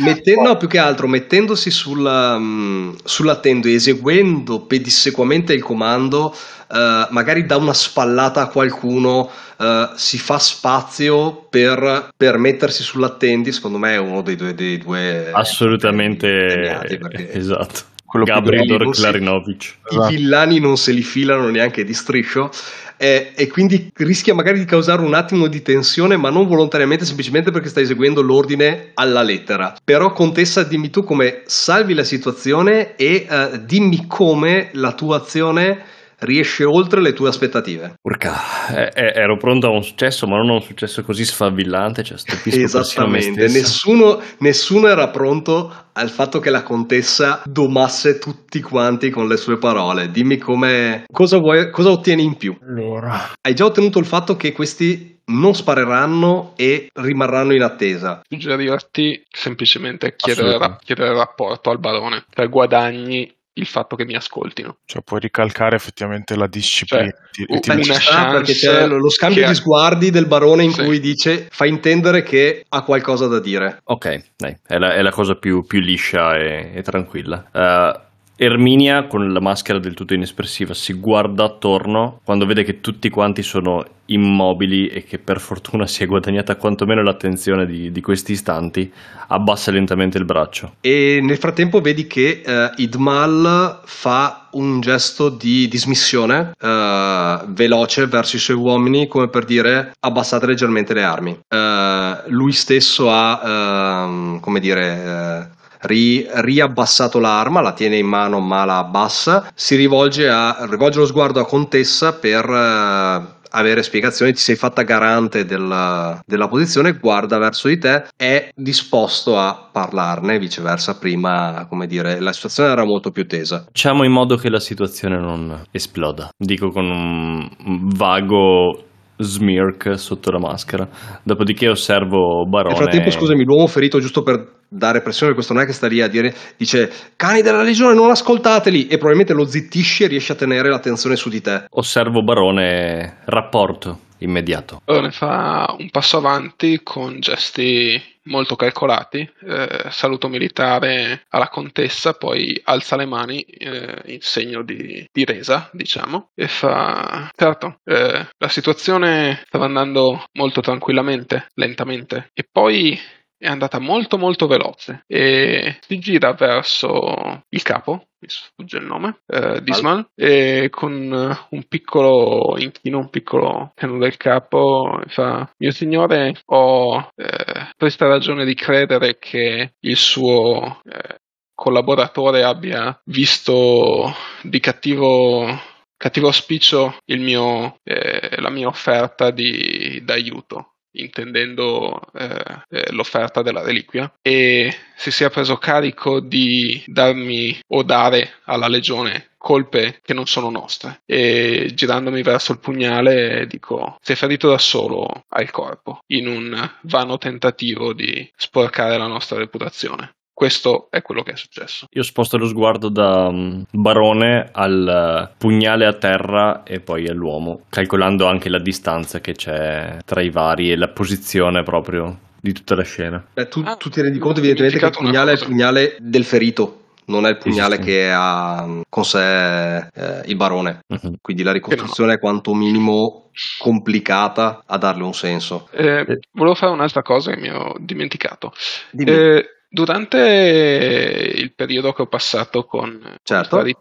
Mette- 0.01 0.41
no, 0.41 0.57
più 0.57 0.69
che 0.69 0.79
altro 0.79 1.07
mettendosi 1.07 1.71
sulla, 1.71 2.39
mm, 2.39 2.95
sull'attendo 3.05 3.69
e 3.69 3.75
eseguendo 3.75 4.61
pedissequamente 4.61 5.53
il 5.53 5.63
comando, 5.63 6.35
eh, 6.73 7.07
magari 7.11 7.47
dà 7.47 7.57
una 7.57 7.73
spallata 7.73 8.43
a 8.43 8.49
qualcuno, 8.49 9.31
eh, 9.59 9.91
si 9.95 10.19
fa 10.19 10.39
spazio 10.39 11.47
per, 11.49 12.11
per 12.17 12.39
mettersi 12.39 12.83
sull'attendi. 12.83 13.53
Secondo 13.53 13.79
me 13.79 13.95
è 13.95 13.99
uno 13.99 14.23
dei 14.23 14.37
due, 14.37 14.55
dei 14.55 14.79
due 14.79 15.31
Assolutamente 15.33 16.79
perché 16.89 17.33
esatto. 17.33 17.95
Quello 18.07 18.25
Gabriel 18.25 18.89
Klarinovic. 18.91 19.79
i 19.91 20.07
villani 20.09 20.61
non 20.61 20.77
se 20.77 20.93
li 20.93 21.03
filano 21.03 21.49
neanche 21.51 21.85
di 21.85 21.93
striscio. 21.93 22.51
E, 22.97 23.33
e, 23.35 23.47
quindi 23.49 23.93
rischia 23.97 24.35
magari 24.35 24.59
di 24.59 24.65
causare 24.65 25.03
un 25.03 25.15
attimo 25.15 25.47
di 25.49 25.63
tensione, 25.63 26.17
ma 26.17 26.31
non 26.31 26.47
volontariamente, 26.47 27.05
semplicemente 27.05 27.51
perché 27.51 27.69
stai 27.69 27.83
eseguendo 27.83 28.23
l'ordine 28.23 28.91
alla 28.95 29.23
lettera. 29.23 29.77
Però, 29.85 30.13
Contessa, 30.13 30.63
dimmi 30.63 30.91
tu 30.91 31.05
come 31.05 31.43
salvi 31.47 31.95
la 31.95 32.05
situazione 32.05 32.97
e 32.97 33.27
uh, 33.29 33.59
dimmi 33.65 34.07
come 34.07 34.71
la 34.73 34.93
tua 34.93 35.17
azione 35.17 35.95
riesce 36.21 36.65
oltre 36.65 37.01
le 37.01 37.13
tue 37.13 37.29
aspettative. 37.29 37.95
Urca, 38.03 38.35
eh, 38.75 38.91
eh, 38.95 39.13
ero 39.15 39.37
pronto 39.37 39.67
a 39.67 39.71
un 39.71 39.83
successo, 39.83 40.27
ma 40.27 40.37
non 40.37 40.51
a 40.51 40.55
un 40.55 40.63
successo 40.63 41.03
così 41.03 41.25
sfavillante. 41.25 42.03
Cioè, 42.03 42.19
Esattamente, 42.45 43.49
nessuno, 43.49 44.21
nessuno, 44.39 44.89
era 44.89 45.09
pronto 45.09 45.73
al 45.93 46.11
fatto 46.11 46.39
che 46.39 46.51
la 46.51 46.63
contessa 46.63 47.43
domasse 47.45 48.19
tutti 48.19 48.61
quanti 48.61 49.11
con 49.11 49.29
le 49.29 49.37
sue 49.37 49.59
parole. 49.59 50.11
Dimmi 50.11 50.39
come, 50.39 51.05
cosa, 51.11 51.39
vuoi, 51.39 51.71
cosa 51.71 51.91
ottieni 51.91 52.23
in 52.23 52.37
più. 52.37 52.57
Allora. 52.63 53.33
Hai 53.41 53.55
già 53.55 53.65
ottenuto 53.65 53.99
il 53.99 54.07
fatto 54.07 54.37
che 54.37 54.53
questi 54.53 55.15
non 55.29 55.55
spareranno 55.55 56.53
e 56.57 56.89
rimarranno 56.93 57.53
in 57.53 57.63
attesa. 57.63 58.21
Suggerirti 58.29 59.25
semplicemente 59.29 60.15
chiedere, 60.17 60.77
chiedere 60.85 61.15
rapporto 61.15 61.71
al 61.71 61.81
barone, 61.81 62.25
per 62.33 62.49
guadagni 62.49 63.33
il 63.59 63.67
fatto 63.67 63.97
che 63.97 64.05
mi 64.05 64.15
ascoltino. 64.15 64.79
Cioè 64.85 65.03
puoi 65.03 65.21
ricalcare 65.21 65.77
effettivamente 65.77 66.37
la 66.37 66.47
disciplina. 66.47 67.05
Cioè, 67.05 67.47
ti, 67.47 67.61
ti 67.61 67.71
una 67.71 67.83
chance 67.83 68.31
perché 68.31 68.53
c'è 68.53 68.87
lo, 68.87 69.09
scambio 69.11 69.43
che... 69.43 69.49
di 69.49 69.55
sguardi 69.55 70.11
del 70.11 70.27
barone 70.27 70.65
in 70.65 70.73
sì. 70.73 70.85
cui 70.85 71.01
dice 71.01 71.49
fa 71.51 71.67
intendere 71.67 72.23
che 72.23 72.65
ha 72.69 72.83
qualcosa 72.83 73.27
da 73.27 73.41
dire. 73.41 73.81
Ok, 73.85 74.25
dai, 74.37 74.57
è, 74.67 74.79
la, 74.79 74.95
è 74.95 75.03
la 75.03 75.11
cosa 75.11 75.35
più, 75.37 75.65
più 75.65 75.81
liscia 75.81 76.37
e, 76.37 76.73
e 76.75 76.83
tranquilla. 76.83 77.49
Uh, 77.53 78.06
Erminia, 78.39 79.07
con 79.07 79.33
la 79.33 79.41
maschera 79.41 79.79
del 79.79 79.95
tutto 79.95 80.13
inespressiva, 80.13 80.75
si 80.75 80.93
guarda 80.93 81.45
attorno 81.45 82.21
quando 82.23 82.45
vede 82.45 82.65
che 82.65 82.83
tutti 82.83 83.09
quanti 83.09 83.43
sono 83.43 83.83
immobili 84.07 84.89
e 84.89 85.05
che 85.05 85.19
per 85.19 85.41
fortuna 85.41 85.87
si 85.87 86.03
è 86.03 86.07
guadagnata 86.07 86.57
quantomeno 86.57 87.03
l'attenzione 87.03 87.65
di, 87.65 87.91
di 87.91 88.01
questi 88.03 88.33
istanti, 88.33 88.93
abbassa 89.29 89.71
lentamente 89.71 90.19
il 90.19 90.27
braccio. 90.27 90.75
E 90.83 91.21
nel 91.23 91.39
frattempo 91.39 91.81
vedi 91.81 92.07
che 92.07 92.43
uh, 92.45 92.81
Idmal 92.81 93.81
fa 93.85 94.49
un 94.53 94.81
gesto 94.81 95.31
di 95.31 95.67
dismissione 95.67 96.53
uh, 96.61 97.51
veloce 97.53 98.07
verso 98.07 98.37
i 98.37 98.39
suoi 98.39 98.59
uomini, 98.59 99.09
come 99.09 99.29
per 99.29 99.47
dire 99.47 99.93
abbassate 99.99 100.45
leggermente 100.45 100.93
le 100.93 101.03
armi. 101.03 101.31
Uh, 101.49 102.29
lui 102.29 102.53
stesso 102.53 103.11
ha, 103.11 104.05
ehm, 104.05 104.41
come 104.41 104.61
dire 104.61 105.55
ri, 105.87 106.27
riabbassato 106.29 107.19
l'arma, 107.19 107.61
la 107.61 107.73
tiene 107.73 107.97
in 107.97 108.07
mano 108.07 108.41
ma 108.41 108.65
la 108.65 108.79
abbassa, 108.79 109.51
si 109.55 109.77
rivolge, 109.77 110.29
a, 110.29 110.67
rivolge 110.69 110.99
lo 110.99 111.07
sguardo 111.07 111.41
a 111.41 111.47
Contessa 111.47 112.13
per 112.15 112.49
uh, 112.49 113.35
avere 113.51 113.83
spiegazioni, 113.83 114.33
ti 114.33 114.41
sei 114.41 114.57
fatta 114.57 114.83
garante 114.83 115.45
della, 115.45 116.23
della, 116.27 116.49
posizione, 116.49 116.99
guarda 116.99 117.39
verso 117.39 117.69
di 117.69 117.79
te, 117.79 118.07
è 118.17 118.51
disposto 118.55 119.39
a 119.39 119.69
parlarne, 119.73 120.39
viceversa 120.39 120.99
prima, 120.99 121.67
come 121.69 121.87
dire, 121.87 122.21
la 122.21 122.33
situazione 122.33 122.71
era 122.71 122.85
molto 122.85 123.11
più 123.11 123.27
tesa. 123.27 123.65
Facciamo 123.67 124.05
in 124.05 124.13
modo 124.13 124.37
che 124.37 124.51
la 124.51 124.61
situazione 124.61 125.19
non 125.19 125.65
esploda, 125.71 126.29
dico 126.37 126.71
con 126.71 126.91
un 126.91 127.49
vago 127.95 128.86
smirk 129.17 129.99
sotto 129.99 130.31
la 130.31 130.39
maschera. 130.39 130.89
Dopodiché 131.23 131.69
osservo 131.69 132.45
Barone. 132.47 132.75
Nel 132.75 132.83
frattempo, 132.83 133.11
scusami, 133.11 133.45
l'uomo 133.45 133.67
ferito, 133.67 133.99
giusto 133.99 134.23
per 134.23 134.55
dare 134.69 135.01
pressione, 135.01 135.35
questo 135.35 135.53
non 135.53 135.63
è 135.63 135.67
che 135.67 135.73
sta 135.73 135.87
lì 135.87 136.01
a 136.01 136.09
dire, 136.09 136.35
dice 136.57 136.91
cani 137.17 137.43
della 137.43 137.63
legione 137.63 137.95
non 137.95 138.11
ascoltateli 138.11 138.87
e 138.87 138.97
probabilmente 138.97 139.33
lo 139.33 139.47
zittisce 139.47 140.05
e 140.05 140.09
riesce 140.09 140.33
a 140.33 140.37
tenere 140.37 140.69
l'attenzione 140.69 141.17
su 141.17 141.29
di 141.29 141.41
te. 141.41 141.67
Osservo 141.71 142.23
Barone, 142.23 143.19
rapporto 143.27 144.01
immediato. 144.19 144.81
Barone 144.85 145.11
fa 145.11 145.75
un 145.79 145.91
passo 145.91 146.17
avanti 146.17 146.81
con 146.83 147.21
gesti 147.21 148.01
molto 148.27 148.57
calcolati, 148.57 149.29
eh, 149.47 149.87
saluto 149.91 150.29
militare 150.29 151.25
alla 151.29 151.49
contessa, 151.49 152.15
poi 152.15 152.61
alza 152.65 152.97
le 152.97 153.07
mani 153.07 153.43
eh, 153.43 154.03
in 154.07 154.21
segno 154.21 154.63
di, 154.63 155.07
di, 155.11 155.25
resa, 155.25 155.69
diciamo, 155.73 156.31
e 156.35 156.49
fa, 156.49 157.31
certo, 157.35 157.81
eh, 157.85 158.29
la 158.37 158.49
situazione 158.49 159.43
stava 159.47 159.65
andando 159.65 160.25
molto 160.33 160.61
tranquillamente, 160.61 161.47
lentamente, 161.55 162.31
e 162.33 162.47
poi 162.51 162.99
è 163.39 163.47
andata 163.47 163.79
molto 163.79 164.19
molto 164.19 164.47
veloce. 164.47 165.05
E 165.07 165.79
si 165.81 165.99
gira 165.99 166.33
verso 166.33 167.43
il 167.49 167.63
capo 167.63 168.09
mi 168.19 168.29
sfugge 168.29 168.79
il 168.79 168.85
nome 168.85 169.21
eh, 169.27 169.61
Dismal 169.63 170.09
e 170.15 170.69
con 170.71 171.37
un 171.51 171.63
piccolo 171.69 172.57
inchino 172.59 172.99
un 172.99 173.11
piccolo 173.11 173.73
piano 173.75 173.99
del 173.99 174.17
capo 174.17 175.03
fa 175.09 175.53
mio 175.59 175.71
signore 175.71 176.35
ho 176.47 177.11
eh, 177.15 177.69
questa 177.77 178.07
ragione 178.07 178.47
di 178.47 178.55
credere 178.55 179.19
che 179.19 179.75
il 179.79 179.97
suo 179.97 180.81
eh, 180.85 181.19
collaboratore 181.55 182.43
abbia 182.43 182.99
visto 183.05 184.13
di 184.43 184.61
cattivo 184.61 185.75
cattivo 185.99 186.27
auspicio 186.27 186.97
mio, 187.07 187.79
eh, 187.83 188.41
la 188.41 188.51
mia 188.51 188.67
offerta 188.67 189.31
di 189.31 190.03
d'aiuto 190.05 190.76
intendendo 191.03 192.01
eh, 192.13 192.63
eh, 192.69 192.93
l'offerta 192.93 193.43
della 193.43 193.63
reliquia, 193.63 194.13
e 194.23 194.75
si 194.97 195.11
sia 195.11 195.31
preso 195.31 195.57
carico 195.57 196.21
di 196.21 196.83
darmi 196.87 197.59
o 197.69 197.83
dare 197.83 198.35
alla 198.45 198.69
legione 198.69 199.31
colpe 199.47 200.01
che 200.03 200.13
non 200.13 200.27
sono 200.27 200.51
nostre. 200.51 201.03
E 201.07 201.71
girandomi 201.73 202.23
verso 202.23 202.53
il 202.53 202.59
pugnale 202.59 203.47
dico: 203.47 203.97
Sei 204.01 204.17
ferito 204.17 204.49
da 204.49 204.59
solo 204.59 205.25
al 205.29 205.51
corpo, 205.51 206.01
in 206.09 206.27
un 206.27 206.71
vano 206.83 207.17
tentativo 207.19 207.93
di 207.93 208.29
sporcare 208.37 208.99
la 208.99 209.07
nostra 209.07 209.39
reputazione. 209.39 210.15
Questo 210.37 210.89
è 210.91 211.01
quello 211.01 211.23
che 211.23 211.33
è 211.33 211.37
successo. 211.37 211.87
Io 211.93 212.03
sposto 212.03 212.37
lo 212.37 212.47
sguardo 212.47 212.91
da 212.91 213.29
um, 213.29 213.65
barone 213.71 214.51
al 214.53 215.33
pugnale 215.39 215.87
a 215.87 215.95
terra 215.95 216.63
e 216.63 216.81
poi 216.81 217.09
all'uomo, 217.09 217.63
calcolando 217.71 218.27
anche 218.27 218.51
la 218.51 218.59
distanza 218.59 219.21
che 219.21 219.33
c'è 219.33 219.97
tra 220.05 220.21
i 220.21 220.29
vari 220.29 220.71
e 220.71 220.77
la 220.77 220.89
posizione 220.89 221.63
proprio 221.63 222.19
di 222.39 222.53
tutta 222.53 222.75
la 222.75 222.83
scena. 222.83 223.27
Beh, 223.33 223.49
tu, 223.49 223.63
ah, 223.65 223.77
tu 223.77 223.89
ti 223.89 224.03
rendi 224.03 224.19
conto 224.19 224.41
evidentemente 224.41 224.79
che 224.79 224.85
il 224.85 224.91
pugnale 224.91 225.31
è 225.31 225.35
il 225.37 225.43
pugnale 225.43 225.97
del 226.01 226.25
ferito 226.25 226.81
non 227.07 227.25
è 227.25 227.31
il 227.31 227.39
pugnale 227.39 227.77
sì. 227.77 227.83
che 227.83 228.11
ha 228.13 228.83
con 228.89 229.05
sé 229.05 229.77
eh, 229.77 230.23
il 230.27 230.37
barone. 230.37 230.81
Uh-huh. 230.87 231.15
Quindi 231.23 231.45
la 231.45 231.53
ricostruzione 231.53 232.15
è 232.15 232.19
quanto 232.19 232.53
minimo 232.53 233.31
complicata 233.59 234.65
a 234.67 234.77
darle 234.77 235.05
un 235.05 235.15
senso. 235.15 235.69
Eh, 235.71 236.19
volevo 236.33 236.55
fare 236.55 236.73
un'altra 236.73 237.03
cosa 237.03 237.33
che 237.33 237.41
mi 237.41 237.49
ho 237.49 237.75
dimenticato. 237.79 238.53
Eh, 238.97 239.56
Durante 239.69 241.33
il 241.35 241.55
periodo 241.55 241.93
che 241.93 242.03
ho 242.03 242.07
passato 242.07 242.65
con 242.65 243.17
certo. 243.23 243.59
il 243.61 243.77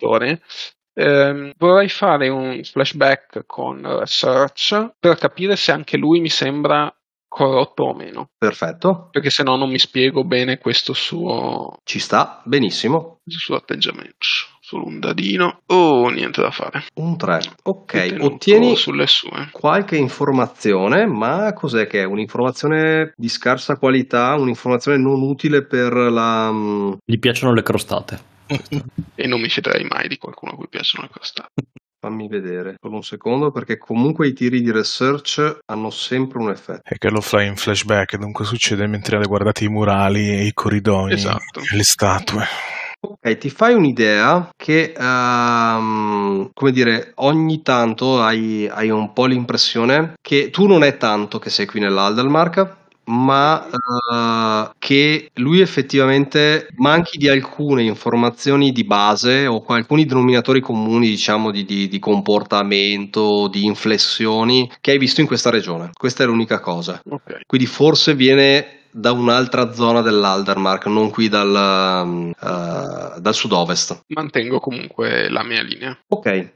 ehm, 0.94 1.52
vorrei 1.58 1.90
fare 1.90 2.30
un 2.30 2.62
flashback 2.64 3.46
con 3.46 4.02
Search 4.06 4.96
per 5.00 5.18
capire 5.18 5.56
se 5.56 5.72
anche 5.72 5.98
lui 5.98 6.20
mi 6.20 6.30
sembra 6.30 6.94
corrotto 7.28 7.84
o 7.84 7.94
meno. 7.94 8.30
Perfetto. 8.38 9.10
Perché 9.12 9.30
se 9.30 9.44
no 9.44 9.58
non 9.58 9.70
mi 9.70 9.80
spiego 9.80 10.24
bene 10.24 10.58
questo 10.58 10.94
suo... 10.94 11.80
Ci 11.84 12.00
sta, 12.00 12.42
benissimo. 12.46 13.20
Questo 13.24 13.42
suo 13.42 13.56
atteggiamento. 13.56 14.26
Solo 14.68 14.88
un 14.88 15.00
dadino. 15.00 15.62
Oh, 15.68 16.10
niente 16.10 16.42
da 16.42 16.50
fare. 16.50 16.86
Un 16.96 17.16
3. 17.18 17.40
Ok, 17.66 18.16
ottieni 18.20 18.76
sulle 18.76 19.06
sue. 19.06 19.50
qualche 19.52 19.96
informazione, 19.96 21.06
ma 21.06 21.54
cos'è 21.54 21.86
che 21.86 22.02
è? 22.02 22.04
Un'informazione 22.04 23.14
di 23.16 23.30
scarsa 23.30 23.76
qualità, 23.76 24.34
un'informazione 24.34 24.98
non 24.98 25.22
utile 25.22 25.68
per 25.68 25.94
la... 25.94 26.52
Mm, 26.52 26.94
Gli 27.06 27.20
piacciono 27.20 27.54
le 27.54 27.62
crostate. 27.62 28.20
e 29.14 29.28
non 29.28 29.40
mi 29.40 29.50
fiderei 29.50 29.86
mai 29.88 30.08
di 30.08 30.18
qualcuno 30.18 30.54
a 30.54 30.56
cui 30.56 30.68
piacciono 30.68 31.04
le 31.04 31.14
crostate. 31.14 31.62
Fammi 32.00 32.28
vedere 32.28 32.78
solo 32.82 32.96
un 32.96 33.04
secondo 33.04 33.52
perché 33.52 33.78
comunque 33.78 34.28
i 34.28 34.34
tiri 34.34 34.62
di 34.62 34.72
research 34.72 35.60
hanno 35.68 35.92
sempre 35.92 36.40
un 36.40 36.50
effetto. 36.50 36.82
È 36.84 36.98
che 36.98 37.12
lo 37.12 37.22
fai 37.22 37.46
in 37.46 37.56
flashback, 37.56 38.18
dunque 38.18 38.46
succede 38.46 38.88
mentre 38.88 39.24
guardate 39.28 39.64
i 39.64 39.70
murali 39.70 40.28
e 40.28 40.44
i 40.44 40.54
corridoi 40.54 41.14
esatto. 41.14 41.60
e 41.60 41.76
le 41.76 41.84
statue. 41.84 42.44
Ok, 43.26 43.38
ti 43.40 43.50
fai 43.50 43.74
un'idea 43.74 44.54
che, 44.56 44.94
um, 44.96 46.52
come 46.54 46.72
dire, 46.72 47.14
ogni 47.16 47.64
tanto 47.64 48.22
hai, 48.22 48.70
hai, 48.72 48.92
un 48.92 49.14
po' 49.14 49.26
l'impressione 49.26 50.14
che 50.22 50.52
tu 50.52 50.68
non 50.68 50.84
è 50.84 50.98
tanto 50.98 51.40
che 51.40 51.50
sei 51.50 51.66
qui 51.66 51.80
nell'Aldelmark, 51.80 52.76
ma 53.06 53.66
uh, 53.66 54.72
che 54.78 55.32
lui 55.36 55.60
effettivamente 55.60 56.68
manchi 56.76 57.18
di 57.18 57.28
alcune 57.28 57.82
informazioni 57.82 58.72
di 58.72 58.84
base 58.84 59.48
o 59.48 59.64
alcuni 59.70 60.06
denominatori 60.06 60.60
comuni, 60.60 61.08
diciamo, 61.08 61.50
di, 61.50 61.66
di, 61.66 61.88
di, 61.88 61.98
comportamento, 61.98 63.48
di 63.48 63.66
inflessioni 63.66 64.70
che 64.80 64.92
hai 64.92 65.00
visto 65.00 65.22
in 65.22 65.28
questa 65.28 65.50
regione. 65.50 65.90
Questa 65.94 66.22
è 66.22 66.28
l'unica 66.28 66.60
cosa. 66.60 67.02
Okay. 67.04 67.42
Quindi 67.48 67.66
forse 67.66 68.14
viene 68.14 68.85
da 68.96 69.12
un'altra 69.12 69.74
zona 69.74 70.02
dell'Aldermark, 70.02 70.86
non 70.86 71.10
qui 71.10 71.28
dal, 71.28 72.34
uh, 72.40 73.20
dal 73.20 73.34
sud-ovest. 73.34 74.04
Mantengo 74.08 74.60
comunque 74.60 75.30
la 75.30 75.44
mia 75.44 75.62
linea. 75.62 75.98
Ok, 76.08 76.54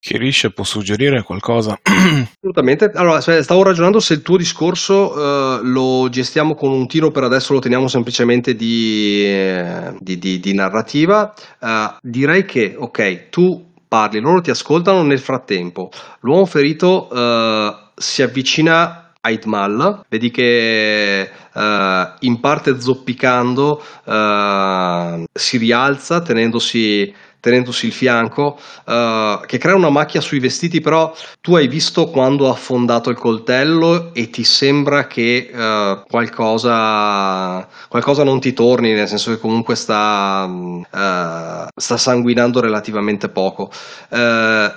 Chiarisce 0.00 0.50
può 0.50 0.64
suggerire 0.64 1.22
qualcosa? 1.22 1.78
Assolutamente. 1.82 2.90
Allora, 2.94 3.20
stavo 3.20 3.62
ragionando 3.62 4.00
se 4.00 4.14
il 4.14 4.22
tuo 4.22 4.36
discorso 4.36 5.12
uh, 5.12 5.62
lo 5.62 6.08
gestiamo 6.08 6.54
con 6.54 6.72
un 6.72 6.86
tiro 6.86 7.10
per 7.10 7.24
adesso, 7.24 7.52
lo 7.52 7.58
teniamo 7.58 7.88
semplicemente 7.88 8.54
di, 8.54 9.24
eh, 9.24 9.94
di, 9.98 10.18
di, 10.18 10.40
di 10.40 10.54
narrativa. 10.54 11.34
Uh, 11.60 11.96
direi 12.00 12.44
che, 12.44 12.74
ok, 12.78 13.28
tu 13.28 13.72
parli, 13.86 14.20
loro 14.20 14.40
ti 14.40 14.50
ascoltano 14.50 15.02
nel 15.02 15.20
frattempo. 15.20 15.90
L'uomo 16.20 16.46
ferito 16.46 17.08
uh, 17.10 17.90
si 17.94 18.22
avvicina 18.22 19.12
a 19.20 19.30
Itmal, 19.30 20.04
vedi 20.08 20.30
che 20.30 21.30
uh, 21.52 22.16
in 22.20 22.40
parte 22.40 22.80
zoppicando 22.80 23.82
uh, 24.04 25.24
si 25.32 25.56
rialza 25.58 26.20
tenendosi 26.20 27.14
tenendosi 27.42 27.86
il 27.86 27.92
fianco, 27.92 28.56
uh, 28.84 29.44
che 29.46 29.58
crea 29.58 29.74
una 29.74 29.90
macchia 29.90 30.20
sui 30.20 30.38
vestiti, 30.38 30.80
però 30.80 31.12
tu 31.40 31.56
hai 31.56 31.66
visto 31.66 32.08
quando 32.08 32.46
ha 32.46 32.52
affondato 32.52 33.10
il 33.10 33.16
coltello 33.16 34.14
e 34.14 34.30
ti 34.30 34.44
sembra 34.44 35.08
che 35.08 35.50
uh, 35.52 36.04
qualcosa, 36.08 37.66
qualcosa, 37.88 38.22
non 38.22 38.38
ti 38.38 38.52
torni, 38.52 38.92
nel 38.92 39.08
senso 39.08 39.32
che 39.32 39.40
comunque 39.40 39.74
sta, 39.74 40.48
uh, 40.48 41.66
sta 41.74 41.96
sanguinando 41.96 42.60
relativamente 42.60 43.28
poco. 43.28 43.72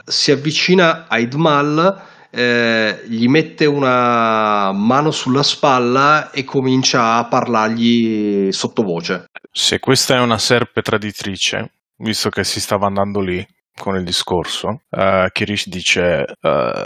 si 0.03 0.32
avvicina 0.32 1.05
a 1.07 1.19
Idmal. 1.19 2.13
Eh, 2.38 3.04
gli 3.08 3.28
mette 3.28 3.66
una 3.66 4.74
mano 4.74 5.12
sulla 5.12 5.42
spalla 5.42 6.32
e 6.32 6.44
comincia 6.44 7.16
a 7.16 7.28
parlargli 7.30 8.52
sottovoce. 8.52 9.28
Se 9.50 9.80
questa 9.80 10.18
è 10.18 10.20
una 10.20 10.38
serpe 10.38 10.82
traditrice, 10.82 11.72
visto 11.98 12.28
che 12.28 12.44
si 12.44 12.60
stava 12.60 12.88
andando 12.88 13.22
lì 13.22 13.46
con 13.74 13.96
il 13.96 14.04
discorso, 14.04 14.82
uh, 14.90 15.30
Kirish 15.32 15.70
dice 15.70 16.26
uh, 16.42 16.84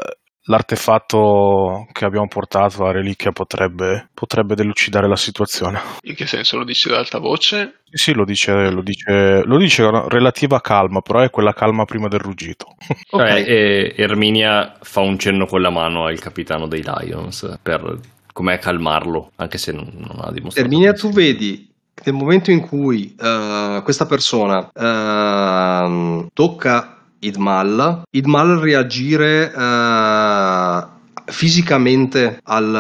l'artefatto 0.50 1.88
che 1.92 2.06
abbiamo 2.06 2.28
portato, 2.28 2.84
la 2.84 2.92
reliquia, 2.92 3.32
potrebbe, 3.32 4.10
potrebbe, 4.14 4.56
delucidare 4.56 5.08
la 5.08 5.16
situazione. 5.16 5.80
In 6.02 6.16
che 6.16 6.26
senso 6.26 6.58
lo 6.58 6.64
dice 6.64 6.90
ad 6.90 6.98
alta 6.98 7.20
voce? 7.20 7.82
Sì, 7.84 8.12
sì, 8.12 8.14
lo 8.14 8.26
dice, 8.26 8.72
lo 8.72 8.82
dice, 8.82 9.44
lo 9.44 9.58
dice 9.58 9.88
relativa 10.08 10.60
calma, 10.60 11.02
però 11.02 11.20
è 11.20 11.30
quella 11.30 11.54
calma 11.54 11.86
prima 11.86 12.08
del 12.08 12.20
ruggito. 12.20 12.76
okay. 13.12 13.44
e 13.44 13.94
Erminia 13.96 14.76
fa 14.82 15.02
un 15.02 15.20
cenno 15.20 15.46
con 15.46 15.62
la 15.62 15.70
mano 15.70 16.06
al 16.06 16.20
capitano 16.20 16.68
dei 16.68 16.84
Lions 16.84 17.60
per 17.62 18.00
come 18.34 18.58
calmarlo, 18.58 19.32
anche 19.36 19.60
se 19.60 19.72
non, 19.72 19.88
non 19.94 20.20
ha 20.20 20.32
dimostrato. 20.32 20.68
Erminia, 20.68 20.94
tu 20.94 21.12
vedi 21.12 21.68
nel 22.06 22.16
momento 22.16 22.50
in 22.50 22.62
cui 22.62 23.16
uh, 23.20 23.84
questa 23.84 24.06
persona 24.06 24.70
uh, 24.74 26.28
tocca 26.34 26.99
Idmal, 27.20 28.04
Idmal 28.12 28.60
reagire 28.60 29.52
uh, 29.54 30.88
fisicamente 31.26 32.40
al, 32.44 32.76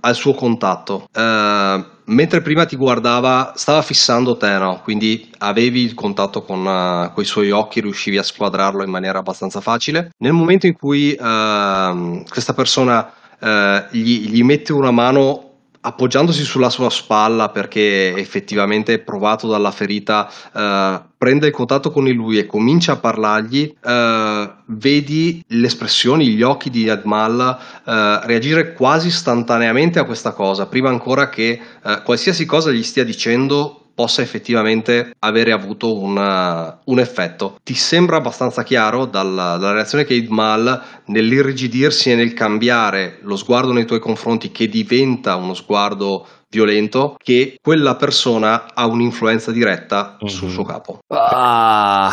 al, 0.00 0.14
suo 0.14 0.34
contatto. 0.34 1.06
mentre 2.06 2.42
prima 2.42 2.66
ti 2.66 2.76
guardava, 2.76 3.52
stava 3.56 3.82
fissando 3.82 4.36
te, 4.36 4.58
no? 4.58 4.80
quindi 4.82 5.30
avevi 5.38 5.82
il 5.82 5.94
contatto 5.94 6.42
con, 6.42 6.64
uh, 6.64 7.20
i 7.20 7.24
suoi 7.24 7.50
occhi, 7.50 7.80
riuscivi 7.80 8.18
a 8.18 8.22
squadrarlo 8.22 8.84
in 8.84 8.90
maniera 8.90 9.18
abbastanza 9.18 9.60
facile. 9.60 10.10
Nel 10.18 10.32
momento 10.32 10.66
in 10.66 10.74
cui 10.74 11.14
questa 11.16 12.54
persona 12.54 13.12
gli, 13.90 14.30
gli 14.30 14.42
mette 14.42 14.72
una 14.72 14.90
mano 14.90 15.43
appoggiandosi 15.86 16.44
sulla 16.44 16.70
sua 16.70 16.88
spalla 16.88 17.50
perché 17.50 18.14
effettivamente 18.16 18.98
provato 18.98 19.46
dalla 19.46 19.70
ferita 19.70 20.30
eh, 20.54 21.02
prende 21.16 21.48
il 21.48 21.52
contatto 21.52 21.90
con 21.90 22.08
lui 22.08 22.38
e 22.38 22.46
comincia 22.46 22.92
a 22.92 22.96
parlargli 22.96 23.74
eh, 23.84 24.50
vedi 24.66 25.44
le 25.46 25.66
espressioni 25.66 26.28
gli 26.28 26.42
occhi 26.42 26.70
di 26.70 26.88
Admal 26.88 27.58
eh, 27.86 28.20
reagire 28.26 28.72
quasi 28.72 29.08
istantaneamente 29.08 29.98
a 29.98 30.04
questa 30.04 30.32
cosa 30.32 30.66
prima 30.66 30.88
ancora 30.88 31.28
che 31.28 31.60
eh, 31.84 32.02
qualsiasi 32.02 32.46
cosa 32.46 32.70
gli 32.70 32.82
stia 32.82 33.04
dicendo 33.04 33.83
possa 33.94 34.22
effettivamente 34.22 35.12
avere 35.20 35.52
avuto 35.52 35.98
una, 35.98 36.80
un 36.84 36.98
effetto. 36.98 37.58
Ti 37.62 37.74
sembra 37.74 38.16
abbastanza 38.16 38.62
chiaro 38.62 39.04
dalla, 39.06 39.56
dalla 39.56 39.72
reazione 39.72 40.04
che 40.04 40.14
Idmal 40.14 40.82
nell'irrigidirsi 41.06 42.10
e 42.10 42.14
nel 42.14 42.34
cambiare 42.34 43.18
lo 43.22 43.36
sguardo 43.36 43.72
nei 43.72 43.84
tuoi 43.84 44.00
confronti 44.00 44.50
che 44.50 44.68
diventa 44.68 45.36
uno 45.36 45.54
sguardo 45.54 46.26
violento 46.48 47.16
che 47.22 47.56
quella 47.60 47.96
persona 47.96 48.74
ha 48.74 48.86
un'influenza 48.86 49.50
diretta 49.50 50.16
mm-hmm. 50.16 50.34
sul 50.34 50.50
suo 50.50 50.64
capo. 50.64 50.98
Ah. 51.08 52.12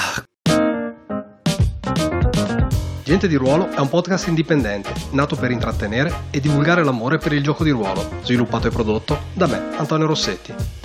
Gente 3.03 3.27
di 3.27 3.35
Ruolo 3.35 3.69
è 3.69 3.79
un 3.79 3.89
podcast 3.89 4.27
indipendente, 4.27 4.93
nato 5.11 5.35
per 5.35 5.51
intrattenere 5.51 6.27
e 6.31 6.39
divulgare 6.39 6.81
l'amore 6.81 7.17
per 7.17 7.33
il 7.33 7.43
gioco 7.43 7.63
di 7.63 7.69
ruolo, 7.69 8.09
sviluppato 8.23 8.67
e 8.67 8.71
prodotto 8.71 9.19
da 9.33 9.47
me, 9.47 9.75
Antonio 9.75 10.07
Rossetti. 10.07 10.80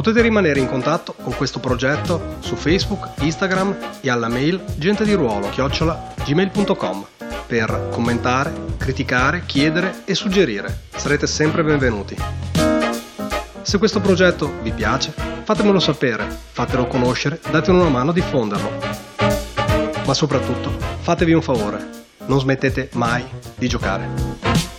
Potete 0.00 0.22
rimanere 0.22 0.60
in 0.60 0.66
contatto 0.66 1.12
con 1.12 1.34
questo 1.34 1.60
progetto 1.60 2.36
su 2.38 2.56
Facebook, 2.56 3.20
Instagram 3.20 3.76
e 4.00 4.08
alla 4.08 4.28
mail 4.28 4.64
gentediruolo-gmail.com 4.78 7.06
per 7.46 7.88
commentare, 7.90 8.50
criticare, 8.78 9.42
chiedere 9.44 10.04
e 10.06 10.14
suggerire. 10.14 10.84
Sarete 10.96 11.26
sempre 11.26 11.62
benvenuti. 11.62 12.16
Se 13.60 13.76
questo 13.76 14.00
progetto 14.00 14.50
vi 14.62 14.72
piace, 14.72 15.12
fatemelo 15.42 15.78
sapere, 15.78 16.26
fatelo 16.50 16.86
conoscere, 16.86 17.38
datemi 17.50 17.80
una 17.80 17.90
mano 17.90 18.08
a 18.08 18.14
diffonderlo. 18.14 18.70
Ma 20.06 20.14
soprattutto, 20.14 20.70
fatevi 21.00 21.34
un 21.34 21.42
favore, 21.42 22.06
non 22.24 22.40
smettete 22.40 22.88
mai 22.94 23.22
di 23.54 23.68
giocare. 23.68 24.69